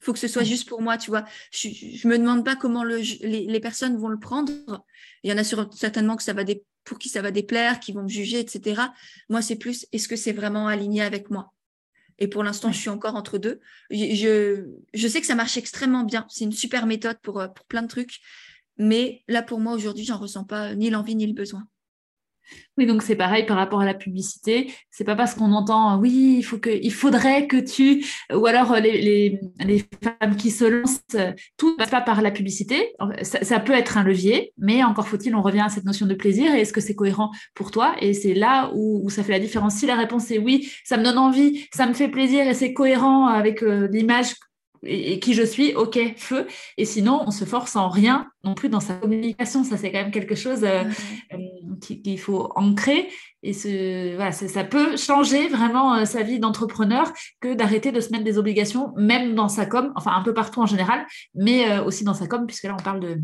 Il 0.00 0.04
faut 0.04 0.12
que 0.12 0.18
ce 0.18 0.28
soit 0.28 0.44
juste 0.44 0.68
pour 0.68 0.82
moi, 0.82 0.98
tu 0.98 1.10
vois. 1.10 1.24
Je, 1.50 1.68
je 1.70 2.08
me 2.08 2.18
demande 2.18 2.44
pas 2.44 2.56
comment 2.56 2.84
le, 2.84 2.98
les, 2.98 3.46
les, 3.46 3.60
personnes 3.60 3.96
vont 3.96 4.08
le 4.08 4.18
prendre. 4.18 4.52
Il 5.22 5.30
y 5.30 5.32
en 5.32 5.38
a 5.38 5.44
certainement 5.44 6.16
que 6.16 6.22
ça 6.22 6.34
va 6.34 6.44
des, 6.44 6.62
pour 6.84 6.98
qui 6.98 7.08
ça 7.08 7.22
va 7.22 7.30
déplaire, 7.30 7.80
qui 7.80 7.92
vont 7.92 8.02
me 8.02 8.08
juger, 8.08 8.38
etc. 8.38 8.82
Moi, 9.30 9.40
c'est 9.40 9.56
plus, 9.56 9.86
est-ce 9.92 10.08
que 10.08 10.16
c'est 10.16 10.32
vraiment 10.32 10.68
aligné 10.68 11.00
avec 11.00 11.30
moi? 11.30 11.53
Et 12.18 12.28
pour 12.28 12.44
l'instant, 12.44 12.70
je 12.70 12.78
suis 12.78 12.90
encore 12.90 13.16
entre 13.16 13.38
deux. 13.38 13.60
Je, 13.90 14.66
je, 14.92 15.08
sais 15.08 15.20
que 15.20 15.26
ça 15.26 15.34
marche 15.34 15.56
extrêmement 15.56 16.04
bien. 16.04 16.26
C'est 16.28 16.44
une 16.44 16.52
super 16.52 16.86
méthode 16.86 17.18
pour, 17.22 17.40
euh, 17.40 17.48
pour 17.48 17.66
plein 17.66 17.82
de 17.82 17.88
trucs. 17.88 18.20
Mais 18.78 19.22
là, 19.28 19.42
pour 19.42 19.60
moi, 19.60 19.72
aujourd'hui, 19.72 20.04
j'en 20.04 20.18
ressens 20.18 20.44
pas 20.44 20.74
ni 20.74 20.90
l'envie 20.90 21.16
ni 21.16 21.26
le 21.26 21.32
besoin. 21.32 21.66
Oui, 22.76 22.86
donc 22.86 23.02
c'est 23.02 23.16
pareil 23.16 23.46
par 23.46 23.56
rapport 23.56 23.80
à 23.80 23.84
la 23.84 23.94
publicité. 23.94 24.72
C'est 24.90 25.04
pas 25.04 25.14
parce 25.14 25.34
qu'on 25.34 25.52
entend 25.52 25.98
oui, 25.98 26.36
il 26.38 26.42
faut 26.42 26.58
que, 26.58 26.70
il 26.70 26.92
faudrait 26.92 27.46
que 27.46 27.56
tu, 27.56 28.04
ou 28.32 28.46
alors 28.46 28.74
les, 28.76 29.40
les, 29.60 29.84
femmes 30.02 30.36
qui 30.36 30.50
se 30.50 30.64
lancent, 30.64 31.00
tout 31.56 31.70
ne 31.70 31.76
passe 31.76 31.90
pas 31.90 32.00
par 32.00 32.20
la 32.22 32.30
publicité. 32.30 32.92
Ça, 33.22 33.60
peut 33.60 33.72
être 33.72 33.96
un 33.96 34.02
levier, 34.02 34.52
mais 34.58 34.82
encore 34.82 35.08
faut-il, 35.08 35.34
on 35.34 35.42
revient 35.42 35.60
à 35.60 35.68
cette 35.68 35.84
notion 35.84 36.06
de 36.06 36.14
plaisir. 36.14 36.54
Et 36.54 36.60
est-ce 36.60 36.72
que 36.72 36.80
c'est 36.80 36.94
cohérent 36.94 37.30
pour 37.54 37.70
toi? 37.70 37.94
Et 38.00 38.12
c'est 38.12 38.34
là 38.34 38.70
où, 38.74 39.08
ça 39.10 39.22
fait 39.22 39.32
la 39.32 39.40
différence. 39.40 39.74
Si 39.74 39.86
la 39.86 39.96
réponse 39.96 40.30
est 40.30 40.38
oui, 40.38 40.70
ça 40.84 40.96
me 40.96 41.04
donne 41.04 41.18
envie, 41.18 41.66
ça 41.72 41.86
me 41.86 41.94
fait 41.94 42.08
plaisir 42.08 42.46
et 42.46 42.54
c'est 42.54 42.72
cohérent 42.72 43.26
avec 43.26 43.62
euh, 43.62 43.88
l'image 43.90 44.34
et, 44.86 45.18
qui 45.20 45.34
je 45.34 45.42
suis, 45.42 45.74
ok, 45.74 45.98
feu. 46.16 46.46
Et 46.76 46.84
sinon, 46.84 47.22
on 47.26 47.30
se 47.30 47.44
force 47.44 47.76
en 47.76 47.88
rien 47.88 48.26
non 48.44 48.54
plus 48.54 48.68
dans 48.68 48.80
sa 48.80 48.94
communication. 48.94 49.64
Ça, 49.64 49.76
c'est 49.76 49.90
quand 49.90 50.02
même 50.02 50.10
quelque 50.10 50.34
chose 50.34 50.64
euh, 50.64 50.84
euh, 51.32 51.76
qu'il 51.80 52.18
faut 52.18 52.52
ancrer. 52.56 53.08
Et 53.42 53.52
ce, 53.52 54.14
voilà, 54.16 54.32
ça 54.32 54.64
peut 54.64 54.96
changer 54.96 55.48
vraiment 55.48 55.94
euh, 55.94 56.04
sa 56.04 56.22
vie 56.22 56.38
d'entrepreneur 56.38 57.12
que 57.40 57.54
d'arrêter 57.54 57.92
de 57.92 58.00
se 58.00 58.10
mettre 58.10 58.24
des 58.24 58.38
obligations, 58.38 58.92
même 58.96 59.34
dans 59.34 59.48
sa 59.48 59.66
com, 59.66 59.92
enfin 59.96 60.12
un 60.12 60.22
peu 60.22 60.34
partout 60.34 60.60
en 60.60 60.66
général, 60.66 61.06
mais 61.34 61.78
aussi 61.80 62.04
dans 62.04 62.14
sa 62.14 62.26
com, 62.26 62.46
puisque 62.46 62.64
là, 62.64 62.76
on 62.78 62.82
parle 62.82 63.00
de, 63.00 63.20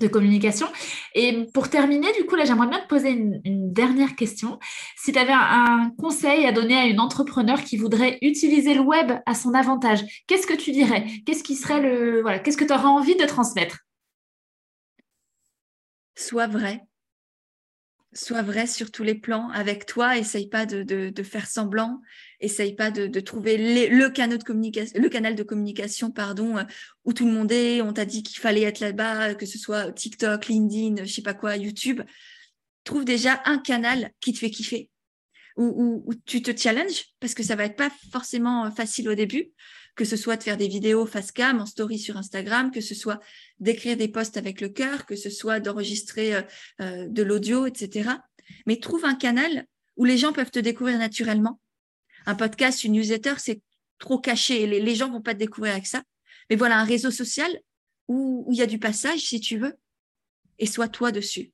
de 0.00 0.08
communication. 0.08 0.66
Et 1.14 1.46
pour 1.54 1.68
terminer, 1.68 2.08
du 2.18 2.24
coup, 2.26 2.34
là, 2.34 2.44
j'aimerais 2.44 2.66
bien 2.66 2.80
te 2.80 2.88
poser 2.88 3.10
une, 3.10 3.40
dernière 3.72 4.16
question. 4.16 4.58
Si 4.96 5.12
tu 5.12 5.18
avais 5.18 5.32
un, 5.32 5.92
conseil 5.98 6.44
à 6.46 6.52
donner 6.52 6.76
à 6.76 6.86
une 6.86 6.98
entrepreneur 6.98 7.62
qui 7.62 7.76
voudrait 7.76 8.18
utiliser 8.20 8.74
le 8.74 8.80
web 8.80 9.12
à 9.26 9.34
son 9.34 9.54
avantage, 9.54 10.00
qu'est-ce 10.26 10.46
que 10.46 10.54
tu 10.54 10.72
dirais? 10.72 11.06
Qu'est-ce 11.24 11.44
qui 11.44 11.54
serait 11.54 11.80
le 11.80 12.20
voilà, 12.22 12.40
qu'est-ce 12.40 12.56
que 12.56 12.64
tu 12.64 12.72
auras 12.72 12.88
envie 12.88 13.16
de 13.16 13.24
transmettre? 13.26 13.78
Sois 16.16 16.48
vrai 16.48 16.89
sois 18.12 18.42
vrai 18.42 18.66
sur 18.66 18.90
tous 18.90 19.02
les 19.02 19.14
plans 19.14 19.48
avec 19.50 19.86
toi. 19.86 20.18
Essaye 20.18 20.48
pas 20.48 20.66
de, 20.66 20.82
de, 20.82 21.22
faire 21.22 21.46
semblant. 21.46 22.00
Essaye 22.40 22.74
pas 22.74 22.90
de, 22.90 23.06
de 23.06 23.20
trouver 23.20 23.56
le, 23.88 24.08
canal 24.08 24.38
de 24.38 24.44
communication, 24.44 25.00
le 25.00 25.08
canal 25.08 25.34
de 25.34 25.42
communication, 25.42 26.10
pardon, 26.10 26.58
euh, 26.58 26.64
où 27.04 27.12
tout 27.12 27.26
le 27.26 27.32
monde 27.32 27.52
est. 27.52 27.80
On 27.82 27.92
t'a 27.92 28.04
dit 28.04 28.22
qu'il 28.22 28.40
fallait 28.40 28.62
être 28.62 28.80
là-bas, 28.80 29.34
que 29.34 29.46
ce 29.46 29.58
soit 29.58 29.92
TikTok, 29.92 30.46
LinkedIn, 30.46 31.04
je 31.04 31.12
sais 31.12 31.22
pas 31.22 31.34
quoi, 31.34 31.56
YouTube. 31.56 32.02
Trouve 32.84 33.04
déjà 33.04 33.42
un 33.44 33.58
canal 33.58 34.10
qui 34.20 34.32
te 34.32 34.38
fait 34.38 34.50
kiffer, 34.50 34.90
où, 35.56 36.02
où, 36.06 36.14
tu 36.24 36.42
te 36.42 36.56
challenges, 36.56 37.04
parce 37.20 37.34
que 37.34 37.42
ça 37.42 37.56
va 37.56 37.64
être 37.64 37.76
pas 37.76 37.90
forcément 38.10 38.70
facile 38.70 39.08
au 39.08 39.14
début 39.14 39.52
que 39.96 40.04
ce 40.04 40.16
soit 40.16 40.36
de 40.36 40.42
faire 40.42 40.56
des 40.56 40.68
vidéos 40.68 41.06
face 41.06 41.32
cam 41.32 41.60
en 41.60 41.66
story 41.66 41.98
sur 41.98 42.16
Instagram, 42.16 42.70
que 42.70 42.80
ce 42.80 42.94
soit 42.94 43.20
d'écrire 43.58 43.96
des 43.96 44.08
posts 44.08 44.36
avec 44.36 44.60
le 44.60 44.68
cœur, 44.68 45.06
que 45.06 45.16
ce 45.16 45.30
soit 45.30 45.60
d'enregistrer 45.60 46.34
euh, 46.34 46.42
euh, 46.80 47.06
de 47.08 47.22
l'audio, 47.22 47.66
etc. 47.66 48.10
Mais 48.66 48.78
trouve 48.78 49.04
un 49.04 49.14
canal 49.14 49.66
où 49.96 50.04
les 50.04 50.18
gens 50.18 50.32
peuvent 50.32 50.50
te 50.50 50.58
découvrir 50.58 50.98
naturellement. 50.98 51.60
Un 52.26 52.34
podcast, 52.34 52.84
une 52.84 52.92
newsletter, 52.92 53.34
c'est 53.38 53.60
trop 53.98 54.18
caché. 54.18 54.66
Les, 54.66 54.80
les 54.80 54.94
gens 54.94 55.10
vont 55.10 55.22
pas 55.22 55.34
te 55.34 55.38
découvrir 55.38 55.72
avec 55.72 55.86
ça. 55.86 56.02
Mais 56.48 56.56
voilà, 56.56 56.78
un 56.78 56.84
réseau 56.84 57.10
social 57.10 57.50
où 58.08 58.46
il 58.50 58.58
y 58.58 58.62
a 58.62 58.66
du 58.66 58.78
passage, 58.78 59.20
si 59.20 59.40
tu 59.40 59.58
veux, 59.58 59.74
et 60.58 60.66
sois 60.66 60.88
toi 60.88 61.12
dessus. 61.12 61.52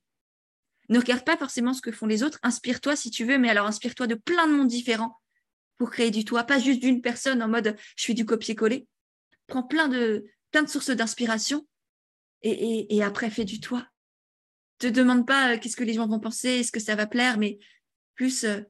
Ne 0.88 0.98
regarde 0.98 1.24
pas 1.24 1.36
forcément 1.36 1.74
ce 1.74 1.82
que 1.82 1.90
font 1.90 2.06
les 2.06 2.22
autres, 2.22 2.38
inspire-toi 2.42 2.96
si 2.96 3.10
tu 3.10 3.24
veux, 3.24 3.38
mais 3.38 3.48
alors 3.48 3.66
inspire-toi 3.66 4.06
de 4.06 4.14
plein 4.14 4.46
de 4.46 4.52
mondes 4.52 4.68
différents 4.68 5.18
pour 5.78 5.90
créer 5.90 6.10
du 6.10 6.24
toi, 6.24 6.44
pas 6.44 6.58
juste 6.58 6.80
d'une 6.80 7.02
personne 7.02 7.42
en 7.42 7.48
mode 7.48 7.76
je 7.96 8.04
fais 8.04 8.14
du 8.14 8.24
copier-coller. 8.24 8.86
Prends 9.46 9.62
plein 9.62 9.88
de, 9.88 10.26
plein 10.50 10.62
de 10.62 10.68
sources 10.68 10.90
d'inspiration 10.90 11.66
et, 12.42 13.02
après 13.02 13.30
fais 13.30 13.44
du 13.44 13.60
toi. 13.60 13.86
Te 14.78 14.86
demande 14.86 15.26
pas 15.26 15.52
euh, 15.52 15.58
qu'est-ce 15.58 15.76
que 15.76 15.84
les 15.84 15.94
gens 15.94 16.06
vont 16.06 16.20
penser, 16.20 16.48
est-ce 16.48 16.72
que 16.72 16.80
ça 16.80 16.94
va 16.94 17.06
plaire, 17.06 17.38
mais 17.38 17.58
plus 18.14 18.44
euh, 18.44 18.60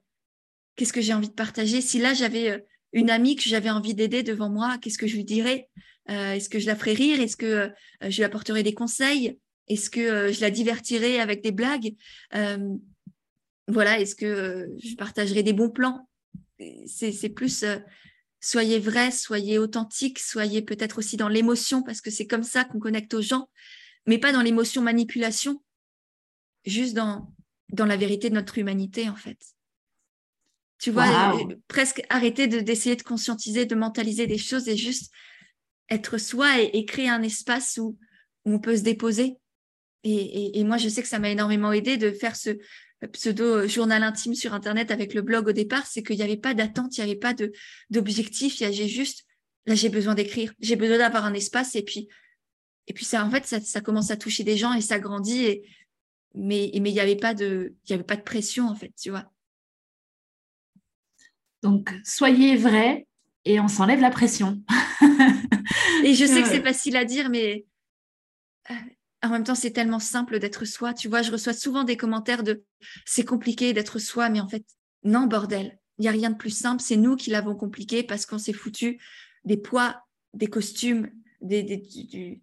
qu'est-ce 0.77 0.92
que 0.92 1.01
j'ai 1.01 1.14
envie 1.14 1.29
de 1.29 1.35
partager. 1.35 1.81
Si 1.81 1.99
là 1.99 2.14
j'avais 2.14 2.51
euh, 2.51 2.59
une 2.92 3.11
amie 3.11 3.37
que 3.37 3.49
j'avais 3.49 3.71
envie 3.71 3.95
d'aider 3.95 4.23
devant 4.23 4.49
moi, 4.49 4.79
qu'est-ce 4.79 4.99
que 4.99 5.07
je 5.07 5.16
lui 5.16 5.25
dirais? 5.25 5.69
Est-ce 6.09 6.49
que 6.49 6.61
je 6.61 6.66
la 6.66 6.77
ferais 6.77 6.92
rire? 6.92 7.21
Est-ce 7.21 7.37
que 7.37 7.73
je 8.01 8.16
lui 8.16 8.23
apporterais 8.23 8.62
des 8.62 8.75
conseils? 8.75 9.40
Est-ce 9.66 9.90
que 9.90 10.31
je 10.31 10.40
la 10.40 10.53
divertirais 10.53 11.19
avec 11.19 11.42
des 11.42 11.51
blagues? 11.51 11.97
Voilà, 13.66 13.99
est-ce 13.99 14.14
que 14.14 14.71
je 14.79 14.95
partagerais 14.95 15.42
des 15.42 15.53
bons 15.53 15.69
plans? 15.69 16.06
C'est 16.87 17.29
plus 17.29 17.62
euh, 17.62 17.79
soyez 18.40 18.79
vrai, 18.79 19.11
soyez 19.11 19.59
authentique, 19.59 20.19
soyez 20.19 20.62
peut-être 20.62 20.99
aussi 20.99 21.16
dans 21.16 21.29
l'émotion 21.29 21.83
parce 21.83 22.01
que 22.01 22.11
c'est 22.11 22.27
comme 22.27 22.42
ça 22.42 22.64
qu'on 22.64 22.79
connecte 22.79 23.14
aux 23.14 23.23
gens, 23.23 23.49
mais 24.07 24.19
pas 24.19 24.33
dans 24.33 24.42
l'émotion 24.42 24.83
manipulation, 24.83 25.62
juste 26.64 26.95
dans, 26.95 27.33
dans 27.71 27.87
la 27.87 27.97
vérité 27.97 28.31
de 28.31 28.35
notre 28.35 28.59
humanité 28.59 29.09
en 29.09 29.16
fait. 29.16 29.38
Tu 30.79 30.90
vois, 30.90 31.35
euh, 31.35 31.55
presque 31.69 32.03
arrêter 32.11 32.47
d'essayer 32.49 32.97
de, 32.97 33.03
conscientiser, 33.03 33.64
de 33.64 33.75
mentaliser 33.75 34.27
des 34.27 34.37
choses 34.38 34.69
et 34.69 34.77
juste 34.77 35.11
être 35.88 36.19
soi 36.19 36.61
et, 36.61 36.85
créer 36.85 37.09
un 37.09 37.23
espace 37.23 37.79
où, 37.79 37.97
on 38.45 38.61
peut 38.61 38.77
se 38.77 38.83
déposer. 38.83 39.38
Et, 40.05 40.61
et, 40.61 40.62
moi, 40.62 40.77
je 40.77 40.88
sais 40.88 41.03
que 41.03 41.09
ça 41.09 41.19
m'a 41.19 41.31
énormément 41.31 41.73
aidé 41.73 41.97
de 41.97 42.12
faire 42.12 42.37
ce, 42.37 42.51
pseudo 43.13 43.69
journal 43.69 44.03
intime 44.03 44.35
sur 44.35 44.55
internet 44.55 44.91
avec 44.91 45.15
le 45.15 45.23
blog 45.23 45.49
au 45.49 45.53
départ, 45.53 45.87
c'est 45.87 46.03
qu'il 46.03 46.17
n'y 46.17 46.23
avait 46.23 46.37
pas 46.37 46.55
d'attente, 46.55 46.97
il 46.97 47.05
n'y 47.05 47.11
avait 47.11 47.19
pas 47.19 47.35
d'objectif, 47.91 48.57
j'ai 48.57 48.89
juste 48.89 49.25
là 49.67 49.75
j'ai 49.75 49.89
besoin 49.89 50.15
d'écrire, 50.15 50.55
j'ai 50.61 50.77
besoin 50.77 50.99
d'avoir 50.99 51.25
un 51.25 51.35
espace 51.35 51.75
et 51.75 51.83
puis 51.83 52.09
et 52.87 52.95
puis 52.95 53.05
ça 53.05 53.25
en 53.25 53.31
fait 53.31 53.45
ça, 53.45 53.61
ça, 53.61 53.81
commence 53.81 54.11
à 54.11 54.17
toucher 54.17 54.45
des 54.45 54.57
gens 54.57 54.73
et 54.73 54.81
ça 54.81 54.99
grandit 54.99 55.45
et 55.45 55.69
mais 56.35 56.71
mais 56.81 56.91
il 56.91 56.95
n'y 56.95 57.01
avait 57.01 57.17
pas 57.17 57.35
de 57.35 57.75
il 57.85 57.91
y 57.91 57.95
avait 57.95 58.05
pas 58.05 58.17
de 58.17 58.23
pression 58.23 58.69
en 58.69 58.75
fait, 58.75 58.93
tu 59.01 59.11
vois. 59.11 59.31
Donc 61.63 61.93
soyez 62.05 62.57
vrai 62.57 63.07
et 63.45 63.61
on 63.61 63.69
s'enlève 63.69 64.01
la 64.01 64.11
pression. 64.11 64.63
et 66.05 66.15
je 66.15 66.25
sais 66.27 66.42
que 66.42 66.49
c'est 66.49 66.63
facile 66.63 66.97
à 66.97 67.05
dire 67.05 67.29
mais 67.29 67.67
euh, 68.71 68.75
en 69.23 69.31
même 69.31 69.44
temps, 69.44 69.54
c'est 69.54 69.71
tellement 69.71 69.98
simple 69.98 70.38
d'être 70.38 70.64
soi. 70.64 70.94
Tu 70.94 71.08
vois, 71.08 71.23
je 71.23 71.33
reçois 71.33 71.52
souvent 71.52 71.85
des 71.85 71.96
commentaires 71.96 72.42
de 72.42 72.64
c'est 73.04 73.25
compliqué 73.25 73.73
d'être 73.73 73.98
soi, 73.98 74.29
mais 74.29 74.40
en 74.40 74.48
fait, 74.48 74.64
non, 75.04 75.27
bordel. 75.27 75.79
Il 75.98 76.02
n'y 76.02 76.08
a 76.08 76.12
rien 76.12 76.31
de 76.31 76.37
plus 76.37 76.50
simple. 76.50 76.83
C'est 76.83 76.96
nous 76.96 77.17
qui 77.17 77.31
l'avons 77.31 77.54
compliqué 77.54 78.02
parce 78.02 78.27
qu'on 78.27 78.38
s'est 78.38 78.52
foutu 78.52 79.00
des 79.44 79.56
poids, 79.56 80.02
des 80.35 80.48
costumes, 80.48 81.10
des, 81.40 81.62
du... 81.62 82.42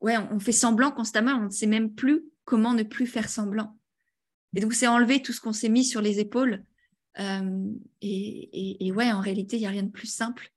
ouais, 0.00 0.16
on 0.30 0.38
fait 0.38 0.52
semblant 0.52 0.92
constamment. 0.92 1.32
On 1.32 1.46
ne 1.46 1.50
sait 1.50 1.66
même 1.66 1.92
plus 1.92 2.24
comment 2.44 2.74
ne 2.74 2.84
plus 2.84 3.06
faire 3.06 3.28
semblant. 3.28 3.76
Et 4.54 4.60
donc, 4.60 4.74
c'est 4.74 4.86
enlever 4.86 5.22
tout 5.22 5.32
ce 5.32 5.40
qu'on 5.40 5.52
s'est 5.52 5.68
mis 5.68 5.84
sur 5.84 6.00
les 6.00 6.20
épaules. 6.20 6.64
Euh, 7.18 7.66
et, 8.00 8.86
et 8.86 8.92
ouais, 8.92 9.10
en 9.10 9.20
réalité, 9.20 9.56
il 9.56 9.60
n'y 9.60 9.66
a 9.66 9.70
rien 9.70 9.82
de 9.82 9.90
plus 9.90 10.06
simple 10.06 10.52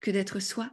que 0.00 0.10
d'être 0.10 0.38
soi 0.38 0.70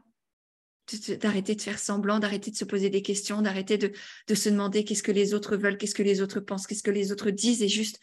d'arrêter 1.20 1.56
de 1.56 1.62
faire 1.62 1.80
semblant, 1.80 2.20
d'arrêter 2.20 2.52
de 2.52 2.56
se 2.56 2.66
poser 2.66 2.90
des 2.90 3.02
questions, 3.02 3.42
d'arrêter 3.42 3.78
de, 3.78 3.92
de, 4.28 4.36
se 4.36 4.50
demander 4.50 4.84
qu'est-ce 4.84 5.04
que 5.04 5.12
les 5.12 5.34
autres 5.34 5.56
veulent, 5.56 5.78
qu'est-ce 5.78 5.96
que 5.96 6.04
les 6.04 6.22
autres 6.22 6.40
pensent, 6.40 6.68
qu'est-ce 6.68 6.84
que 6.84 6.92
les 6.92 7.12
autres 7.12 7.32
disent, 7.32 7.62
et 7.62 7.70
juste 7.70 8.00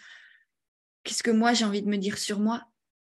qu'est-ce 1.05 1.23
que 1.23 1.31
moi 1.31 1.55
j'ai 1.55 1.65
envie 1.65 1.83
de 1.83 1.89
me 1.89 1.97
dire 1.97 2.19
sur 2.19 2.41
moi, 2.41 2.65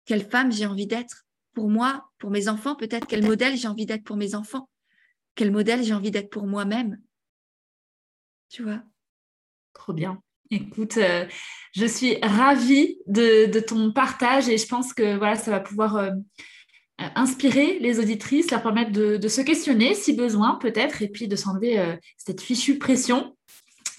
quelle 0.05 0.27
femme 0.27 0.51
j'ai 0.51 0.65
envie 0.65 0.87
d'être 0.87 1.25
pour 1.53 1.69
moi, 1.69 2.09
pour 2.17 2.31
mes 2.31 2.47
enfants, 2.47 2.75
peut-être? 2.75 3.07
Quel 3.07 3.25
modèle 3.25 3.57
j'ai 3.57 3.67
envie 3.67 3.85
d'être 3.85 4.03
pour 4.03 4.17
mes 4.17 4.35
enfants, 4.35 4.69
quel 5.35 5.51
modèle 5.51 5.83
j'ai 5.83 5.93
envie 5.93 6.11
d'être 6.11 6.29
pour 6.29 6.47
moi-même? 6.47 6.99
Tu 8.49 8.63
vois? 8.63 8.81
Trop 9.73 9.93
bien. 9.93 10.21
Écoute, 10.51 10.97
euh, 10.97 11.27
je 11.75 11.85
suis 11.85 12.17
ravie 12.23 12.97
de, 13.05 13.59
ton 13.59 13.91
partage 13.91 14.49
et 14.49 14.57
je 14.57 14.67
pense 14.67 14.93
que 14.93 15.15
voilà, 15.15 15.35
ça 15.35 15.51
va 15.51 15.59
pouvoir 15.59 15.97
euh, 15.97 16.11
inspirer 17.15 17.79
les 17.79 17.99
auditrices, 17.99 18.51
leur 18.51 18.61
permettre 18.61 18.91
de, 18.91 19.27
se 19.27 19.41
questionner 19.41 19.93
si 19.93 20.13
besoin 20.13 20.55
peut-être 20.55 21.01
et 21.01 21.07
puis 21.07 21.27
de 21.27 21.35
s'enlever 21.35 21.97
cette 22.17 22.41
fichue 22.41 22.77
pression. 22.77 23.35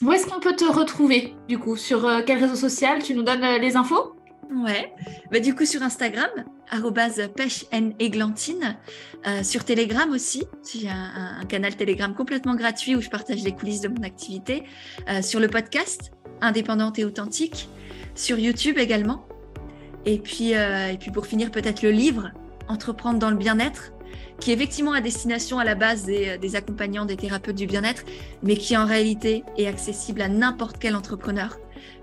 Où 0.02 0.12
est-ce 0.12 0.26
qu'on 0.26 0.40
peut 0.40 0.56
te 0.56 0.64
retrouver 0.64 1.34
du 1.48 1.58
coup? 1.58 1.76
Sur 1.76 2.08
quel 2.26 2.38
réseau 2.38 2.56
social? 2.56 3.02
Tu 3.02 3.14
nous 3.14 3.22
donnes 3.22 3.60
les 3.60 3.76
infos? 3.76 4.14
Ouais, 4.52 4.92
bah, 5.30 5.38
du 5.38 5.54
coup 5.54 5.64
sur 5.64 5.82
Instagram, 5.82 6.28
pêche 7.36 7.64
églantine. 7.98 8.76
Euh, 9.26 9.42
sur 9.42 9.64
Telegram 9.64 10.10
aussi, 10.10 10.44
j'ai 10.72 10.88
un, 10.88 11.44
canal 11.48 11.76
Telegram 11.76 12.14
complètement 12.14 12.54
gratuit 12.54 12.96
où 12.96 13.00
je 13.00 13.08
partage 13.08 13.42
les 13.42 13.52
coulisses 13.52 13.80
de 13.80 13.88
mon 13.88 14.02
activité. 14.02 14.64
Euh, 15.08 15.22
sur 15.22 15.40
le 15.40 15.48
podcast, 15.48 16.12
indépendante 16.40 16.98
et 16.98 17.04
authentique. 17.04 17.68
Sur 18.14 18.38
YouTube 18.38 18.78
également. 18.78 19.26
Et 20.04 20.18
puis, 20.18 20.54
euh, 20.54 20.88
et 20.88 20.96
puis 20.96 21.10
pour 21.10 21.26
finir, 21.26 21.50
peut-être 21.50 21.82
le 21.82 21.90
livre, 21.90 22.32
Entreprendre 22.70 23.18
dans 23.18 23.30
le 23.30 23.36
bien-être, 23.36 23.92
qui 24.38 24.50
est 24.50 24.54
effectivement 24.54 24.92
à 24.92 25.00
destination 25.00 25.58
à 25.58 25.64
la 25.64 25.74
base 25.74 26.04
des, 26.04 26.38
des 26.38 26.56
accompagnants, 26.56 27.04
des 27.04 27.16
thérapeutes 27.16 27.56
du 27.56 27.66
bien-être, 27.66 28.04
mais 28.42 28.56
qui 28.56 28.76
en 28.76 28.86
réalité 28.86 29.44
est 29.58 29.66
accessible 29.66 30.22
à 30.22 30.28
n'importe 30.28 30.76
quel 30.78 30.94
entrepreneur 30.94 31.58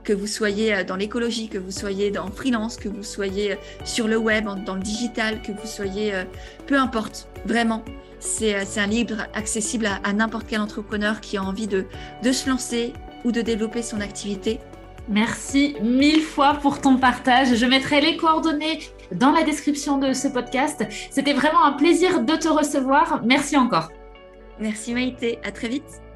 que 0.07 0.13
vous 0.13 0.27
soyez 0.27 0.73
euh, 0.73 0.83
dans 0.83 0.95
l'écologie, 0.95 1.49
que 1.49 1.57
vous 1.57 1.71
soyez 1.71 2.11
dans 2.11 2.31
freelance, 2.31 2.77
que 2.77 2.87
vous 2.87 3.03
soyez 3.03 3.51
euh, 3.51 3.55
sur 3.83 4.07
le 4.07 4.17
web, 4.17 4.47
dans 4.65 4.75
le 4.75 4.81
digital, 4.81 5.41
que 5.41 5.51
vous 5.51 5.67
soyez, 5.67 6.13
euh, 6.13 6.23
peu 6.65 6.77
importe, 6.77 7.27
vraiment. 7.45 7.83
C'est 8.19 8.55
un 8.77 8.87
livre 8.87 9.27
accessible 9.35 9.87
à, 10.03 10.13
n'importe 10.13 10.47
quel 10.47 10.59
entrepreneur 10.59 11.21
qui 11.21 11.37
a 11.37 11.43
envie 11.43 11.67
de, 11.67 11.85
de 12.23 12.31
se 12.31 12.49
lancer 12.49 12.93
ou 13.25 13.31
de 13.31 13.41
développer 13.41 13.83
son 13.83 14.01
activité. 14.01 14.59
Merci 15.07 15.75
mille 15.83 16.21
fois 16.21 16.55
pour 16.55 16.81
ton 16.81 16.97
partage. 16.97 17.53
Je 17.53 17.65
mettrai 17.67 18.01
les 18.01 18.17
coordonnées 18.17 18.79
dans 19.11 19.31
la 19.31 19.43
description 19.43 19.97
de 19.97 20.13
ce 20.13 20.27
podcast. 20.27 20.85
C'était 21.11 21.33
vraiment 21.33 21.63
un 21.63 21.73
plaisir 21.73 22.21
de 22.21 22.35
te 22.35 22.47
recevoir. 22.47 23.21
Merci 23.23 23.57
encore. 23.57 23.89
Merci 24.59 24.93
Maïté. 24.93 25.39
À 25.43 25.51
très 25.51 25.67
vite. 25.67 26.06